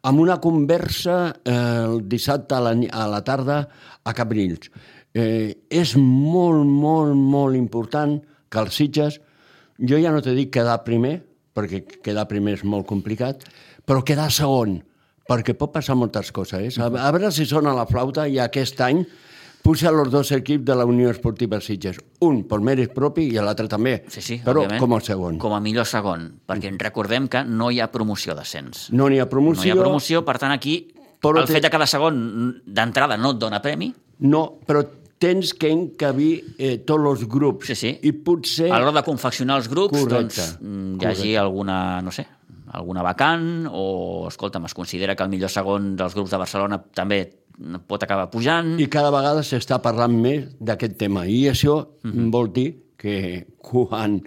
amb 0.02 0.20
una 0.22 0.38
conversa 0.40 1.18
eh, 1.42 1.54
el 1.54 2.02
dissabte 2.08 2.54
a 2.54 2.60
la, 2.62 2.74
a 2.74 3.06
la 3.10 3.22
tarda 3.26 3.62
a 4.04 4.14
Cabrils. 4.14 4.70
Eh, 5.14 5.54
és 5.70 5.94
molt, 5.98 6.66
molt, 6.66 7.14
molt 7.16 7.58
important 7.58 8.18
que 8.48 8.60
els 8.62 8.76
Sitges, 8.78 9.18
jo 9.78 9.98
ja 10.00 10.12
no 10.14 10.22
te 10.22 10.34
dic 10.36 10.52
quedar 10.54 10.82
primer, 10.86 11.18
perquè 11.54 11.82
quedar 12.04 12.28
primer 12.30 12.58
és 12.58 12.64
molt 12.64 12.86
complicat, 12.86 13.42
però 13.88 14.04
quedar 14.06 14.30
segon, 14.34 14.78
perquè 15.28 15.56
pot 15.58 15.72
passar 15.74 15.96
moltes 15.98 16.30
coses. 16.32 16.78
Eh? 16.78 16.84
A 16.84 17.10
veure 17.14 17.32
si 17.34 17.46
sona 17.48 17.74
la 17.76 17.88
flauta 17.88 18.28
i 18.28 18.38
aquest 18.42 18.80
any 18.84 19.02
puja 19.68 19.90
els 19.92 20.08
dos 20.08 20.30
equips 20.32 20.64
de 20.64 20.74
la 20.78 20.86
Unió 20.88 21.10
Esportiva 21.12 21.58
Sitges. 21.60 21.98
Un 22.24 22.40
per 22.48 22.58
mèrit 22.64 22.94
propi 22.96 23.26
i 23.28 23.36
l'altre 23.36 23.68
també, 23.68 23.98
Sí, 24.08 24.22
sí, 24.24 24.38
però 24.44 24.62
òbviament. 24.62 24.80
com 24.80 24.94
a 24.96 25.00
segon. 25.04 25.38
Com 25.38 25.52
a 25.52 25.60
millor 25.60 25.84
segon, 25.84 26.40
perquè 26.48 26.72
recordem 26.80 27.28
que 27.28 27.42
no 27.44 27.70
hi 27.70 27.80
ha 27.80 27.90
promoció 27.92 28.34
d'ascens. 28.34 28.88
No 28.92 29.10
n'hi 29.10 29.18
ha 29.20 29.26
No 29.26 29.28
promoció, 29.28 29.66
hi 29.68 29.76
ha 29.76 29.80
promoció, 29.80 30.24
per 30.24 30.38
tant, 30.38 30.52
aquí 30.52 30.94
Però 31.20 31.40
el 31.40 31.48
fet 31.48 31.64
de 31.64 31.70
cada 31.70 31.86
segon 31.86 32.62
d'entrada 32.64 33.16
no 33.18 33.32
et 33.34 33.38
dona 33.38 33.60
premi, 33.60 33.92
no, 34.20 34.60
però 34.64 34.84
tens 35.18 35.52
que 35.52 35.68
encabir 35.68 36.54
eh, 36.56 36.78
tots 36.86 37.04
els 37.10 37.28
grups. 37.28 37.66
Sí, 37.66 37.74
sí. 37.74 37.90
I 38.06 38.12
potser... 38.12 38.70
a 38.70 38.78
l'hora 38.78 38.92
de 38.92 39.02
confeccionar 39.02 39.58
els 39.58 39.68
grups, 39.68 39.98
Correcte, 39.98 40.46
doncs 40.46 40.60
mm, 40.62 40.94
hi 40.94 41.04
hagi 41.04 41.18
correcte. 41.18 41.38
alguna, 41.42 42.00
no 42.06 42.14
sé, 42.14 42.24
alguna 42.72 43.02
vacant, 43.02 43.66
o, 43.68 44.28
escolta'm, 44.28 44.64
es 44.70 44.74
considera 44.78 45.16
que 45.16 45.26
el 45.26 45.28
millor 45.34 45.50
segon 45.50 45.96
dels 45.98 46.14
grups 46.14 46.30
de 46.30 46.38
Barcelona 46.38 46.78
també 46.94 47.20
pot 47.86 48.02
acabar 48.02 48.28
pujant. 48.30 48.76
I 48.80 48.86
cada 48.88 49.10
vegada 49.10 49.42
s'està 49.42 49.80
parlant 49.82 50.14
més 50.14 50.44
d'aquest 50.60 50.96
tema. 50.98 51.26
I 51.26 51.48
això 51.50 51.86
Mhm. 52.04 52.30
vol 52.30 52.52
dir 52.52 52.68
que 52.98 53.46
quan, 53.58 54.22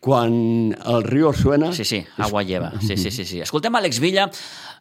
quan 0.00 0.32
el 0.74 1.02
riu 1.04 1.32
suena... 1.32 1.72
Sí, 1.72 1.84
sí, 1.84 2.04
agua 2.18 2.42
lleva. 2.42 2.72
Sí, 2.80 2.96
sí, 2.96 3.10
sí, 3.10 3.24
sí. 3.24 3.40
Escoltem 3.40 3.74
Àlex 3.78 4.00
Villa, 4.00 4.24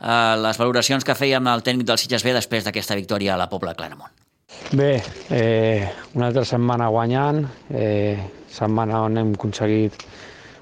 eh, 0.01 0.35
les 0.41 0.57
valoracions 0.57 1.03
que 1.05 1.13
feia 1.15 1.37
amb 1.37 1.47
el 1.47 1.61
tècnic 1.61 1.85
del 1.85 1.97
Sitges 2.01 2.23
B 2.23 2.33
després 2.33 2.65
d'aquesta 2.65 2.95
victòria 2.95 3.35
a 3.35 3.37
la 3.37 3.47
Pobla 3.49 3.75
Claramunt. 3.75 4.09
Bé, 4.73 5.03
eh, 5.29 5.87
una 6.15 6.27
altra 6.27 6.43
setmana 6.45 6.87
guanyant, 6.89 7.45
eh, 7.69 8.17
setmana 8.49 9.03
on 9.03 9.17
hem 9.17 9.33
aconseguit 9.33 9.93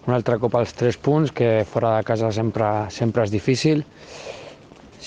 un 0.08 0.14
altre 0.14 0.38
cop 0.40 0.54
els 0.56 0.74
tres 0.74 0.98
punts, 0.98 1.32
que 1.32 1.66
fora 1.66 1.98
de 1.98 2.04
casa 2.04 2.32
sempre, 2.32 2.90
sempre 2.92 3.24
és 3.24 3.32
difícil. 3.32 3.86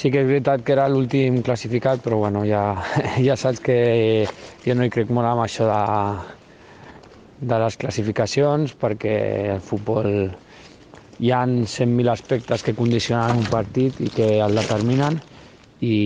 Sí 0.00 0.08
que 0.08 0.22
és 0.22 0.28
veritat 0.28 0.62
que 0.64 0.72
era 0.72 0.86
l'últim 0.88 1.42
classificat, 1.44 2.00
però 2.00 2.22
bueno, 2.22 2.40
ja, 2.48 2.60
ja 3.26 3.34
saps 3.36 3.60
que 3.60 3.74
jo 4.64 4.76
no 4.76 4.86
hi 4.86 4.92
crec 4.94 5.10
molt 5.12 5.28
amb 5.28 5.42
això 5.44 5.66
de, 5.68 5.80
de 7.50 7.58
les 7.60 7.76
classificacions, 7.82 8.72
perquè 8.80 9.16
el 9.58 9.60
futbol 9.60 10.08
hi 11.20 11.34
ha 11.36 11.42
100.000 11.44 12.08
aspectes 12.14 12.64
que 12.64 12.76
condicionen 12.78 13.42
un 13.42 13.50
partit 13.52 14.00
i 14.00 14.08
que 14.16 14.30
el 14.40 14.56
determinen. 14.56 15.20
I, 15.84 15.96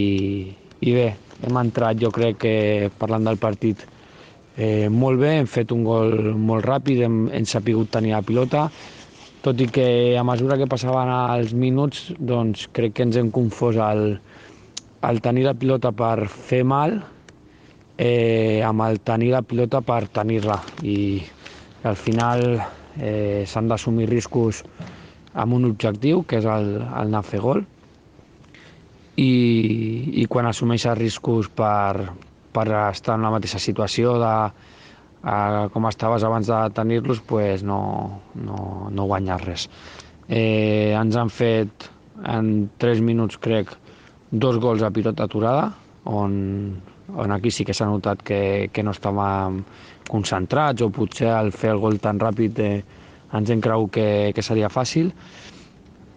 i 0.82 0.96
bé, 0.98 1.06
hem 1.46 1.62
entrat 1.62 2.02
jo 2.02 2.10
crec 2.14 2.42
que 2.42 2.56
parlant 2.98 3.30
del 3.30 3.38
partit 3.38 3.86
eh, 4.56 4.88
molt 4.90 5.22
bé, 5.22 5.36
hem 5.38 5.46
fet 5.50 5.70
un 5.70 5.86
gol 5.86 6.32
molt 6.34 6.66
ràpid, 6.66 7.06
hem, 7.06 7.28
hem 7.30 7.46
sapigut 7.46 7.94
tenir 7.94 8.16
la 8.16 8.26
pilota, 8.26 8.66
tot 9.44 9.60
i 9.60 9.66
que 9.68 10.16
a 10.16 10.24
mesura 10.24 10.56
que 10.56 10.68
passaven 10.70 11.10
els 11.12 11.52
minuts 11.52 12.06
doncs 12.16 12.64
crec 12.72 12.94
que 12.96 13.04
ens 13.04 13.18
hem 13.20 13.28
confós 13.34 13.76
el, 13.76 14.16
el 15.04 15.20
tenir 15.20 15.44
la 15.44 15.52
pilota 15.52 15.92
per 15.92 16.30
fer 16.32 16.62
mal 16.64 16.96
eh, 17.98 18.62
amb 18.64 18.86
el 18.86 19.02
tenir 19.04 19.34
la 19.34 19.42
pilota 19.44 19.82
per 19.84 20.06
tenir-la. 20.08 20.56
I 20.80 21.20
al 21.84 22.00
final 22.00 22.46
eh, 22.96 23.44
s'han 23.46 23.68
d'assumir 23.68 24.08
riscos 24.08 24.62
amb 25.34 25.58
un 25.58 25.68
objectiu, 25.68 26.22
que 26.24 26.40
és 26.40 26.48
el, 26.48 26.76
el 26.80 27.08
anar 27.08 27.20
a 27.20 27.28
fer 27.28 27.42
gol, 27.44 27.60
i, 29.20 29.32
i 30.22 30.24
quan 30.30 30.48
assumeixes 30.48 30.96
riscos 30.98 31.50
per, 31.52 32.08
per 32.54 32.66
estar 32.86 33.18
en 33.18 33.28
la 33.28 33.34
mateixa 33.34 33.60
situació 33.60 34.16
de 34.22 34.34
a, 35.24 35.68
com 35.72 35.88
estaves 35.88 36.24
abans 36.24 36.48
de 36.50 36.60
tenir-los, 36.76 37.20
pues 37.24 37.64
no, 37.64 38.20
no, 38.34 38.90
no 38.90 39.06
guanyes 39.08 39.44
res. 39.44 39.68
Eh, 40.28 40.92
ens 40.96 41.16
han 41.16 41.32
fet 41.32 41.88
en 42.24 42.70
3 42.78 43.00
minuts, 43.04 43.40
crec, 43.40 43.72
dos 44.30 44.58
gols 44.60 44.84
a 44.84 44.92
pilota 44.94 45.24
aturada, 45.24 45.72
on, 46.04 46.80
on 47.16 47.32
aquí 47.32 47.50
sí 47.50 47.64
que 47.64 47.74
s'ha 47.74 47.88
notat 47.88 48.22
que, 48.22 48.68
que 48.72 48.84
no 48.84 48.92
estàvem 48.92 49.62
concentrats 50.08 50.84
o 50.84 50.90
potser 50.92 51.32
al 51.32 51.52
fer 51.52 51.72
el 51.74 51.80
gol 51.80 51.98
tan 52.00 52.20
ràpid 52.20 52.60
eh, 52.60 52.84
ens 53.34 53.50
hem 53.50 53.62
cregut 53.64 53.94
que, 53.96 54.08
que 54.36 54.44
seria 54.44 54.70
fàcil 54.72 55.10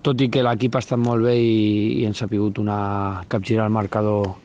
tot 0.05 0.21
i 0.21 0.29
que 0.31 0.43
l'equip 0.43 0.75
ha 0.75 0.83
estat 0.83 0.99
molt 0.99 1.25
bé 1.25 1.35
i, 1.39 2.01
i 2.01 2.05
ens 2.07 2.21
ha 2.21 2.29
pogut 2.31 2.59
una 2.63 3.23
capgirar 3.31 3.67
el 3.67 3.75
marcador 3.75 4.35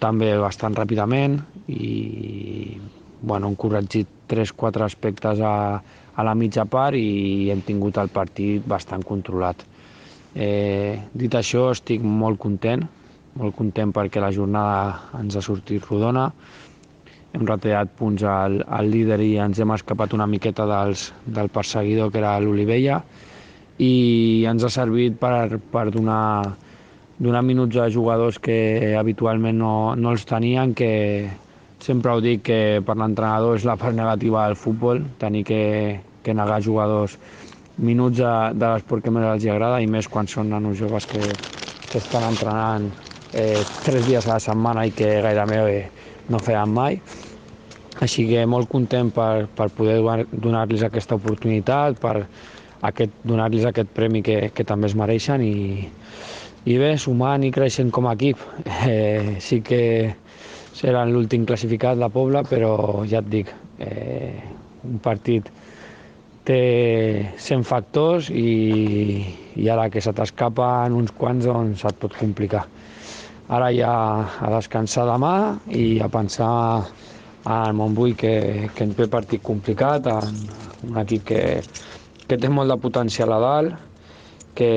també 0.00 0.32
bastant 0.40 0.76
ràpidament 0.76 1.40
i 1.68 2.78
bueno, 3.22 3.48
hem 3.48 3.56
corregit 3.56 4.08
3-4 4.28 4.84
aspectes 4.86 5.40
a, 5.40 5.80
a 6.14 6.24
la 6.24 6.34
mitja 6.34 6.64
part 6.64 6.96
i 6.96 7.50
hem 7.50 7.62
tingut 7.66 7.98
el 8.00 8.08
partit 8.12 8.64
bastant 8.66 9.04
controlat. 9.06 9.62
Eh, 10.34 11.00
dit 11.12 11.34
això, 11.34 11.70
estic 11.74 12.02
molt 12.06 12.38
content, 12.38 12.84
molt 13.40 13.56
content 13.58 13.92
perquè 13.94 14.22
la 14.22 14.32
jornada 14.34 15.20
ens 15.20 15.36
ha 15.36 15.42
sortit 15.42 15.86
rodona, 15.90 16.30
hem 17.32 17.46
retallat 17.46 17.92
punts 17.98 18.24
al, 18.26 18.60
al 18.66 18.88
líder 18.90 19.20
i 19.22 19.36
ens 19.42 19.60
hem 19.62 19.70
escapat 19.74 20.14
una 20.16 20.26
miqueta 20.26 20.66
dels, 20.66 21.10
del 21.26 21.50
perseguidor 21.52 22.10
que 22.10 22.18
era 22.18 22.38
l'Olivella 22.42 23.00
i 23.78 24.44
ens 24.50 24.66
ha 24.66 24.70
servit 24.72 25.16
per, 25.20 25.60
per 25.72 25.86
donar, 25.94 26.56
donar 27.18 27.44
minuts 27.46 27.78
a 27.78 27.86
jugadors 27.92 28.40
que 28.42 28.96
habitualment 28.98 29.60
no, 29.62 29.94
no 29.94 30.10
els 30.16 30.26
tenien, 30.26 30.74
que 30.74 31.30
sempre 31.80 32.12
ho 32.12 32.20
dic 32.24 32.44
que 32.46 32.60
per 32.86 32.96
l'entrenador 33.00 33.58
és 33.58 33.66
la 33.68 33.76
part 33.80 33.96
negativa 33.96 34.46
del 34.46 34.56
futbol, 34.56 35.02
tenir 35.18 35.44
que, 35.48 35.62
que 36.22 36.34
negar 36.34 36.60
jugadors 36.62 37.16
minuts 37.80 38.18
de, 38.20 38.34
de 38.60 38.66
l'esport 38.66 39.04
que 39.04 39.12
més 39.14 39.24
els 39.24 39.46
agrada 39.48 39.80
i 39.80 39.88
més 39.88 40.08
quan 40.08 40.28
són 40.28 40.50
nanos 40.52 40.78
joves 40.78 41.08
que, 41.08 41.24
que 41.88 41.98
estan 42.02 42.26
entrenant 42.28 42.90
eh, 43.32 43.64
tres 43.86 44.06
dies 44.06 44.26
a 44.28 44.36
la 44.36 44.40
setmana 44.44 44.84
i 44.86 44.94
que 44.96 45.18
gairebé 45.24 45.60
eh, 45.72 45.82
no 46.28 46.40
feien 46.44 46.70
mai. 46.70 47.00
Així 48.00 48.26
que 48.28 48.44
molt 48.46 48.68
content 48.70 49.10
per, 49.12 49.48
per 49.56 49.68
poder 49.74 49.98
donar-los 50.30 50.84
aquesta 50.86 51.16
oportunitat, 51.18 51.98
per, 52.00 52.26
aquest, 52.86 53.12
donar-los 53.24 53.66
aquest 53.68 53.90
premi 53.96 54.22
que, 54.22 54.50
que 54.54 54.64
també 54.64 54.88
es 54.88 54.96
mereixen 54.96 55.42
i, 55.44 55.88
i 56.64 56.78
bé, 56.80 56.94
sumant 57.00 57.44
i 57.44 57.52
creixent 57.54 57.92
com 57.92 58.08
a 58.08 58.16
equip. 58.18 58.40
Eh, 58.90 59.36
sí 59.44 59.60
que 59.60 59.80
seran 60.80 61.12
l'últim 61.12 61.44
classificat, 61.44 61.98
la 62.00 62.08
Pobla, 62.08 62.40
però 62.48 63.04
ja 63.08 63.20
et 63.20 63.28
dic, 63.28 63.50
eh, 63.84 64.32
un 64.88 65.00
partit 65.04 65.50
té 66.48 66.60
100 67.36 67.66
factors 67.68 68.30
i, 68.32 69.20
i 69.60 69.68
ara 69.68 69.90
que 69.92 70.00
se 70.00 70.14
t'escapen 70.16 70.96
uns 70.96 71.12
quants 71.16 71.44
doncs 71.44 71.84
et 71.84 72.00
pot 72.00 72.16
complicar. 72.16 72.64
Ara 73.50 73.68
ja 73.74 73.92
a 74.40 74.50
descansar 74.54 75.04
demà 75.10 75.34
i 75.74 76.00
a 76.00 76.08
pensar 76.08 76.54
en 77.44 77.76
Montbui 77.76 78.14
que, 78.16 78.34
que 78.74 78.86
ens 78.86 78.96
ve 78.96 79.08
partit 79.10 79.42
complicat, 79.44 80.06
en 80.08 80.40
un 80.88 81.00
equip 81.02 81.26
que, 81.28 81.44
que 82.26 82.38
té 82.40 82.48
molt 82.48 82.72
de 82.72 82.78
potencial 82.80 83.34
a 83.36 83.40
dalt, 83.42 83.76
que 84.56 84.70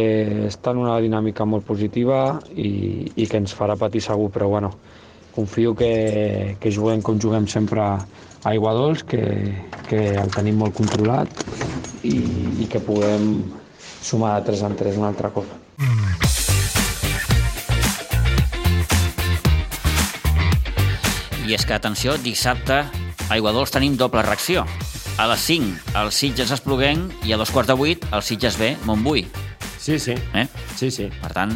està 0.49 0.74
en 0.74 0.84
una 0.84 0.99
dinàmica 1.01 1.45
molt 1.47 1.66
positiva 1.68 2.41
i, 2.56 3.08
i 3.16 3.28
que 3.30 3.39
ens 3.39 3.56
farà 3.56 3.78
patir 3.80 4.04
segur, 4.04 4.30
però 4.34 4.49
bueno, 4.51 4.74
confio 5.36 5.73
que, 5.75 6.57
que 6.61 6.71
juguem 6.71 7.01
com 7.01 7.19
juguem 7.19 7.47
sempre 7.47 7.81
a 7.81 7.97
Aigua 8.43 8.73
Dols, 8.75 9.03
que, 9.03 9.23
que 9.88 10.13
el 10.19 10.31
tenim 10.34 10.59
molt 10.59 10.75
controlat 10.77 11.29
i, 12.03 12.17
i 12.63 12.69
que 12.69 12.81
puguem 12.84 13.43
sumar 14.03 14.36
de 14.39 14.51
3 14.51 14.65
en 14.67 14.79
3 14.79 14.99
un 14.99 15.07
altre 15.07 15.31
cop. 15.34 15.47
I 21.43 21.55
és 21.55 21.65
que, 21.67 21.75
atenció, 21.75 22.15
dissabte 22.23 22.84
a 22.84 23.31
Aigua 23.36 23.51
Dols 23.55 23.71
tenim 23.73 23.97
doble 23.99 24.23
reacció 24.23 24.63
a 25.17 25.27
les 25.29 25.43
5 25.45 25.97
el 26.01 26.11
Sitges 26.15 26.51
Espluguenc 26.55 27.25
i 27.27 27.34
a 27.34 27.38
dos 27.38 27.51
quarts 27.53 27.69
de 27.69 27.75
8 27.77 28.13
el 28.15 28.23
Sitges 28.25 28.57
B 28.57 28.73
Montbui. 28.88 29.27
Sí, 29.77 29.99
sí. 29.99 30.15
Eh? 30.34 30.47
Sí, 30.75 30.89
sí. 30.91 31.09
Per 31.21 31.34
tant, 31.36 31.51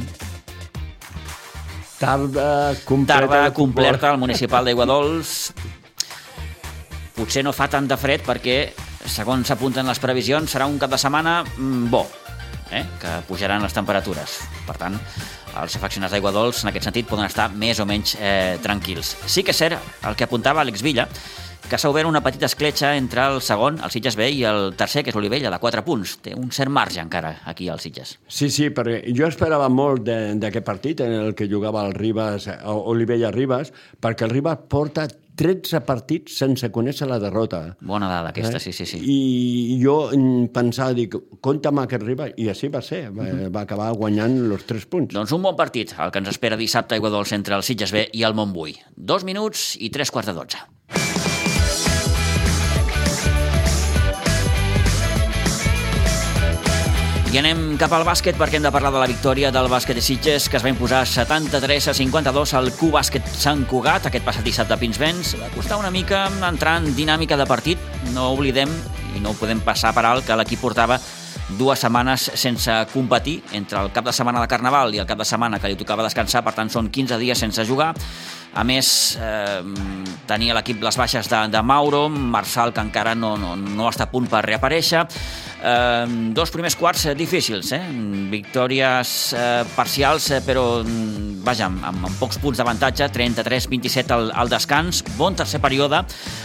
Tarda 1.98 2.76
completa. 2.86 3.28
tarda 3.28 3.54
completa 3.54 4.12
al 4.12 4.20
municipal 4.22 4.66
d'Aiguadols. 4.66 5.32
Potser 7.18 7.42
no 7.42 7.54
fa 7.56 7.66
tant 7.74 7.88
de 7.90 7.98
fred 7.98 8.22
perquè, 8.26 8.58
segons 9.10 9.50
s'apunten 9.50 9.88
les 9.90 10.02
previsions, 10.04 10.52
serà 10.52 10.68
un 10.70 10.78
cap 10.78 10.94
de 10.94 11.00
setmana 11.02 11.40
mm, 11.42 11.90
bo, 11.90 12.04
eh? 12.70 12.84
que 13.02 13.16
pujaran 13.26 13.66
les 13.66 13.74
temperatures. 13.74 14.38
Per 14.68 14.78
tant, 14.78 15.00
els 15.58 15.80
afeccionats 15.80 16.14
d'Aiguadols, 16.14 16.62
en 16.62 16.70
aquest 16.70 16.86
sentit, 16.86 17.10
poden 17.10 17.26
estar 17.26 17.50
més 17.50 17.82
o 17.82 17.88
menys 17.90 18.14
eh, 18.22 18.60
tranquils. 18.62 19.16
Sí 19.26 19.42
que 19.42 19.56
és 19.56 19.66
cert 19.66 20.06
el 20.06 20.20
que 20.20 20.28
apuntava 20.30 20.62
Àlex 20.62 20.86
Villa, 20.86 21.08
que 21.70 21.78
s'ha 21.78 21.90
obert 21.92 22.08
una 22.08 22.22
petita 22.24 22.46
escletxa 22.48 22.94
entre 22.96 23.26
el 23.28 23.42
segon, 23.42 23.80
el 23.84 23.92
Sitges 23.92 24.16
B, 24.16 24.30
i 24.32 24.44
el 24.48 24.74
tercer, 24.80 25.04
que 25.04 25.12
és 25.12 25.16
l'Olivella, 25.18 25.50
de 25.52 25.60
4 25.60 25.84
punts. 25.84 26.18
Té 26.24 26.34
un 26.38 26.52
cert 26.56 26.72
marge 26.72 27.02
encara 27.04 27.42
aquí 27.46 27.68
al 27.70 27.80
Sitges. 27.84 28.18
Sí, 28.28 28.50
sí, 28.50 28.70
perquè 28.72 29.02
jo 29.18 29.28
esperava 29.28 29.68
molt 29.70 30.04
de- 30.08 30.36
d'aquest 30.40 30.66
partit 30.66 31.02
en 31.02 31.12
el 31.14 31.36
que 31.36 31.48
jugava 31.52 31.86
el 31.86 31.94
Ribas, 31.94 32.48
eh, 32.48 32.58
Olivella 32.64 33.32
Ribas, 33.32 33.74
perquè 34.00 34.24
el 34.24 34.30
Ribas 34.32 34.60
porta 34.70 35.08
13 35.38 35.82
partits 35.86 36.34
sense 36.40 36.72
conèixer 36.72 37.06
la 37.06 37.20
derrota. 37.20 37.76
Bona 37.82 38.08
dada 38.10 38.30
aquesta, 38.30 38.58
sí, 38.60 38.72
sí, 38.74 38.88
sí. 38.88 38.98
I 39.06 39.78
jo 39.84 40.10
mm, 40.16 40.48
pensava, 40.56 40.96
dic, 40.98 41.14
compta 41.42 41.70
amb 41.70 41.84
aquest 41.84 42.02
Ribas, 42.08 42.32
i 42.38 42.48
així 42.50 42.72
va 42.74 42.82
ser, 42.82 43.12
va, 43.12 43.28
va 43.54 43.62
acabar 43.68 43.92
guanyant 43.92 44.40
els 44.52 44.66
3 44.66 44.88
punts. 44.90 45.14
Doncs 45.14 45.32
un 45.36 45.44
bon 45.44 45.56
partit, 45.56 45.94
el 46.00 46.10
que 46.12 46.24
ens 46.24 46.30
espera 46.30 46.58
dissabte 46.58 46.96
a 46.96 46.98
Aiguadols 46.98 47.34
entre 47.38 47.54
el 47.60 47.62
Sitges 47.62 47.92
B 47.92 48.08
i 48.14 48.24
el 48.24 48.34
Montbui. 48.34 48.80
Dos 48.96 49.24
minuts 49.28 49.76
i 49.80 49.92
tres 49.92 50.10
quarts 50.10 50.32
de 50.32 50.34
dotze. 50.40 51.27
Anem 57.38 57.76
cap 57.78 57.92
al 57.94 58.02
bàsquet 58.02 58.34
perquè 58.34 58.58
hem 58.58 58.64
de 58.66 58.72
parlar 58.74 58.90
de 58.90 58.98
la 58.98 59.08
victòria 59.10 59.52
del 59.54 59.68
bàsquet 59.70 60.00
de 60.00 60.02
Sitges 60.02 60.48
que 60.50 60.58
es 60.58 60.64
va 60.66 60.72
imposar 60.72 61.04
73 61.06 61.92
a 61.92 61.94
52 61.94 62.54
al 62.58 62.72
Q 62.74 62.90
Bàsquet 62.96 63.28
Sant 63.30 63.62
Cugat 63.70 64.08
aquest 64.10 64.26
passat 64.26 64.48
dissabte 64.48 64.74
a 64.74 64.80
Pinsbens. 64.82 65.36
Va 65.38 65.52
costar 65.54 65.78
una 65.78 65.92
mica 65.94 66.24
entrar 66.48 66.80
en 66.82 66.90
dinàmica 66.98 67.38
de 67.38 67.46
partit. 67.46 67.84
No 68.16 68.32
oblidem, 68.34 68.74
i 69.14 69.22
no 69.22 69.36
ho 69.36 69.38
podem 69.38 69.62
passar 69.62 69.94
per 69.94 70.08
alt, 70.10 70.26
que 70.26 70.40
l'equip 70.40 70.64
portava 70.66 70.98
dues 71.60 71.80
setmanes 71.80 72.26
sense 72.34 72.74
competir 72.92 73.38
entre 73.54 73.86
el 73.86 73.94
cap 73.94 74.10
de 74.10 74.16
setmana 74.18 74.42
de 74.42 74.50
Carnaval 74.50 74.96
i 74.96 75.04
el 75.04 75.08
cap 75.08 75.22
de 75.22 75.30
setmana 75.30 75.62
que 75.62 75.70
li 75.70 75.78
tocava 75.78 76.08
descansar, 76.08 76.42
per 76.44 76.56
tant 76.58 76.74
són 76.74 76.90
15 76.90 77.22
dies 77.22 77.38
sense 77.38 77.64
jugar. 77.70 77.94
A 78.54 78.64
més, 78.66 79.18
eh, 79.22 79.62
tenia 80.28 80.56
l'equip 80.58 80.82
les 80.84 80.98
baixes 80.98 81.30
de, 81.30 81.42
de 81.54 81.62
Mauro, 81.62 82.08
Marçal, 82.10 82.74
que 82.74 82.82
encara 82.82 83.16
no, 83.16 83.36
no, 83.38 83.56
no 83.56 83.90
està 83.90 84.08
a 84.08 84.12
punt 84.12 84.30
per 84.32 84.46
reaparèixer. 84.46 85.06
Eh, 85.58 86.06
dos 86.38 86.52
primers 86.54 86.76
quarts 86.78 87.08
eh, 87.08 87.16
difícils, 87.18 87.72
eh? 87.74 87.82
victòries 88.30 89.34
eh, 89.34 89.64
parcials, 89.76 90.30
eh, 90.32 90.42
però 90.46 90.84
mm, 90.84 91.42
vaja, 91.48 91.66
amb, 91.66 91.82
amb, 91.82 92.06
amb 92.10 92.20
pocs 92.22 92.38
punts 92.44 92.60
d'avantatge, 92.60 93.08
33-27 93.16 94.14
al, 94.14 94.30
al 94.38 94.52
descans, 94.52 95.02
bon 95.18 95.38
tercer 95.38 95.62
període, 95.64 96.04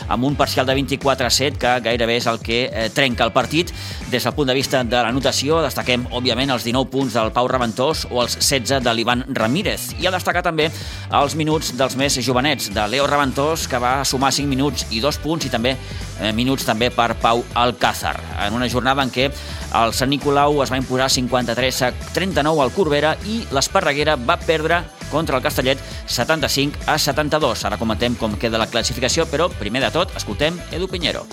amb 0.09 0.25
un 0.29 0.37
parcial 0.39 0.67
de 0.69 0.77
24-7, 0.79 1.61
que 1.61 1.75
gairebé 1.85 2.17
és 2.23 2.29
el 2.31 2.41
que 2.41 2.63
eh, 2.71 2.89
trenca 2.95 3.27
el 3.29 3.35
partit. 3.37 3.75
Des 4.13 4.25
del 4.25 4.37
punt 4.37 4.49
de 4.49 4.57
vista 4.57 4.81
de 4.85 4.97
la 4.97 5.13
notació, 5.13 5.61
destaquem, 5.65 6.07
òbviament, 6.13 6.55
els 6.55 6.65
19 6.65 6.91
punts 6.93 7.17
del 7.19 7.33
Pau 7.37 7.49
Reventós 7.53 8.07
o 8.11 8.23
els 8.25 8.39
16 8.41 8.81
de 8.85 8.97
l'Ivan 8.97 9.27
Ramírez. 9.29 9.91
I 10.01 10.09
a 10.09 10.15
destacar 10.15 10.45
també 10.47 10.71
els 11.13 11.37
minuts 11.37 11.75
dels 11.77 11.92
més 11.99 12.17
jovenets, 12.25 12.71
de 12.75 12.85
Leo 12.89 13.07
Reventós, 13.07 13.67
que 13.69 13.79
va 13.81 14.05
sumar 14.09 14.33
5 14.33 14.49
minuts 14.49 14.87
i 14.91 15.01
2 15.03 15.19
punts, 15.23 15.47
i 15.47 15.51
també 15.53 15.75
eh, 15.75 16.33
minuts 16.37 16.67
també 16.69 16.91
per 16.95 17.15
Pau 17.21 17.45
Alcázar. 17.55 18.17
En 18.47 18.57
una 18.59 18.69
jornada 18.69 19.05
en 19.05 19.13
què 19.13 19.29
el 19.29 19.95
Sant 19.97 20.11
Nicolau 20.13 20.63
es 20.65 20.73
va 20.73 20.81
imposar 20.81 21.11
53 21.11 21.83
a 21.89 21.93
39 22.13 22.65
al 22.65 22.75
Corbera 22.75 23.15
i 23.29 23.43
l'Esparreguera 23.53 24.17
va 24.17 24.39
perdre 24.41 24.83
contra 25.11 25.37
el 25.37 25.45
Castellet 25.45 25.81
75 26.07 26.87
a 26.87 26.99
72. 26.99 27.67
Ara 27.69 27.81
comentem 27.81 28.17
com 28.19 28.39
queda 28.41 28.61
la 28.61 28.71
classificació, 28.71 29.29
però 29.31 29.51
primer 29.59 29.85
de 29.87 29.93
tot 29.95 30.17
escoltem 30.17 30.61
Edu 30.73 30.89
Piñero. 30.89 31.27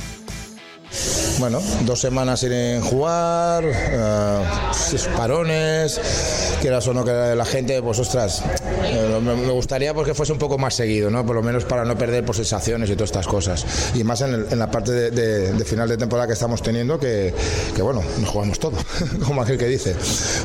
Bueno, 1.40 1.62
dos 1.86 2.02
semanas 2.02 2.42
sin 2.42 2.82
jugar, 2.82 3.64
eh, 3.66 4.44
parones, 5.16 6.02
quieras 6.62 6.88
o 6.88 6.94
no 6.94 7.04
que 7.04 7.12
la 7.12 7.46
gente, 7.46 7.82
pues 7.82 8.00
ostras, 8.00 8.44
eh, 8.84 9.20
me, 9.22 9.52
gustaría 9.52 9.94
pues, 9.94 10.08
que 10.08 10.14
fuese 10.14 10.32
un 10.34 10.40
poco 10.40 10.58
más 10.58 10.74
seguido, 10.76 11.10
¿no? 11.10 11.26
Por 11.26 11.36
lo 11.36 11.44
menos 11.44 11.66
para 11.66 11.84
no 11.86 11.98
perder 11.98 12.26
por 12.26 12.36
sensaciones 12.36 12.90
y 12.90 12.94
todas 12.94 13.10
estas 13.10 13.28
cosas. 13.28 13.66
Y 13.96 14.04
más 14.04 14.22
en, 14.22 14.34
el- 14.34 14.46
en 14.52 14.60
la 14.60 14.70
parte 14.70 14.92
de, 14.92 15.12
de- 15.12 15.54
de 15.54 15.66
final 15.66 15.88
de 15.90 15.98
temporada 15.98 16.28
que 16.28 16.34
estamos 16.34 16.62
teniendo, 16.62 17.00
que, 17.00 17.34
que, 17.76 17.82
bueno, 17.82 18.02
nos 18.20 18.30
jugamos 18.30 18.60
todo, 18.60 18.74
como 19.26 19.42
aquel 19.42 19.58
que 19.58 19.68
dice. 19.68 19.96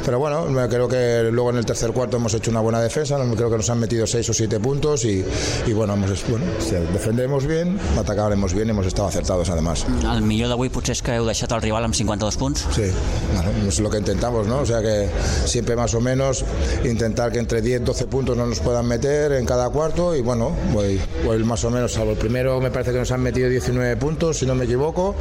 Pero 0.05 0.19
bueno, 0.19 0.47
creo 0.69 0.89
que 0.89 1.29
luego 1.31 1.51
en 1.51 1.57
el 1.59 1.67
tercer 1.67 1.91
cuarto 1.93 2.17
hemos 2.17 2.35
hecho 2.35 2.51
una 2.51 2.61
buena 2.61 2.81
defensa, 2.81 3.19
creo 3.37 3.51
que 3.51 3.57
nos 3.57 3.71
han 3.71 3.79
metido 3.81 4.07
seis 4.07 4.29
o 4.29 4.35
siete 4.35 4.61
puntos 4.61 5.05
y, 5.05 5.25
y 5.67 5.73
bueno, 5.73 5.95
hemos, 5.95 6.11
bueno, 6.29 6.45
defenderemos 6.93 7.47
bien, 7.47 7.79
atacaremos 7.99 8.53
bien, 8.55 8.71
hemos 8.71 8.87
estado 8.87 9.09
acertados 9.09 9.49
además. 9.51 9.85
El 10.15 10.23
millor 10.23 10.49
d'avui 10.53 10.69
potser 10.71 10.95
és 10.95 11.03
que 11.03 11.15
heu 11.17 11.25
deixat 11.27 11.51
el 11.57 11.63
rival 11.65 11.85
amb 11.87 11.95
52 11.97 12.37
punts. 12.39 12.65
Sí, 12.75 12.87
bueno, 13.35 13.51
es 13.69 13.81
lo 13.81 13.91
que 13.91 13.99
intentamos, 13.99 14.47
¿no? 14.47 14.61
O 14.61 14.67
sea 14.67 14.81
que 14.83 15.09
siempre 15.47 15.75
más 15.77 15.95
o 15.95 16.01
menos 16.05 16.45
intentar 16.85 17.33
que 17.33 17.39
entre 17.39 17.63
10 17.63 17.83
12 17.85 18.07
puntos 18.07 18.37
no 18.37 18.47
nos 18.47 18.61
puedan 18.61 18.87
meter 18.87 19.33
en 19.33 19.47
cada 19.47 19.69
cuarto 19.71 20.15
y 20.15 20.21
bueno, 20.21 20.53
voy, 20.73 21.01
voy 21.25 21.43
más 21.45 21.65
o 21.65 21.71
menos, 21.71 21.93
salvo 21.93 22.13
el 22.13 22.19
primero 22.19 22.61
me 22.61 22.71
parece 22.71 22.93
que 22.93 22.99
nos 22.99 23.11
han 23.11 23.23
metido 23.23 23.49
19 23.49 23.97
puntos, 23.97 24.39
si 24.39 24.47
no 24.47 24.55
me 24.55 24.65
equivoco, 24.67 25.15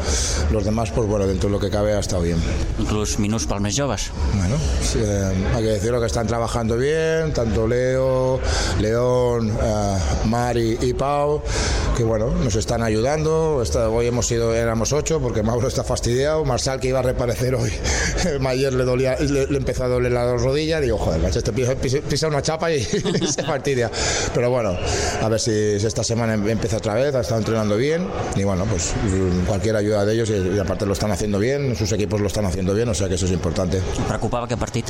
los 0.52 0.66
demás 0.66 0.92
pues 0.92 1.08
bueno, 1.08 1.26
dentro 1.26 1.48
de 1.50 1.54
lo 1.54 1.60
que 1.60 1.70
cabe 1.70 1.94
ha 1.94 2.00
estado 2.00 2.22
bien. 2.24 2.38
Inclús 2.80 3.18
minuts 3.20 3.46
pels 3.48 3.62
més 3.64 3.76
joves. 3.78 4.10
Bueno, 4.38 4.58
sí, 4.84 5.00
eh, 5.02 5.32
hay 5.56 5.64
que 5.64 5.70
decirlo 5.80 6.00
que 6.02 6.08
están 6.08 6.28
trabajando 6.28 6.76
bien, 6.78 7.32
tanto 7.34 7.66
Leo, 7.68 8.40
León, 8.80 9.50
eh, 9.50 9.98
Mari 10.26 10.78
y 10.82 10.94
Pau, 10.94 11.42
que 11.96 12.04
bueno, 12.04 12.30
nos 12.44 12.56
están 12.56 12.82
ayudando. 12.84 13.62
Esta- 13.64 13.90
hoy 13.90 14.08
hemos 14.08 14.28
sido, 14.28 14.54
éramos 14.54 14.92
ocho 14.92 15.20
porque 15.22 15.44
Mauro 15.44 15.68
está 15.68 15.84
fastidiado. 15.84 16.44
Marsal 16.46 16.80
que 16.80 16.90
iba 16.90 17.00
a 17.00 17.04
reaparecer 17.04 17.56
hoy, 17.56 17.72
ayer 18.48 18.74
le, 18.74 18.84
dolía, 18.84 19.16
le, 19.20 19.48
le 19.48 19.58
empezó 19.58 19.86
a 19.86 19.88
doler 19.88 20.12
la 20.12 20.24
rodilla. 20.76 20.82
Digo, 20.82 20.98
joder, 20.98 21.22
macho, 21.22 21.40
este 21.40 21.52
pisa, 21.54 21.76
pisa- 21.76 22.02
pisa 22.02 22.28
una 22.28 22.42
chapa 22.42 22.72
y, 22.72 22.84
se 22.84 23.44
fastidia. 23.44 23.90
Pero 24.34 24.50
bueno, 24.50 24.76
a 25.22 25.30
ver 25.30 25.40
si, 25.40 25.80
si 25.80 25.86
esta 25.88 26.04
semana 26.04 26.34
em- 26.34 26.48
empieza 26.50 26.78
otra 26.78 26.96
vez. 26.96 27.14
Ha 27.16 27.22
estado 27.22 27.40
entrenando 27.40 27.78
bien 27.78 28.08
y 28.36 28.44
bueno, 28.44 28.66
pues 28.66 28.94
mm, 29.04 29.46
cualquier 29.46 29.76
ayuda 29.76 30.06
de 30.06 30.14
ellos 30.14 30.30
y, 30.30 30.56
y 30.56 30.60
aparte 30.60 30.86
lo 30.86 30.94
están 30.94 31.12
haciendo 31.12 31.40
bien, 31.40 31.76
sus 31.76 31.92
equipos 31.92 32.20
lo 32.22 32.28
están 32.28 32.46
haciendo 32.46 32.74
bien, 32.74 32.90
o 32.90 32.94
sea 32.94 33.08
que 33.08 33.16
eso 33.16 33.26
es 33.26 33.32
importante. 33.32 33.80
Preocupava 34.08 34.46
aquest 34.46 34.60
partit? 34.60 34.86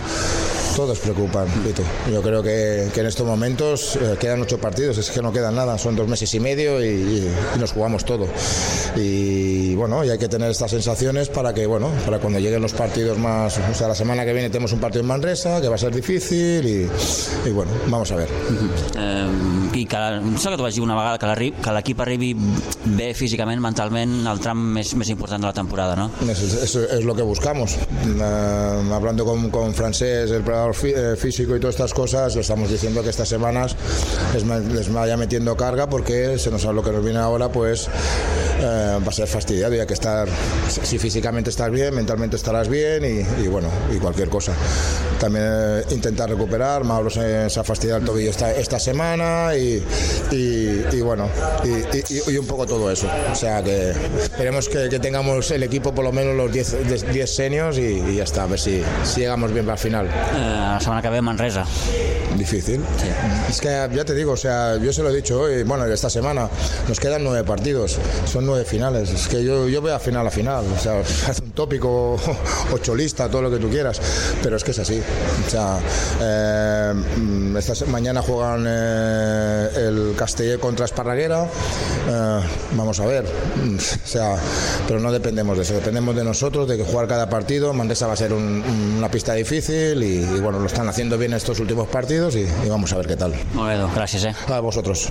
Todos 0.75 0.97
preocupan, 0.99 1.47
Vito. 1.63 1.83
Yo 2.11 2.21
creo 2.21 2.41
que, 2.41 2.87
que 2.93 3.01
en 3.01 3.05
estos 3.05 3.25
momentos 3.27 3.95
eh, 3.97 4.15
quedan 4.19 4.41
ocho 4.41 4.57
partidos, 4.57 4.97
es 4.97 5.11
que 5.11 5.21
no 5.21 5.31
quedan 5.31 5.55
nada, 5.55 5.77
son 5.77 5.95
dos 5.95 6.07
meses 6.07 6.33
y 6.33 6.39
medio 6.39 6.83
y 6.83 7.29
nos 7.59 7.71
jugamos 7.73 8.03
todo. 8.05 8.27
Y 8.95 9.62
bueno, 9.75 10.03
y 10.03 10.09
hay 10.09 10.17
que 10.17 10.27
tener 10.27 10.51
estas 10.51 10.71
sensaciones 10.71 11.29
para 11.29 11.53
que, 11.53 11.65
bueno, 11.65 11.89
para 12.05 12.19
cuando 12.19 12.39
lleguen 12.39 12.61
los 12.61 12.73
partidos 12.73 13.17
más, 13.17 13.57
o 13.57 13.73
sea, 13.73 13.87
la 13.87 13.95
semana 13.95 14.25
que 14.25 14.33
viene 14.33 14.49
tenemos 14.49 14.73
un 14.73 14.79
partido 14.79 15.01
en 15.01 15.07
Manresa, 15.07 15.61
que 15.61 15.67
va 15.67 15.75
a 15.75 15.77
ser 15.77 15.93
difícil 15.93 16.65
y, 16.65 16.89
y 17.47 17.51
bueno, 17.51 17.71
vamos 17.87 18.11
a 18.11 18.15
ver. 18.15 18.29
I 19.73 19.85
que, 19.89 19.97
em 19.97 20.35
sembla 20.37 20.53
que 20.53 20.57
t'ho 20.59 20.65
vaig 20.67 20.75
dir 20.75 20.83
una 20.83 20.93
vegada, 20.95 21.17
que 21.17 21.71
l'equip 21.73 21.99
arribi 22.03 22.33
bé 22.97 23.07
físicament, 23.17 23.59
mentalment, 23.63 24.11
el 24.29 24.39
tram 24.43 24.59
més, 24.75 24.91
més 24.99 25.09
important 25.09 25.41
de 25.41 25.47
la 25.49 25.53
temporada, 25.53 25.95
no? 25.97 26.11
Es- 26.29 26.43
eso 26.63 26.83
es 26.83 27.03
lo 27.03 27.15
que 27.15 27.23
buscamos. 27.23 27.75
Eh, 28.05 28.89
hablando 28.93 29.25
con, 29.25 29.49
con 29.49 29.73
Francés, 29.73 30.29
el 30.31 30.43
preparador 30.43 30.75
fí- 30.75 30.93
eh, 30.95 31.15
físico 31.17 31.55
y 31.55 31.59
todas 31.59 31.75
estas 31.75 31.93
cosas, 31.93 32.35
le 32.35 32.41
estamos 32.41 32.69
diciendo 32.69 33.01
que 33.01 33.09
estas 33.09 33.27
semanas 33.27 33.75
les, 34.33 34.43
les 34.45 34.93
vaya 34.93 35.17
metiendo 35.17 35.55
carga 35.57 35.87
porque 35.89 36.37
se 36.37 36.51
nos 36.51 36.63
lo 36.65 36.83
que 36.83 36.91
nos 36.91 37.03
viene 37.03 37.19
ahora, 37.19 37.49
pues 37.49 37.87
eh, 38.61 38.99
va 39.03 39.07
a 39.09 39.11
ser 39.11 39.27
fastidiado 39.27 39.75
y 39.75 39.79
hay 39.79 39.87
que 39.87 39.93
estar, 39.95 40.27
si 40.69 40.97
físicamente 40.99 41.49
estás 41.49 41.69
bien, 41.71 41.93
mentalmente 41.95 42.35
estarás 42.35 42.69
bien 42.69 43.03
y, 43.03 43.43
y 43.43 43.47
bueno, 43.47 43.69
y 43.93 43.97
cualquier 43.97 44.29
cosa. 44.29 44.53
También 45.19 45.45
eh, 45.47 45.83
intentar 45.91 46.29
recuperar, 46.29 46.83
Mauro 46.83 47.09
se, 47.09 47.49
se 47.49 47.59
ha 47.59 47.63
fastidiado 47.63 47.99
el 48.01 48.05
tobillo 48.05 48.29
esta, 48.29 48.51
esta 48.53 48.79
semana 48.79 49.55
y, 49.55 49.62
y- 50.31 50.85
y 50.91 51.01
bueno, 51.01 51.29
y, 51.63 52.37
un 52.37 52.47
poco 52.47 52.65
todo 52.65 52.91
eso. 52.91 53.07
O 53.31 53.35
sea 53.35 53.63
que 53.63 53.91
esperemos 54.21 54.67
que, 54.69 54.89
que 54.89 54.99
tengamos 54.99 55.51
el 55.51 55.63
equipo 55.63 55.93
por 55.93 56.03
lo 56.03 56.11
menos 56.11 56.35
los 56.35 56.51
10 56.51 57.11
10 57.11 57.29
seniors 57.35 57.77
y, 57.77 58.15
ya 58.15 58.23
está, 58.23 58.43
a 58.43 58.47
ver 58.47 58.59
si, 58.59 58.81
si 59.03 59.21
llegamos 59.21 59.51
bien 59.53 59.65
para 59.65 59.75
el 59.75 59.79
final. 59.79 60.05
Eh, 60.07 60.11
la 60.73 60.79
setmana 60.79 61.01
que 61.01 61.09
ve 61.09 61.21
Manresa. 61.21 61.65
Difícil. 62.37 62.81
Es 63.49 63.61
que 63.61 63.67
ya 63.93 64.03
te 64.05 64.15
digo, 64.15 64.31
o 64.33 64.37
sea, 64.37 64.77
yo 64.77 64.91
se 64.91 65.03
lo 65.03 65.09
he 65.09 65.15
dicho 65.15 65.39
hoy, 65.41 65.63
bueno, 65.63 65.85
esta 65.85 66.09
semana 66.09 66.49
nos 66.87 66.99
quedan 66.99 67.23
nueve 67.23 67.43
partidos, 67.43 67.99
son 68.25 68.45
nueve 68.45 68.65
finales. 68.65 69.09
Es 69.11 69.27
que 69.27 69.43
yo, 69.43 69.67
yo 69.67 69.81
voy 69.81 69.91
a 69.91 69.99
final 69.99 70.25
a 70.25 70.31
final, 70.31 70.65
o 70.75 70.79
sea, 70.79 70.99
haz 71.29 71.39
un 71.39 71.51
tópico, 71.51 72.17
ocho 72.73 72.95
lista, 72.95 73.29
todo 73.29 73.43
lo 73.43 73.51
que 73.51 73.57
tú 73.57 73.69
quieras, 73.69 74.01
pero 74.41 74.57
es 74.57 74.63
que 74.63 74.71
es 74.71 74.79
así. 74.79 74.99
O 75.45 75.49
sea, 75.49 75.79
eh, 76.21 76.93
mm, 77.17 77.57
esta 77.57 77.85
mañana 77.85 78.21
juegan 78.21 78.65
eh, 78.67 79.52
el 79.75 80.13
Castellé 80.15 80.57
contra 80.59 80.85
Esparraguera, 80.85 81.45
eh, 81.45 82.39
vamos 82.73 82.99
a 82.99 83.05
ver, 83.05 83.23
mm, 83.23 83.75
o 83.77 84.07
sea, 84.07 84.35
pero 84.87 84.99
no 84.99 85.11
dependemos 85.11 85.57
de 85.57 85.63
eso, 85.63 85.73
dependemos 85.73 86.15
de 86.15 86.23
nosotros, 86.23 86.67
de 86.67 86.77
que 86.77 86.83
jugar 86.83 87.07
cada 87.07 87.29
partido. 87.29 87.73
Mandesa 87.73 88.07
va 88.07 88.13
a 88.13 88.17
ser 88.17 88.33
un- 88.33 88.63
un- 88.67 88.95
una 88.97 89.09
pista 89.09 89.33
difícil 89.33 90.01
y, 90.03 90.23
y 90.23 90.39
bueno, 90.39 90.59
lo 90.59 90.67
están 90.67 90.87
haciendo 90.89 91.17
bien 91.17 91.33
estos 91.33 91.59
últimos 91.59 91.87
partidos 91.87 92.35
y, 92.35 92.41
y 92.65 92.69
vamos 92.69 92.91
a 92.93 92.97
ver 92.97 93.07
qué 93.07 93.15
tal. 93.15 93.33
Gràcies, 93.95 94.25
eh? 94.25 94.35
A 94.51 94.59
vosotros. 94.59 95.09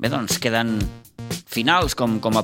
Bé, 0.00 0.08
doncs 0.08 0.38
queden 0.40 0.78
finals, 1.50 1.94
com, 1.98 2.18
com 2.24 2.38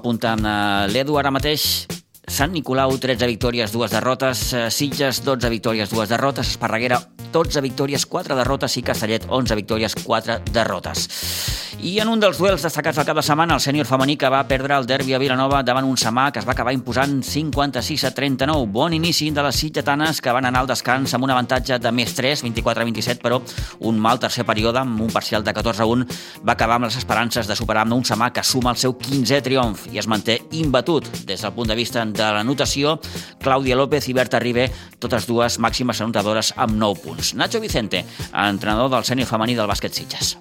eh, 0.44 0.86
l'Edu 0.92 1.16
ara 1.20 1.32
mateix. 1.32 1.86
Sant 2.26 2.52
Nicolau, 2.52 2.98
13 2.98 3.26
victòries, 3.26 3.72
dues 3.72 3.90
derrotes. 3.94 4.52
Eh, 4.52 4.70
Sitges, 4.70 5.22
12 5.24 5.48
victòries, 5.48 5.90
dues 5.90 6.08
derrotes. 6.10 6.48
Esparreguera, 6.56 7.00
12 7.32 7.62
victòries, 7.62 8.06
4 8.06 8.36
derrotes. 8.36 8.76
I 8.76 8.82
Castellet, 8.82 9.26
11 9.28 9.54
victòries, 9.54 9.94
4 9.94 10.40
derrotes. 10.52 11.65
I 11.76 11.98
en 12.00 12.08
un 12.08 12.18
dels 12.18 12.38
duels 12.40 12.62
destacats 12.64 12.96
del 12.96 13.04
cap 13.04 13.18
de 13.18 13.22
setmana, 13.22 13.54
el 13.54 13.60
sènior 13.60 13.84
femení 13.86 14.14
que 14.16 14.30
va 14.32 14.40
perdre 14.48 14.74
el 14.78 14.86
derbi 14.88 15.12
a 15.12 15.18
Vilanova 15.20 15.58
davant 15.62 15.84
un 15.84 15.98
Samà 16.00 16.30
que 16.32 16.40
es 16.40 16.46
va 16.48 16.54
acabar 16.54 16.72
imposant 16.72 17.18
56 17.22 18.04
a 18.08 18.10
39. 18.16 18.64
Bon 18.72 18.94
inici 18.96 19.28
de 19.30 19.44
les 19.44 19.58
sitgetanes 19.60 20.22
que 20.24 20.32
van 20.32 20.48
anar 20.48 20.62
al 20.64 20.70
descans 20.70 21.12
amb 21.14 21.28
un 21.28 21.34
avantatge 21.34 21.76
de 21.78 21.92
més 21.92 22.14
3, 22.16 22.42
24 22.46 22.80
a 22.80 22.86
27, 22.88 23.20
però 23.20 23.42
un 23.90 24.00
mal 24.00 24.18
tercer 24.18 24.46
període 24.48 24.80
amb 24.80 25.02
un 25.04 25.12
parcial 25.12 25.44
de 25.44 25.52
14 25.52 25.84
a 25.84 25.86
1 25.92 26.06
va 26.48 26.56
acabar 26.56 26.80
amb 26.80 26.88
les 26.88 26.96
esperances 26.96 27.46
de 27.46 27.58
superar 27.60 27.84
un 27.92 28.08
Samà 28.08 28.32
que 28.32 28.42
suma 28.42 28.72
el 28.72 28.80
seu 28.80 28.96
15è 28.96 29.42
triomf 29.44 29.86
i 29.92 30.00
es 30.00 30.08
manté 30.08 30.40
imbatut 30.56 31.12
des 31.28 31.44
del 31.44 31.52
punt 31.52 31.68
de 31.68 31.76
vista 31.76 32.04
de 32.06 32.32
la 32.32 32.42
notació. 32.42 32.96
Clàudia 33.44 33.76
López 33.76 34.08
i 34.08 34.16
Berta 34.16 34.40
Ribé, 34.40 34.70
totes 34.98 35.28
dues 35.28 35.60
màximes 35.60 36.00
anotadores 36.00 36.54
amb 36.56 36.80
9 36.80 37.04
punts. 37.04 37.34
Nacho 37.36 37.60
Vicente, 37.60 38.06
entrenador 38.32 38.90
del 38.96 39.04
sènior 39.04 39.28
femení 39.28 39.54
del 39.54 39.68
bàsquet 39.68 39.92
Sitges. 39.92 40.38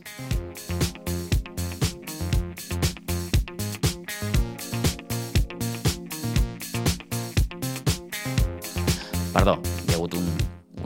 Perdó, 9.36 9.58
hi 9.84 9.92
ha 9.92 9.98
hagut 9.98 10.16
un, 10.16 10.28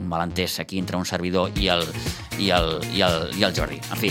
un 0.00 0.08
malentès 0.10 0.58
aquí 0.58 0.80
entre 0.82 0.98
un 0.98 1.06
servidor 1.06 1.54
i 1.54 1.68
el, 1.70 1.86
i 2.42 2.50
el, 2.50 2.80
i 2.90 3.04
el, 3.06 3.28
i 3.38 3.46
el 3.46 3.54
Jordi. 3.54 3.78
En 3.94 4.00
fi, 4.00 4.10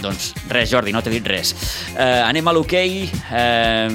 doncs 0.00 0.32
res, 0.48 0.70
Jordi, 0.72 0.94
no 0.96 1.02
t'he 1.04 1.12
dit 1.12 1.28
res. 1.28 1.52
Eh, 1.92 2.22
anem 2.24 2.48
a 2.48 2.54
l'hoquei. 2.56 3.04
Eh, 3.28 3.88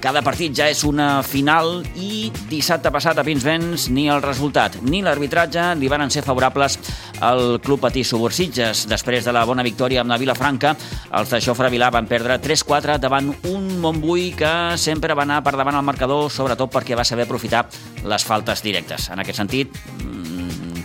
cada 0.00 0.22
partit 0.24 0.54
ja 0.56 0.66
és 0.72 0.80
una 0.88 1.20
final 1.26 1.82
i 2.00 2.30
dissabte 2.48 2.88
passat 2.92 3.18
a 3.20 3.24
Pinsbens 3.26 3.90
ni 3.92 4.06
el 4.08 4.22
resultat 4.24 4.78
ni 4.80 5.02
l'arbitratge 5.04 5.74
li 5.76 5.90
van 5.92 6.08
ser 6.10 6.24
favorables 6.24 6.78
al 7.20 7.60
Club 7.60 7.82
Patí 7.84 8.02
Subursitges. 8.04 8.86
Després 8.88 9.28
de 9.28 9.34
la 9.36 9.44
bona 9.44 9.64
victòria 9.66 10.00
amb 10.00 10.10
la 10.10 10.18
Vilafranca, 10.20 10.72
els 11.20 11.34
de 11.34 11.42
Jofre 11.44 11.68
Vilà 11.72 11.90
van 11.92 12.08
perdre 12.08 12.40
3-4 12.40 12.96
davant 13.02 13.28
un 13.52 13.68
Montbui 13.80 14.30
que 14.36 14.52
sempre 14.80 15.14
va 15.14 15.28
anar 15.28 15.42
per 15.44 15.54
davant 15.60 15.76
al 15.76 15.86
marcador, 15.86 16.30
sobretot 16.32 16.72
perquè 16.72 16.96
va 16.96 17.04
saber 17.04 17.28
aprofitar 17.28 17.66
les 18.08 18.24
faltes 18.24 18.64
directes. 18.64 19.10
En 19.12 19.20
aquest 19.20 19.42
sentit, 19.42 19.76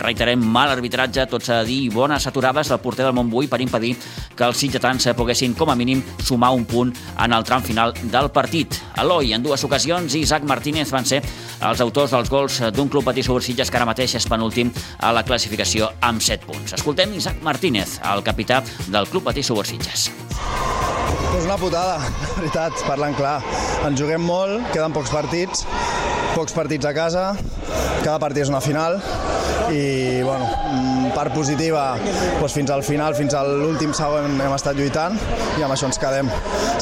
reiterem 0.00 0.40
mal 0.40 0.70
arbitratge, 0.72 1.26
tot 1.30 1.44
s'ha 1.44 1.60
de 1.62 1.70
dir, 1.70 1.78
i 1.86 1.92
bones 1.92 2.26
aturades 2.26 2.70
del 2.72 2.80
porter 2.82 3.04
del 3.06 3.14
Montbui 3.16 3.48
per 3.50 3.60
impedir 3.64 3.94
que 4.36 4.44
els 4.46 4.58
sitgetans 4.60 5.08
poguessin, 5.16 5.54
com 5.56 5.70
a 5.70 5.76
mínim, 5.78 6.02
sumar 6.22 6.52
un 6.54 6.64
punt 6.68 6.92
en 7.22 7.32
el 7.32 7.44
tram 7.44 7.62
final 7.62 7.94
del 8.02 8.30
partit. 8.30 8.78
Eloi, 9.00 9.32
en 9.34 9.42
dues 9.42 9.64
ocasions, 9.64 10.14
i 10.14 10.24
Isaac 10.26 10.44
Martínez 10.48 10.92
van 10.92 11.06
ser 11.08 11.22
els 11.66 11.80
autors 11.80 12.12
dels 12.12 12.30
gols 12.30 12.60
d'un 12.74 12.90
club 12.92 13.06
patí 13.06 13.24
sobre 13.24 13.44
Sitges 13.44 13.70
que 13.70 13.80
ara 13.80 13.88
mateix 13.88 14.16
és 14.18 14.28
penúltim 14.28 14.72
a 15.00 15.12
la 15.16 15.24
classificació 15.24 15.90
amb 16.04 16.22
7 16.22 16.46
punts. 16.46 16.76
Escoltem 16.76 17.14
Isaac 17.16 17.42
Martínez, 17.46 17.98
el 18.12 18.24
capità 18.26 18.62
del 18.88 19.08
club 19.08 19.24
patí 19.30 19.42
sobre 19.42 19.66
Sitges. 19.68 20.10
Pues 21.32 21.44
una 21.44 21.56
putada, 21.56 21.98
la 22.22 22.34
veritat, 22.38 22.84
parlant 22.88 23.16
clar. 23.16 23.38
Ens 23.86 24.00
juguem 24.00 24.22
molt, 24.24 24.70
queden 24.72 24.94
pocs 24.96 25.12
partits, 25.12 25.66
pocs 26.36 26.56
partits 26.56 26.88
a 26.88 26.94
casa, 26.96 27.26
cada 28.02 28.18
partit 28.22 28.44
és 28.46 28.52
una 28.52 28.62
final 28.64 29.00
i, 29.72 30.22
bueno, 30.22 30.46
mm, 30.46 31.12
part 31.16 31.34
positiva, 31.34 31.96
doncs 32.40 32.54
fins 32.54 32.70
al 32.70 32.82
final, 32.86 33.14
fins 33.18 33.34
a 33.34 33.42
l'últim 33.46 33.92
segon 33.96 34.40
hem 34.40 34.54
estat 34.54 34.78
lluitant 34.78 35.16
i 35.58 35.64
amb 35.64 35.74
això 35.74 35.88
ens 35.90 35.98
quedem. 36.00 36.30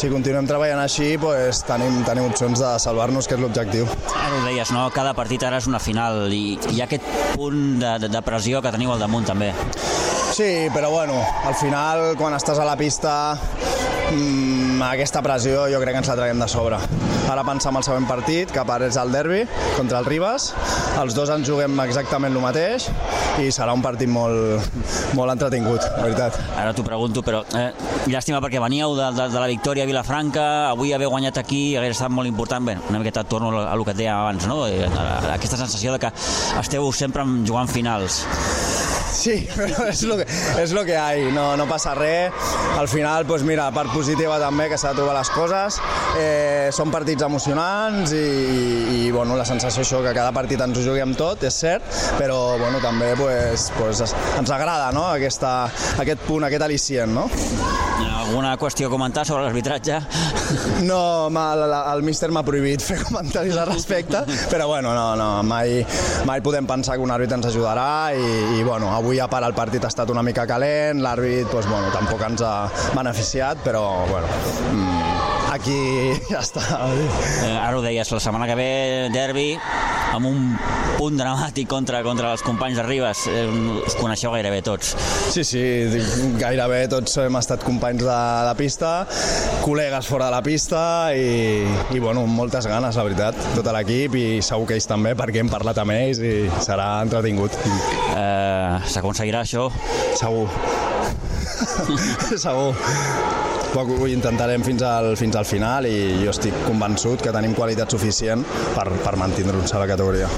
Si 0.00 0.10
continuem 0.12 0.48
treballant 0.50 0.82
així, 0.82 1.14
doncs 1.20 1.62
tenim, 1.68 2.02
tenim 2.08 2.28
opcions 2.28 2.60
de 2.60 2.74
salvar-nos, 2.82 3.28
que 3.28 3.38
és 3.38 3.42
l'objectiu. 3.42 3.88
Ara 4.14 4.40
ho 4.40 4.44
deies, 4.46 4.72
no? 4.74 4.88
Cada 4.94 5.14
partit 5.16 5.42
ara 5.46 5.62
és 5.62 5.68
una 5.70 5.80
final 5.82 6.26
i 6.32 6.58
hi 6.72 6.80
ha 6.80 6.88
aquest 6.88 7.06
punt 7.34 7.78
de, 7.82 7.96
de, 8.04 8.10
de 8.12 8.24
pressió 8.26 8.62
que 8.62 8.74
teniu 8.74 8.94
al 8.94 9.02
damunt, 9.02 9.26
també. 9.28 9.52
Sí, 10.34 10.66
però 10.74 10.90
bueno, 10.90 11.20
al 11.46 11.54
final, 11.54 12.16
quan 12.18 12.34
estàs 12.34 12.58
a 12.58 12.66
la 12.66 12.74
pista, 12.76 13.36
mmm, 14.10 14.63
aquesta 14.90 15.22
pressió 15.22 15.66
jo 15.70 15.80
crec 15.80 15.94
que 15.94 16.00
ens 16.02 16.10
la 16.10 16.16
traguem 16.18 16.40
de 16.42 16.48
sobre. 16.50 16.78
Ara 17.30 17.44
pensar 17.46 17.70
en 17.72 17.78
el 17.80 17.84
següent 17.86 18.06
partit, 18.08 18.50
que 18.52 18.62
és 18.86 18.96
el 19.00 19.12
derbi 19.12 19.44
contra 19.76 19.98
el 19.98 20.04
Ribas. 20.04 20.52
Els 21.00 21.14
dos 21.14 21.30
ens 21.30 21.48
juguem 21.48 21.78
exactament 21.80 22.34
el 22.34 22.42
mateix 22.42 22.90
i 23.40 23.48
serà 23.50 23.72
un 23.74 23.82
partit 23.82 24.08
molt, 24.08 24.60
molt 25.14 25.32
entretingut, 25.32 25.80
la 25.96 26.04
veritat. 26.04 26.36
Ara 26.56 26.74
t'ho 26.74 26.84
pregunto, 26.84 27.22
però 27.22 27.42
eh, 27.56 27.70
llàstima 28.06 28.42
perquè 28.44 28.60
veníeu 28.62 28.94
de, 28.98 29.08
de, 29.16 29.28
de 29.32 29.40
la 29.40 29.48
victòria 29.50 29.84
a 29.84 29.90
Vilafranca, 29.90 30.46
avui 30.70 30.92
haver 30.92 31.08
guanyat 31.08 31.40
aquí 31.40 31.76
hauria 31.76 31.94
estat 31.96 32.12
molt 32.12 32.28
important. 32.28 32.64
Bé, 32.64 32.78
una 32.90 33.00
miqueta 33.00 33.24
torno 33.24 33.54
a 33.64 33.72
el 33.74 33.84
que 33.84 33.96
et 33.96 34.02
deia 34.04 34.20
abans, 34.20 34.46
no? 34.46 34.66
Eh, 34.68 34.88
Aquesta 35.34 35.56
sensació 35.56 35.96
de 35.96 36.02
que 36.04 36.12
esteu 36.60 36.92
sempre 36.92 37.24
jugant 37.46 37.70
finals. 37.70 38.24
Sí, 39.14 39.36
però 39.56 39.86
és 39.88 40.02
lo 40.08 40.18
que, 40.18 40.26
és 40.60 40.74
lo 40.74 40.82
que 40.84 40.96
hay, 40.98 41.28
no, 41.32 41.52
no 41.56 41.68
passa 41.70 41.94
res. 41.94 42.34
Al 42.78 42.88
final, 42.90 43.24
pues 43.26 43.44
mira, 43.46 43.68
part 43.74 43.92
positiva 43.94 44.40
també, 44.42 44.66
que 44.72 44.78
s'ha 44.80 44.92
de 44.92 45.00
trobar 45.00 45.14
les 45.20 45.30
coses. 45.34 45.78
Eh, 46.18 46.68
són 46.74 46.90
partits 46.94 47.22
emocionants 47.26 48.14
i, 48.16 48.24
i, 48.24 48.98
i 49.06 49.12
bueno, 49.14 49.38
la 49.38 49.46
sensació 49.46 49.84
això 49.84 50.02
que 50.04 50.14
cada 50.16 50.34
partit 50.34 50.60
ens 50.64 50.78
ho 50.80 50.84
juguem 50.84 51.14
tot, 51.18 51.46
és 51.46 51.62
cert, 51.64 51.86
però 52.18 52.58
bueno, 52.58 52.82
també 52.82 53.12
pues, 53.18 53.70
pues, 53.78 54.02
ens 54.38 54.50
agrada 54.50 54.90
no? 54.94 55.06
Aquesta, 55.14 55.54
aquest 56.02 56.26
punt, 56.26 56.48
aquest 56.48 56.66
al·licient. 56.66 57.14
No? 57.14 57.28
Alguna 58.24 58.54
qüestió 58.56 58.88
a 58.88 58.90
comentar 58.90 59.26
sobre 59.28 59.44
l'arbitratge? 59.44 59.98
No, 60.88 61.28
el, 61.28 61.74
el 61.76 62.02
míster 62.06 62.30
m'ha 62.32 62.42
prohibit 62.46 62.80
fer 62.82 62.96
comentaris 63.02 63.58
al 63.60 63.68
respecte, 63.68 64.22
però 64.48 64.66
bueno, 64.70 64.94
no, 64.96 65.10
no, 65.20 65.28
mai, 65.44 65.82
mai 66.24 66.40
podem 66.44 66.64
pensar 66.66 66.96
que 66.96 67.04
un 67.04 67.12
àrbit 67.12 67.34
ens 67.36 67.50
ajudarà 67.50 68.14
i, 68.16 68.30
i 68.56 68.64
bueno, 68.64 68.88
avui 68.96 69.03
a 69.20 69.28
part 69.28 69.44
el 69.44 69.54
partit 69.56 69.84
ha 69.84 69.90
estat 69.92 70.10
una 70.10 70.22
mica 70.24 70.46
calent, 70.48 71.02
l'àrbit 71.04 71.50
doncs, 71.52 71.68
bueno, 71.68 71.92
tampoc 71.92 72.24
ens 72.24 72.42
ha 72.42 72.54
beneficiat, 72.96 73.60
però 73.66 73.84
bueno, 74.08 74.30
mm, 74.72 75.43
aquí 75.54 75.78
ja 76.32 76.40
està. 76.42 76.62
Eh, 77.44 77.52
ara 77.54 77.78
ho 77.78 77.82
deies, 77.84 78.10
la 78.10 78.20
setmana 78.22 78.48
que 78.50 78.56
ve 78.58 78.70
derbi 79.14 79.52
amb 80.14 80.28
un 80.28 80.40
punt 80.98 81.16
dramàtic 81.18 81.66
contra, 81.70 82.00
contra 82.06 82.32
els 82.34 82.42
companys 82.46 82.78
de 82.78 82.84
Ribes. 82.86 83.24
Eh, 83.30 83.46
us 83.84 83.96
coneixeu 83.98 84.34
gairebé 84.34 84.60
tots. 84.66 84.94
Sí, 85.34 85.44
sí, 85.46 85.62
gairebé 86.40 86.84
tots 86.92 87.18
hem 87.22 87.38
estat 87.40 87.64
companys 87.66 88.04
de, 88.04 88.18
de 88.48 88.54
pista, 88.58 88.92
col·legues 89.64 90.10
fora 90.10 90.28
de 90.30 90.36
la 90.36 90.42
pista 90.46 90.82
i, 91.16 91.64
i 91.94 92.02
bueno, 92.02 92.26
moltes 92.30 92.68
ganes, 92.70 92.98
la 92.98 93.06
veritat, 93.06 93.38
tot 93.56 93.70
l'equip 93.74 94.18
i 94.18 94.26
segur 94.44 94.68
que 94.70 94.78
ells 94.78 94.90
també 94.90 95.14
perquè 95.18 95.42
hem 95.42 95.50
parlat 95.52 95.82
amb 95.82 95.96
ells 95.96 96.22
i 96.22 96.34
serà 96.64 96.90
entretingut. 97.06 97.58
Eh, 98.14 98.82
S'aconseguirà 98.94 99.42
això? 99.46 99.68
Segur. 100.18 100.46
Segur. 102.44 103.43
Ho 103.74 104.06
intentarem 104.06 104.62
fins 104.62 104.84
al, 104.86 105.16
fins 105.18 105.34
al 105.34 105.44
final 105.48 105.88
i 105.90 106.22
jo 106.22 106.30
estic 106.30 106.54
convençut 106.68 107.22
que 107.24 107.32
tenim 107.34 107.56
qualitat 107.58 107.90
suficient 107.90 108.44
per, 108.76 108.86
per 109.02 109.16
mantenir-nos 109.18 109.74
a 109.74 109.82
la 109.82 109.88
categoria. 109.90 110.28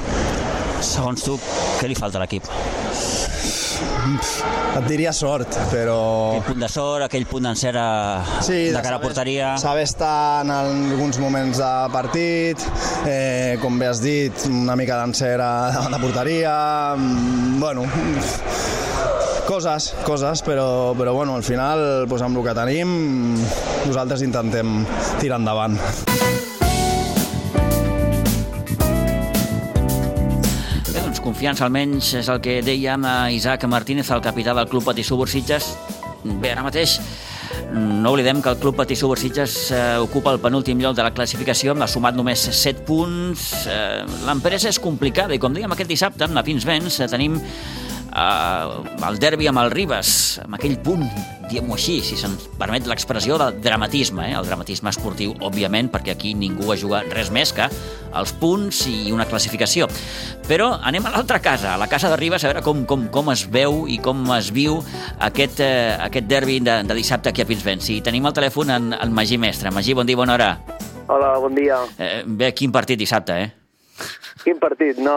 Segons 0.80 1.24
tu, 1.24 1.36
què 1.80 1.88
li 1.90 1.96
falta 1.98 2.16
a 2.16 2.24
l'equip? 2.24 2.48
Et 4.76 4.84
diria 4.88 5.12
sort, 5.16 5.52
però... 5.72 5.98
Aquell 6.36 6.46
punt 6.48 6.62
de 6.64 6.68
sort, 6.72 7.04
aquell 7.06 7.26
punt 7.28 7.48
d'encera 7.48 7.84
sí, 8.44 8.70
de 8.72 8.82
cara 8.84 8.96
a 8.96 9.02
porteria... 9.02 9.52
Saber 9.60 9.84
estar 9.88 10.44
en 10.44 10.52
alguns 10.54 11.18
moments 11.20 11.60
de 11.60 11.70
partit, 11.92 12.64
eh, 13.08 13.56
com 13.60 13.76
bé 13.80 13.90
has 13.90 14.00
dit, 14.04 14.46
una 14.48 14.76
mica 14.80 15.00
d'encera 15.02 15.50
davant 15.76 15.96
de 15.96 16.02
porteria... 16.06 16.56
mm, 16.96 17.60
Bueno, 17.60 17.84
coses, 19.46 19.94
coses, 20.04 20.42
però, 20.42 20.92
però 20.98 21.14
bueno, 21.14 21.36
al 21.36 21.44
final, 21.46 22.06
doncs 22.10 22.24
amb 22.26 22.40
el 22.40 22.44
que 22.44 22.54
tenim, 22.58 22.90
nosaltres 23.86 24.24
intentem 24.26 24.80
tirar 25.20 25.38
endavant. 25.38 25.78
Bé, 30.90 30.98
doncs 30.98 31.22
confiança 31.22 31.64
almenys 31.68 32.10
és 32.18 32.32
el 32.32 32.42
que 32.42 32.58
deia 32.66 32.98
a 32.98 33.16
Isaac 33.30 33.68
Martínez, 33.70 34.10
el 34.10 34.24
capità 34.24 34.56
del 34.58 34.68
Club 34.68 34.84
Patí 34.90 35.06
Subursitges. 35.06 35.70
Bé, 36.26 36.50
ara 36.50 36.66
mateix 36.66 36.98
no 37.70 38.10
oblidem 38.10 38.42
que 38.42 38.50
el 38.50 38.58
Club 38.58 38.76
Patí 38.82 38.98
Subursitges 38.98 39.70
eh, 39.70 39.96
ocupa 40.02 40.34
el 40.34 40.42
penúltim 40.42 40.82
lloc 40.82 40.98
de 40.98 41.06
la 41.06 41.14
classificació, 41.14 41.76
ha 41.78 41.88
sumat 41.90 42.18
només 42.18 42.48
7 42.50 42.82
punts. 42.88 43.66
Eh, 43.70 44.02
L'empresa 44.26 44.72
és 44.74 44.82
complicada 44.82 45.36
i, 45.36 45.42
com 45.42 45.54
dèiem 45.54 45.70
aquest 45.72 45.92
dissabte, 45.94 46.26
amb 46.26 46.34
la 46.34 46.42
Pinsbens, 46.46 46.98
eh, 46.98 47.10
tenim 47.10 47.38
eh, 48.16 49.08
el 49.08 49.18
derbi 49.20 49.48
amb 49.50 49.60
el 49.62 49.70
Ribes, 49.70 50.10
amb 50.44 50.56
aquell 50.56 50.78
punt, 50.82 51.04
diguem-ho 51.46 51.76
així, 51.76 51.98
si 52.02 52.16
se'ns 52.18 52.48
permet 52.58 52.88
l'expressió 52.88 53.36
del 53.40 53.60
dramatisme, 53.62 54.30
eh? 54.30 54.36
el 54.38 54.48
dramatisme 54.48 54.90
esportiu, 54.90 55.34
òbviament, 55.46 55.90
perquè 55.92 56.16
aquí 56.16 56.32
ningú 56.34 56.72
ha 56.72 56.78
jugat 56.80 57.12
res 57.14 57.30
més 57.34 57.52
que 57.54 57.68
els 58.16 58.32
punts 58.40 58.82
i 58.90 59.12
una 59.14 59.28
classificació. 59.28 59.88
Però 60.48 60.72
anem 60.88 61.06
a 61.06 61.12
l'altra 61.14 61.40
casa, 61.44 61.74
a 61.74 61.80
la 61.80 61.90
casa 61.92 62.10
de 62.10 62.18
Ribes, 62.20 62.44
a 62.44 62.52
veure 62.52 62.64
com, 62.66 62.84
com, 62.88 63.06
com 63.12 63.30
es 63.34 63.44
veu 63.52 63.84
i 63.92 64.00
com 64.02 64.24
es 64.36 64.50
viu 64.54 64.80
aquest, 65.20 65.60
eh, 65.64 65.94
aquest 66.08 66.30
derbi 66.30 66.58
de, 66.64 66.80
de 66.86 66.98
dissabte 66.98 67.30
aquí 67.30 67.44
a 67.44 67.48
Pinsbens. 67.48 67.90
I 67.92 68.00
tenim 68.06 68.26
al 68.26 68.34
telèfon 68.36 68.72
en, 68.74 68.90
en 68.96 69.14
Magí 69.14 69.38
Mestre. 69.38 69.74
Magí, 69.74 69.94
bon 69.94 70.08
dia, 70.08 70.18
bona 70.18 70.34
hora. 70.38 70.50
Hola, 71.06 71.36
bon 71.38 71.54
dia. 71.54 71.78
Eh, 72.02 72.24
bé, 72.26 72.50
quin 72.56 72.72
partit 72.74 72.98
dissabte, 72.98 73.36
eh? 73.38 73.52
Quin 74.42 74.58
partit? 74.62 74.98
No, 75.02 75.14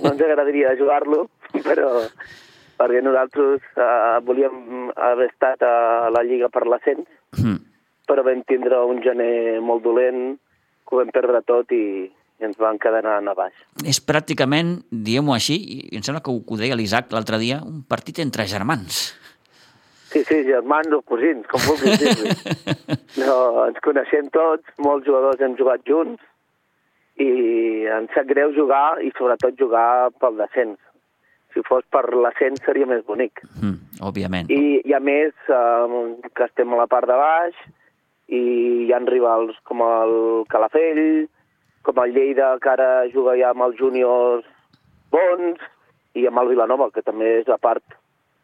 no 0.00 0.12
ens 0.12 0.22
agradaria 0.22 0.74
jugar-lo, 0.78 1.26
però 1.68 1.90
perquè 2.76 3.00
nosaltres 3.04 3.64
eh, 3.76 4.18
volíem 4.26 4.90
haver 4.96 5.30
estat 5.30 5.62
a 5.64 6.10
la 6.12 6.22
Lliga 6.26 6.50
per 6.52 6.66
l'ascens, 6.66 7.06
Mm. 7.36 7.56
però 8.08 8.22
vam 8.24 8.42
tindre 8.48 8.78
un 8.88 9.02
gener 9.04 9.60
molt 9.60 9.82
dolent, 9.84 10.38
que 10.86 10.94
ho 10.94 11.00
vam 11.02 11.10
perdre 11.12 11.42
tot 11.44 11.72
i, 11.74 12.06
i 12.06 12.44
ens 12.46 12.56
van 12.56 12.78
quedar 12.78 13.02
anant 13.02 13.28
a 13.28 13.34
baix. 13.36 13.52
És 13.84 13.98
pràcticament, 14.00 14.76
diguem-ho 14.90 15.34
així, 15.34 15.56
i 15.90 15.96
em 15.98 16.04
sembla 16.06 16.22
que 16.24 16.30
ho, 16.32 16.38
ho 16.40 16.56
deia 16.56 16.76
l'Isaac 16.78 17.10
l'altre 17.12 17.36
dia, 17.42 17.58
un 17.66 17.82
partit 17.88 18.20
entre 18.24 18.46
germans. 18.48 19.14
Sí, 20.12 20.22
sí, 20.24 20.38
germans 20.46 20.94
o 20.96 21.02
cosins, 21.02 21.44
com 21.50 21.60
vulguis 21.66 21.98
dir-li. 22.00 22.30
No, 23.26 23.66
ens 23.66 23.78
coneixem 23.84 24.28
tots, 24.32 24.64
molts 24.78 25.04
jugadors 25.08 25.40
hem 25.40 25.56
jugat 25.58 25.80
junts 25.88 26.22
i 27.20 27.28
ens 27.88 28.12
sap 28.14 28.28
greu 28.28 28.52
jugar 28.56 29.00
i 29.02 29.10
sobretot 29.16 29.56
jugar 29.58 30.10
pel 30.20 30.36
descens. 30.40 30.76
Si 31.56 31.62
fos 31.64 31.86
per 31.88 32.04
l'ascens 32.12 32.60
seria 32.68 32.84
més 32.84 33.00
bonic. 33.08 33.40
Mm, 33.62 34.02
òbviament. 34.04 34.50
I, 34.52 34.82
i 34.84 34.92
a 34.92 35.00
més, 35.00 35.32
eh, 35.48 36.28
que 36.36 36.44
estem 36.44 36.74
a 36.76 36.82
la 36.82 36.88
part 36.90 37.08
de 37.08 37.16
baix 37.16 37.56
i 38.28 38.42
hi 38.84 38.92
ha 38.92 39.00
rivals 39.08 39.56
com 39.64 39.80
el 39.86 40.44
Calafell, 40.52 41.24
com 41.86 42.02
el 42.02 42.12
Lleida, 42.12 42.50
que 42.60 42.68
ara 42.74 42.90
juga 43.14 43.38
ja 43.40 43.54
amb 43.54 43.64
els 43.64 43.80
júniors 43.80 44.44
bons, 45.14 45.64
i 46.16 46.26
amb 46.28 46.40
el 46.40 46.52
Vilanova, 46.54 46.90
que 46.94 47.04
també 47.04 47.40
és 47.42 47.48
a 47.52 47.58
part, 47.60 47.84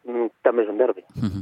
mm, 0.05 0.29
també 0.45 0.63
és 0.63 0.69
un 0.69 0.77
derbi. 0.77 1.03
Mhm. 1.15 1.41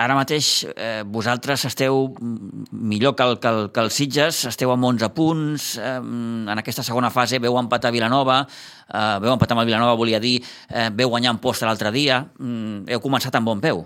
Ara 0.00 0.14
mateix 0.16 0.64
eh, 0.72 1.02
vosaltres 1.04 1.66
esteu 1.68 2.06
mm, 2.08 2.70
millor 2.72 3.14
que 3.16 3.24
el, 3.26 3.38
que, 3.40 3.48
el, 3.48 3.70
que 3.74 3.82
el 3.84 3.90
Sitges, 3.92 4.44
esteu 4.48 4.72
amb 4.72 4.86
11 4.88 5.10
punts, 5.16 5.66
eh, 5.76 5.98
en 6.00 6.62
aquesta 6.62 6.84
segona 6.86 7.10
fase 7.12 7.40
veu 7.42 7.58
empatar 7.60 7.92
Vilanova, 7.92 8.40
eh, 8.88 9.16
veu 9.20 9.34
empatar 9.34 9.56
amb 9.56 9.64
el 9.64 9.68
Vilanova, 9.68 9.98
volia 9.98 10.20
dir, 10.22 10.38
eh, 10.70 10.88
veu 10.96 11.12
guanyar 11.12 11.34
en 11.36 11.42
posta 11.44 11.68
l'altre 11.68 11.92
dia, 11.92 12.22
mm, 12.38 12.88
heu 12.88 13.02
començat 13.04 13.36
amb 13.36 13.52
bon 13.52 13.60
peu. 13.60 13.84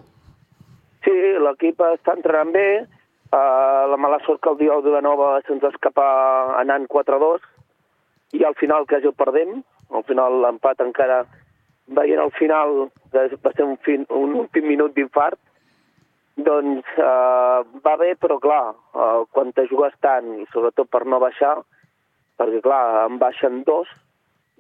Sí, 1.02 1.16
l'equip 1.42 1.82
està 1.90 2.14
entrenant 2.16 2.52
bé, 2.54 2.68
uh, 3.30 3.86
la 3.90 3.98
mala 3.98 4.18
sort 4.26 4.40
que 4.42 4.50
el 4.50 4.58
dia 4.58 4.74
de 4.74 4.88
Vilanova 4.88 5.40
se'ns 5.46 5.62
va 5.62 5.70
escapar 5.70 6.58
anant 6.60 6.86
4-2, 6.90 7.42
i 8.34 8.42
al 8.44 8.54
final 8.58 8.86
quasi 8.90 9.06
el 9.06 9.14
perdem, 9.14 9.60
al 9.94 10.02
final 10.06 10.40
l'empat 10.42 10.82
encara 10.82 11.24
veient 11.86 12.18
al 12.18 12.32
final, 12.34 12.88
que 13.12 13.28
va 13.44 13.52
ser 13.54 13.64
un, 13.64 13.76
fin, 13.86 14.06
un 14.10 14.34
últim 14.34 14.66
minut 14.66 14.94
d'infart, 14.96 15.38
doncs 16.36 16.84
uh, 17.00 17.64
va 17.84 17.96
bé, 18.00 18.14
però 18.20 18.38
clar, 18.42 18.74
uh, 18.92 19.24
quan 19.32 19.52
te 19.56 19.66
jugues 19.70 19.94
tant, 20.04 20.28
i 20.40 20.44
sobretot 20.52 20.90
per 20.92 21.06
no 21.08 21.20
baixar, 21.22 21.56
perquè 22.36 22.60
clar, 22.64 23.06
en 23.06 23.18
baixen 23.22 23.62
dos, 23.68 23.88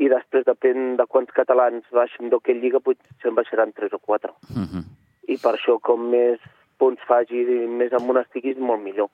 i 0.00 0.08
després 0.12 0.44
depèn 0.48 0.96
de 0.96 1.06
quants 1.08 1.32
catalans 1.36 1.84
baixen 1.92 2.30
d'Hockey 2.32 2.58
Lliga, 2.60 2.80
potser 2.84 3.30
en 3.30 3.36
baixaran 3.36 3.72
tres 3.76 3.92
o 3.92 3.98
quatre. 3.98 4.32
Mm 4.48 4.64
-hmm. 4.64 4.84
I 5.28 5.36
per 5.36 5.54
això, 5.56 5.78
com 5.80 6.10
més 6.10 6.40
punts 6.78 7.00
facis 7.08 7.48
i 7.48 7.66
més 7.66 7.92
amunt 7.92 8.20
estiguis, 8.20 8.58
molt 8.58 8.82
millor. 8.82 9.08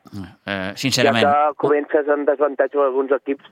eh, 0.46 0.72
sincerament... 0.76 1.22
Ja 1.22 1.50
que 1.50 1.54
comences 1.66 2.08
en 2.08 2.24
desavantatge 2.24 2.78
amb 2.78 2.86
alguns 2.86 3.12
equips, 3.12 3.44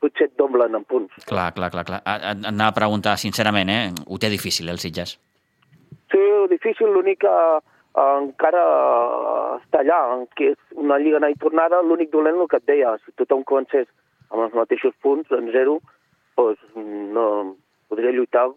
potser 0.00 0.28
et 0.28 0.36
doblen 0.36 0.74
en 0.74 0.84
punts. 0.84 1.12
Clar, 1.24 1.52
clar, 1.56 1.70
clar. 1.70 1.84
clar. 1.84 2.02
Anava 2.04 2.68
a 2.68 2.78
preguntar, 2.80 3.16
sincerament, 3.16 3.70
eh? 3.70 3.92
ho 4.06 4.18
té 4.18 4.28
difícil, 4.28 4.68
eh, 4.68 4.72
el 4.72 4.78
Sitges. 4.78 5.18
Sí, 6.12 6.24
difícil, 6.50 6.92
l'únic 6.92 7.22
que 7.24 7.28
eh, 7.28 7.60
encara 7.94 8.62
està 9.60 9.82
allà, 9.82 10.00
que 10.34 10.52
és 10.52 10.58
una 10.74 10.98
lliga 10.98 11.20
anar 11.20 11.30
i 11.30 11.38
tornada, 11.38 11.82
l'únic 11.82 12.10
dolent 12.10 12.40
el 12.40 12.48
que 12.50 12.58
et 12.58 12.66
deia, 12.66 12.96
si 13.04 13.14
tothom 13.20 13.44
comencés 13.46 13.86
amb 14.30 14.42
els 14.46 14.54
mateixos 14.58 14.94
punts, 15.02 15.30
en 15.30 15.50
zero, 15.54 15.78
doncs 16.36 16.58
no 16.74 17.26
podria 17.88 18.14
lluitar 18.14 18.48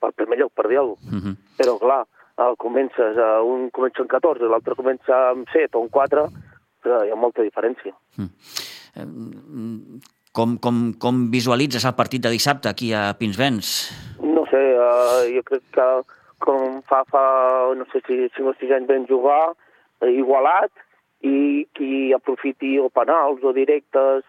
pel 0.00 0.14
primer 0.14 0.38
lloc 0.38 0.52
per 0.54 0.68
dir 0.68 0.78
alguna 0.78 1.00
cosa. 1.00 1.16
Mm 1.16 1.20
-hmm. 1.20 1.36
Però 1.58 1.78
clar, 1.78 2.02
eh, 2.38 2.54
comences, 2.58 3.16
eh, 3.16 3.40
un 3.42 3.70
comença 3.70 4.02
amb 4.02 4.10
14, 4.10 4.48
l'altre 4.48 4.74
comença 4.74 5.30
amb 5.30 5.48
7 5.50 5.78
o 5.78 5.82
amb 5.82 5.90
4, 5.90 6.28
ostres, 6.84 7.06
hi 7.06 7.10
ha 7.10 7.16
molta 7.16 7.42
diferència. 7.42 7.94
Com, 10.32 10.58
com, 10.58 10.92
com 10.98 11.30
visualitzes 11.30 11.84
el 11.84 11.94
partit 11.94 12.22
de 12.22 12.30
dissabte 12.30 12.68
aquí 12.68 12.92
a 12.92 13.14
Pinsbens? 13.18 13.90
No 14.20 14.44
sé, 14.50 14.62
uh, 14.74 15.22
jo 15.30 15.42
crec 15.46 15.62
que 15.70 15.86
com 16.44 16.80
fa, 16.88 17.02
fa 17.10 17.24
no 17.76 17.86
sé 17.92 18.02
si 18.06 18.20
5 18.36 18.52
o 18.52 18.56
6 18.60 18.76
anys 18.78 18.90
vam 18.90 19.06
jugar, 19.10 19.42
eh, 20.04 20.12
igualat, 20.12 20.72
i 21.24 21.64
qui 21.76 22.12
aprofiti 22.12 22.76
o 22.78 22.90
penals 22.92 23.42
o 23.42 23.52
directes 23.56 24.24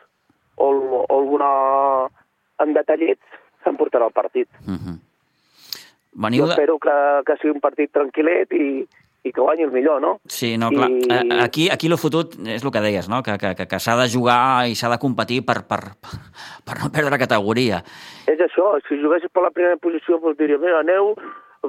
o, 0.56 0.68
o 0.68 1.02
alguna 1.12 1.50
en 2.64 2.72
detallets 2.78 3.42
s'emportarà 3.66 4.08
el 4.08 4.16
partit. 4.16 4.48
Uh 4.64 4.80
-huh. 4.80 4.98
Veniu 6.16 6.46
jo 6.46 6.52
espero 6.52 6.80
que, 6.80 6.96
que 7.26 7.36
sigui 7.42 7.52
un 7.52 7.60
partit 7.60 7.92
tranquil·let 7.92 8.54
i, 8.56 8.88
i 9.24 9.32
que 9.34 9.42
guanyi 9.42 9.64
el 9.64 9.72
millor, 9.72 10.00
no? 10.02 10.20
Sí, 10.26 10.58
no, 10.58 10.70
clar. 10.70 10.90
I... 10.90 11.40
Aquí, 11.42 11.70
aquí 11.70 11.90
lo 11.90 11.98
fotut 11.98 12.38
és 12.46 12.64
el 12.64 12.72
que 12.72 12.82
deies, 12.82 13.10
no? 13.10 13.22
Que, 13.24 13.38
que, 13.38 13.68
que 13.68 13.80
s'ha 13.80 13.98
de 13.98 14.08
jugar 14.08 14.70
i 14.70 14.76
s'ha 14.76 14.90
de 14.90 15.00
competir 15.02 15.42
per, 15.46 15.66
per, 15.68 15.82
per 16.66 16.76
no 16.80 16.92
perdre 16.94 17.18
categoria. 17.18 17.84
És 18.28 18.40
això, 18.40 18.80
si 18.88 19.02
juguessis 19.02 19.34
per 19.34 19.44
la 19.44 19.52
primera 19.52 19.78
posició, 19.78 20.20
doncs 20.20 20.38
diria, 20.38 20.58
mira, 20.58 20.80
aneu, 20.80 21.16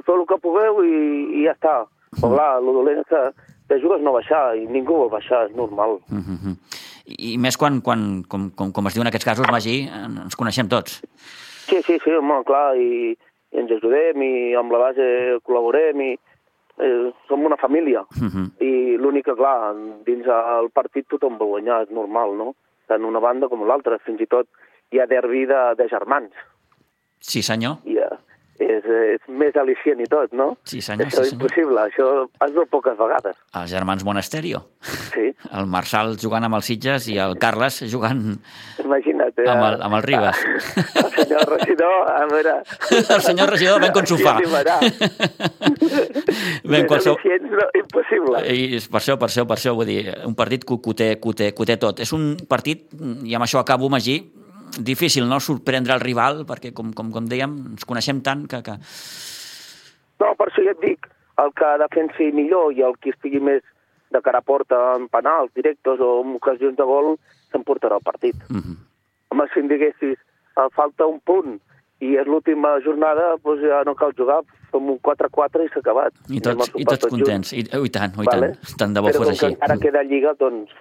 feu 0.05 0.21
el 0.21 0.27
que 0.29 0.39
pugueu 0.43 0.83
i, 0.85 0.97
i 1.41 1.45
ja 1.45 1.55
està. 1.55 1.75
Però 2.17 2.33
clar, 2.33 2.49
el 2.61 2.69
dolent 2.79 3.01
és 3.03 3.09
que, 3.09 3.23
que 3.69 3.79
jugues 3.83 4.03
no 4.03 4.15
baixar 4.15 4.43
i 4.57 4.65
ningú 4.67 4.95
vol 5.03 5.11
baixar, 5.11 5.45
és 5.49 5.55
normal. 5.55 5.99
Uh 6.11 6.23
-huh. 6.23 6.55
I, 7.07 7.37
més 7.37 7.57
quan, 7.57 7.81
quan 7.81 8.23
com, 8.27 8.49
com, 8.51 8.71
com 8.71 8.87
es 8.87 8.93
diu 8.93 9.01
en 9.01 9.07
aquests 9.07 9.25
casos, 9.25 9.47
Magí, 9.51 9.87
ens 9.87 10.35
coneixem 10.35 10.67
tots. 10.67 11.01
Sí, 11.67 11.81
sí, 11.83 11.99
sí, 12.03 12.11
home, 12.11 12.43
clar, 12.43 12.75
i, 12.75 13.17
i 13.51 13.57
ens 13.59 13.71
ajudem 13.71 14.21
i 14.21 14.55
amb 14.55 14.71
la 14.71 14.77
base 14.77 15.39
col·laborem 15.43 16.01
i 16.01 16.11
eh, 16.79 17.11
som 17.27 17.45
una 17.45 17.57
família. 17.57 18.01
Uh 18.01 18.27
-huh. 18.27 18.47
I 18.59 18.97
l'únic 18.97 19.25
que, 19.25 19.35
clar, 19.35 19.75
dins 20.05 20.25
el 20.27 20.69
partit 20.69 21.07
tothom 21.07 21.37
vol 21.37 21.47
guanyar, 21.47 21.83
és 21.83 21.89
normal, 21.89 22.35
no? 22.37 22.55
Tant 22.87 23.03
una 23.03 23.19
banda 23.19 23.47
com 23.47 23.67
l'altra, 23.67 23.99
fins 23.99 24.21
i 24.21 24.27
tot 24.27 24.47
hi 24.91 24.99
ha 24.99 25.05
derbi 25.05 25.45
de, 25.45 25.75
de 25.77 25.87
germans. 25.89 26.31
Sí, 27.19 27.41
senyor. 27.41 27.77
I, 27.83 27.97
uh, 27.97 28.17
és, 28.63 28.85
és 29.13 29.29
més 29.29 29.55
al·licient 29.59 30.01
i 30.03 30.07
tot, 30.09 30.33
no? 30.35 30.49
Sí, 30.67 30.81
senyor. 30.83 31.09
Això 31.09 31.23
sí, 31.23 31.31
és 31.31 31.37
impossible, 31.37 31.83
això 31.83 32.07
has 32.43 32.53
veu 32.55 32.67
poques 32.71 32.97
vegades. 32.99 33.37
Els 33.59 33.71
germans 33.71 34.05
Monasterio. 34.07 34.63
Sí. 35.13 35.29
El 35.57 35.67
Marçal 35.71 36.15
jugant 36.21 36.45
amb 36.47 36.57
els 36.57 36.67
Sitges 36.69 37.07
i 37.11 37.17
el 37.21 37.37
Carles 37.41 37.79
jugant 37.91 38.21
Imagina't, 38.83 39.35
eh? 39.37 39.47
amb, 39.51 39.63
el, 39.67 39.77
amb 39.85 39.97
el 39.99 40.03
Ribas. 40.05 40.41
El 41.03 41.11
senyor 41.15 41.45
regidor, 41.53 42.11
a 42.11 42.25
veure... 42.31 42.55
El 43.17 43.23
senyor 43.25 43.53
regidor 43.53 43.81
ben 43.83 43.93
com 43.95 44.07
sofà. 44.09 44.37
ben 46.65 46.87
qualsevol... 46.89 47.19
No, 47.57 47.69
impossible. 47.79 48.41
I 48.53 48.81
per 48.91 49.01
això, 49.01 49.17
per 49.19 49.29
això, 49.29 49.45
per 49.49 49.57
això, 49.57 49.73
vull 49.77 49.89
dir, 49.89 50.01
un 50.27 50.35
partit 50.37 50.65
que, 50.67 50.77
que, 50.81 50.91
ho 50.91 50.97
té, 50.97 51.09
que, 51.21 51.29
ho 51.29 51.37
té, 51.37 51.51
que 51.53 51.63
ho 51.63 51.69
té 51.69 51.77
tot. 51.81 52.01
És 52.03 52.13
un 52.17 52.33
partit, 52.49 52.89
i 53.25 53.37
amb 53.37 53.47
això 53.47 53.61
acabo, 53.61 53.89
Magí, 53.93 54.19
difícil 54.83 55.27
no 55.29 55.39
sorprendre 55.39 55.93
el 55.93 56.03
rival, 56.03 56.45
perquè, 56.49 56.73
com, 56.73 56.93
com, 56.93 57.11
com 57.11 57.27
dèiem, 57.29 57.53
ens 57.73 57.85
coneixem 57.85 58.21
tant 58.25 58.45
que, 58.49 58.61
que... 58.65 58.77
No, 60.21 60.33
per 60.37 60.49
això 60.49 60.63
ja 60.65 60.73
et 60.73 60.81
dic, 60.81 61.09
el 61.41 61.53
que 61.57 61.73
defensi 61.83 62.31
millor 62.33 62.73
i 62.73 62.83
el 62.85 62.97
que 63.01 63.13
estigui 63.13 63.41
més 63.43 63.61
de 64.13 64.21
cara 64.23 64.39
a 64.41 64.45
porta 64.45 64.77
en 64.95 65.07
penals 65.11 65.51
directes 65.55 65.99
o 66.01 66.11
en 66.23 66.35
ocasions 66.39 66.77
de 66.77 66.85
gol 66.87 67.15
s'emportarà 67.51 67.99
el 67.99 68.05
partit. 68.05 68.35
Uh 68.49 68.57
-huh. 68.57 68.77
Home, 69.29 69.45
si 69.53 69.59
em 69.59 69.67
diguessis, 69.67 70.17
falta 70.73 71.05
un 71.05 71.19
punt 71.19 71.59
i 71.99 72.15
és 72.15 72.27
l'última 72.27 72.79
jornada, 72.85 73.35
doncs 73.43 73.61
ja 73.61 73.83
no 73.85 73.95
cal 73.95 74.13
jugar, 74.17 74.41
fem 74.71 74.89
un 74.89 74.99
4-4 74.99 75.65
i 75.65 75.69
s'ha 75.69 75.79
acabat. 75.79 76.13
I 76.29 76.41
tots, 76.41 76.69
i 76.75 76.85
tots, 76.85 76.99
tots 76.99 77.13
contents, 77.13 77.53
I, 77.53 77.65
oh, 77.73 77.85
i 77.85 77.89
tant, 77.89 78.13
oh, 78.17 78.23
i 78.23 78.25
vale? 78.25 78.51
tant, 78.53 78.77
tant 78.77 78.93
de 78.93 79.01
bo 79.01 79.07
Però 79.07 79.23
fos 79.23 79.29
així. 79.29 79.55
Però 79.55 79.65
ara 79.65 79.77
queda 79.77 80.03
Lliga, 80.03 80.33
doncs 80.39 80.71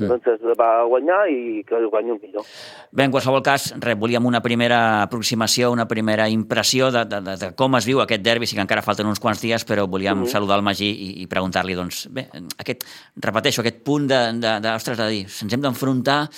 Sí. 0.00 0.08
Doncs 0.08 0.28
es 0.32 0.56
va 0.56 0.70
guanyar 0.88 1.18
i 1.28 1.60
que 1.68 1.76
guanyi 1.92 2.14
el 2.14 2.20
millor. 2.22 2.46
Bé, 2.90 3.04
en 3.04 3.12
qualsevol 3.12 3.42
cas, 3.44 3.68
res, 3.84 3.98
volíem 4.00 4.24
una 4.24 4.40
primera 4.40 4.80
aproximació, 5.02 5.70
una 5.74 5.86
primera 5.90 6.28
impressió 6.32 6.88
de, 6.94 7.04
de, 7.04 7.20
de, 7.26 7.36
de 7.42 7.50
com 7.58 7.76
es 7.76 7.88
viu 7.88 8.00
aquest 8.00 8.24
derbi, 8.24 8.48
sí 8.48 8.56
que 8.56 8.64
encara 8.64 8.84
falten 8.86 9.10
uns 9.10 9.20
quants 9.20 9.44
dies, 9.44 9.66
però 9.68 9.84
volíem 9.84 10.16
mm 10.16 10.24
-hmm. 10.24 10.32
saludar 10.32 10.56
el 10.56 10.64
Magí 10.64 10.88
i, 10.88 11.10
i 11.22 11.26
preguntar-li, 11.26 11.76
doncs, 11.76 12.08
bé, 12.10 12.28
aquest, 12.56 12.86
repeteixo, 13.16 13.60
aquest 13.60 13.84
punt 13.84 14.08
de, 14.08 14.20
de, 14.40 14.60
de, 14.60 14.70
ostres, 14.72 14.96
de 14.96 15.08
dir, 15.08 15.24
ens 15.26 15.52
hem 15.52 15.60
d'enfrontar 15.60 16.28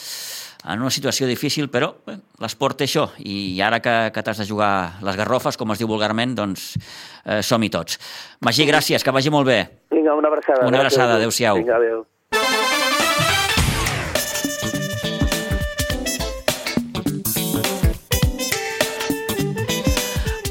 en 0.64 0.80
una 0.80 0.90
situació 0.90 1.26
difícil, 1.26 1.68
però 1.70 1.90
l'esport 2.42 2.78
té 2.78 2.84
això, 2.84 3.08
i 3.18 3.60
ara 3.60 3.80
que, 3.82 4.10
que 4.14 4.22
t'has 4.22 4.38
de 4.38 4.46
jugar 4.46 5.02
les 5.02 5.16
garrofes, 5.16 5.56
com 5.56 5.74
es 5.74 5.82
diu 5.82 5.90
vulgarment, 5.90 6.36
doncs 6.38 6.76
eh, 7.24 7.42
som-hi 7.42 7.70
tots. 7.70 7.98
Magí, 8.40 8.66
gràcies, 8.68 9.02
que 9.02 9.14
vagi 9.14 9.30
molt 9.30 9.46
bé. 9.46 9.60
Vinga, 9.90 10.14
una 10.14 10.28
abraçada. 10.28 10.66
Una 10.66 10.78
abraçada, 10.78 11.18
adeu-siau. 11.18 11.58
Vinga, 11.58 11.76
adeu. 11.76 12.06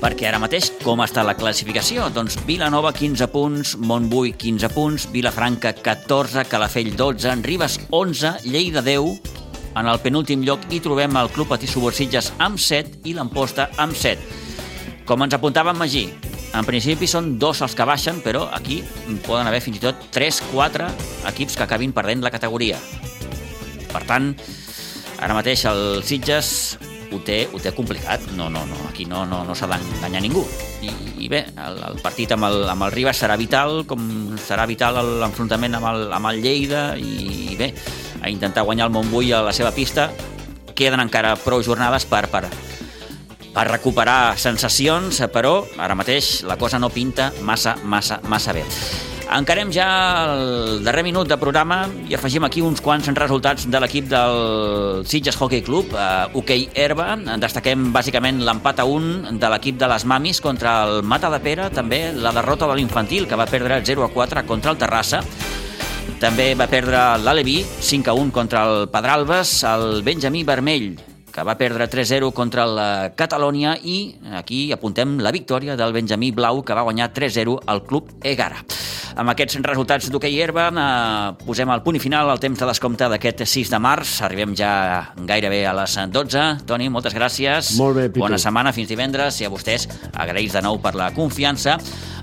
Perquè 0.02 0.28
ara 0.28 0.40
mateix 0.42 0.72
com 0.82 1.04
està 1.06 1.22
la 1.24 1.36
classificació? 1.38 2.08
Doncs 2.14 2.40
Vilanova 2.48 2.90
15 2.98 3.28
punts, 3.30 3.76
Montbui 3.78 4.34
15 4.34 4.70
punts, 4.74 5.06
Vilafranca 5.14 5.76
14, 5.78 6.48
Calafell 6.50 6.96
12, 6.98 7.36
Ribes 7.46 7.78
11, 7.94 8.34
Lleida 8.50 8.82
10, 8.82 9.38
en 9.78 9.88
el 9.88 10.02
penúltim 10.04 10.42
lloc 10.44 10.66
hi 10.74 10.82
trobem 10.84 11.16
el 11.22 11.30
Club 11.32 11.54
Patí 11.54 11.70
Subursitges 11.70 12.34
amb 12.44 12.60
7 12.60 13.06
i 13.08 13.16
l'Amposta 13.16 13.70
amb 13.80 13.96
7. 13.96 15.06
Com 15.08 15.24
ens 15.24 15.38
apuntava 15.38 15.72
en 15.72 15.80
Magí, 15.80 16.08
en 16.52 16.68
principi 16.68 17.08
són 17.08 17.38
dos 17.40 17.62
els 17.64 17.78
que 17.78 17.88
baixen, 17.88 18.20
però 18.26 18.48
aquí 18.52 18.82
poden 19.24 19.48
haver 19.48 19.62
fins 19.64 19.80
i 19.80 19.86
tot 19.86 20.10
3-4 20.12 20.90
equips 21.32 21.56
que 21.56 21.68
acabin 21.68 21.94
perdent 21.96 22.26
la 22.26 22.34
categoria. 22.34 22.82
Per 23.92 24.04
tant, 24.10 24.34
ara 25.22 25.38
mateix 25.38 25.64
el 25.70 26.02
Sitges 26.08 26.52
ho 27.12 27.20
té, 27.26 27.44
ho 27.52 27.60
té 27.60 27.74
complicat. 27.76 28.24
No, 28.38 28.50
no, 28.50 28.64
no, 28.66 28.78
aquí 28.90 29.06
no, 29.06 29.26
no, 29.28 29.44
no 29.48 29.56
s'ha 29.58 29.70
d'enganyar 29.72 30.24
ningú. 30.24 30.44
I, 30.82 30.92
I 31.26 31.30
bé, 31.32 31.44
el, 31.52 31.80
el 31.92 32.02
partit 32.04 32.32
amb 32.36 32.48
el, 32.48 32.64
amb 32.72 32.88
el 32.88 32.96
Ribas 32.96 33.22
serà 33.22 33.38
vital, 33.40 33.84
com 33.90 34.02
serà 34.42 34.66
vital 34.70 35.00
l'enfrontament 35.22 35.78
amb, 35.78 35.92
el, 35.92 36.08
amb 36.18 36.32
el 36.32 36.42
Lleida, 36.44 36.84
i, 36.98 37.52
i 37.52 37.60
bé, 37.60 37.72
a 38.22 38.32
intentar 38.32 38.66
guanyar 38.68 38.90
el 38.90 38.96
Montbui 38.96 39.32
a 39.36 39.44
la 39.46 39.56
seva 39.56 39.74
pista. 39.76 40.10
Queden 40.76 41.04
encara 41.04 41.36
prou 41.44 41.62
jornades 41.66 42.08
per, 42.10 42.26
per, 42.32 42.46
per 43.52 43.68
recuperar 43.70 44.38
sensacions, 44.40 45.22
però 45.34 45.60
ara 45.78 45.98
mateix 46.00 46.42
la 46.48 46.58
cosa 46.58 46.80
no 46.80 46.90
pinta 46.90 47.32
massa, 47.44 47.78
massa, 47.84 48.22
massa 48.32 48.56
bé. 48.56 48.66
Encarem 49.32 49.70
ja 49.72 49.86
el 50.28 50.82
darrer 50.84 51.06
minut 51.08 51.30
de 51.32 51.38
programa 51.40 51.86
i 52.10 52.18
afegim 52.18 52.44
aquí 52.44 52.60
uns 52.60 52.82
quants 52.84 53.08
resultats 53.16 53.64
de 53.72 53.80
l'equip 53.80 54.10
del 54.12 55.06
Sitges 55.08 55.38
Hockey 55.40 55.62
Club, 55.64 55.94
uh, 55.96 56.28
hoquei 56.36 56.66
herba. 56.76 57.14
Destaquem 57.40 57.94
bàsicament 57.96 58.42
l'empat 58.44 58.82
a 58.84 58.86
un 58.86 59.40
de 59.40 59.52
l'equip 59.54 59.78
de 59.80 59.88
les 59.88 60.04
Mamis 60.04 60.42
contra 60.44 60.82
el 60.84 61.00
Mata 61.08 61.32
de 61.32 61.40
Pere, 61.40 61.70
també 61.72 62.02
la 62.12 62.34
derrota 62.36 62.68
de 62.68 62.76
l'infantil, 62.76 63.24
que 63.24 63.40
va 63.40 63.48
perdre 63.48 63.80
0 63.88 64.04
a 64.04 64.10
4 64.12 64.44
contra 64.50 64.76
el 64.76 64.82
Terrassa. 64.82 65.24
També 66.20 66.52
va 66.60 66.68
perdre 66.68 67.00
l'Alevi, 67.24 67.62
5 67.64 68.12
a 68.12 68.18
1 68.20 68.36
contra 68.36 68.66
el 68.68 68.90
Pedralbes, 68.92 69.62
el 69.64 70.04
Benjamí 70.04 70.44
Vermell, 70.44 70.92
que 71.32 71.44
va 71.48 71.58
perdre 71.58 71.88
3-0 71.90 72.32
contra 72.36 72.68
la 72.68 72.90
Catalònia 73.18 73.78
i 73.82 73.98
aquí 74.38 74.64
apuntem 74.76 75.18
la 75.24 75.32
victòria 75.32 75.78
del 75.80 75.96
Benjamí 75.96 76.32
Blau 76.36 76.62
que 76.64 76.76
va 76.78 76.86
guanyar 76.88 77.12
3-0 77.16 77.62
al 77.66 77.86
Club 77.88 78.12
Egara. 78.24 78.62
Amb 79.20 79.32
aquests 79.34 79.58
resultats 79.66 80.08
d'hoquei 80.12 80.38
herba 80.44 80.70
eh, 80.72 81.46
posem 81.46 81.72
el 81.74 81.84
punt 81.84 81.98
i 82.00 82.04
final 82.04 82.30
al 82.32 82.40
temps 82.40 82.60
de 82.60 82.68
descompte 82.70 83.10
d'aquest 83.12 83.44
6 83.44 83.74
de 83.74 83.80
març. 83.84 84.14
Arribem 84.26 84.56
ja 84.58 84.72
gairebé 85.28 85.66
a 85.68 85.74
les 85.82 85.98
12. 86.14 86.46
Toni, 86.68 86.90
moltes 86.94 87.16
gràcies. 87.18 87.74
Molt 87.80 88.00
bé, 88.00 88.08
Pitu. 88.10 88.24
Bona 88.24 88.40
setmana, 88.42 88.72
fins 88.76 88.92
divendres. 88.92 89.42
I 89.42 89.50
a 89.50 89.52
vostès 89.54 89.90
agraïts 90.14 90.56
de 90.56 90.64
nou 90.64 90.80
per 90.84 90.96
la 90.96 91.12
confiança. 91.16 91.78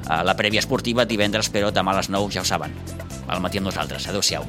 A 0.08 0.22
la 0.24 0.36
prèvia 0.36 0.64
esportiva 0.64 1.04
divendres, 1.04 1.52
però 1.52 1.72
demà 1.74 1.92
a 1.92 2.00
les 2.00 2.08
9 2.12 2.32
ja 2.32 2.44
ho 2.44 2.48
saben. 2.48 2.72
Al 3.28 3.44
matí 3.44 3.60
amb 3.60 3.68
nosaltres. 3.68 4.08
Adéu-siau. 4.08 4.48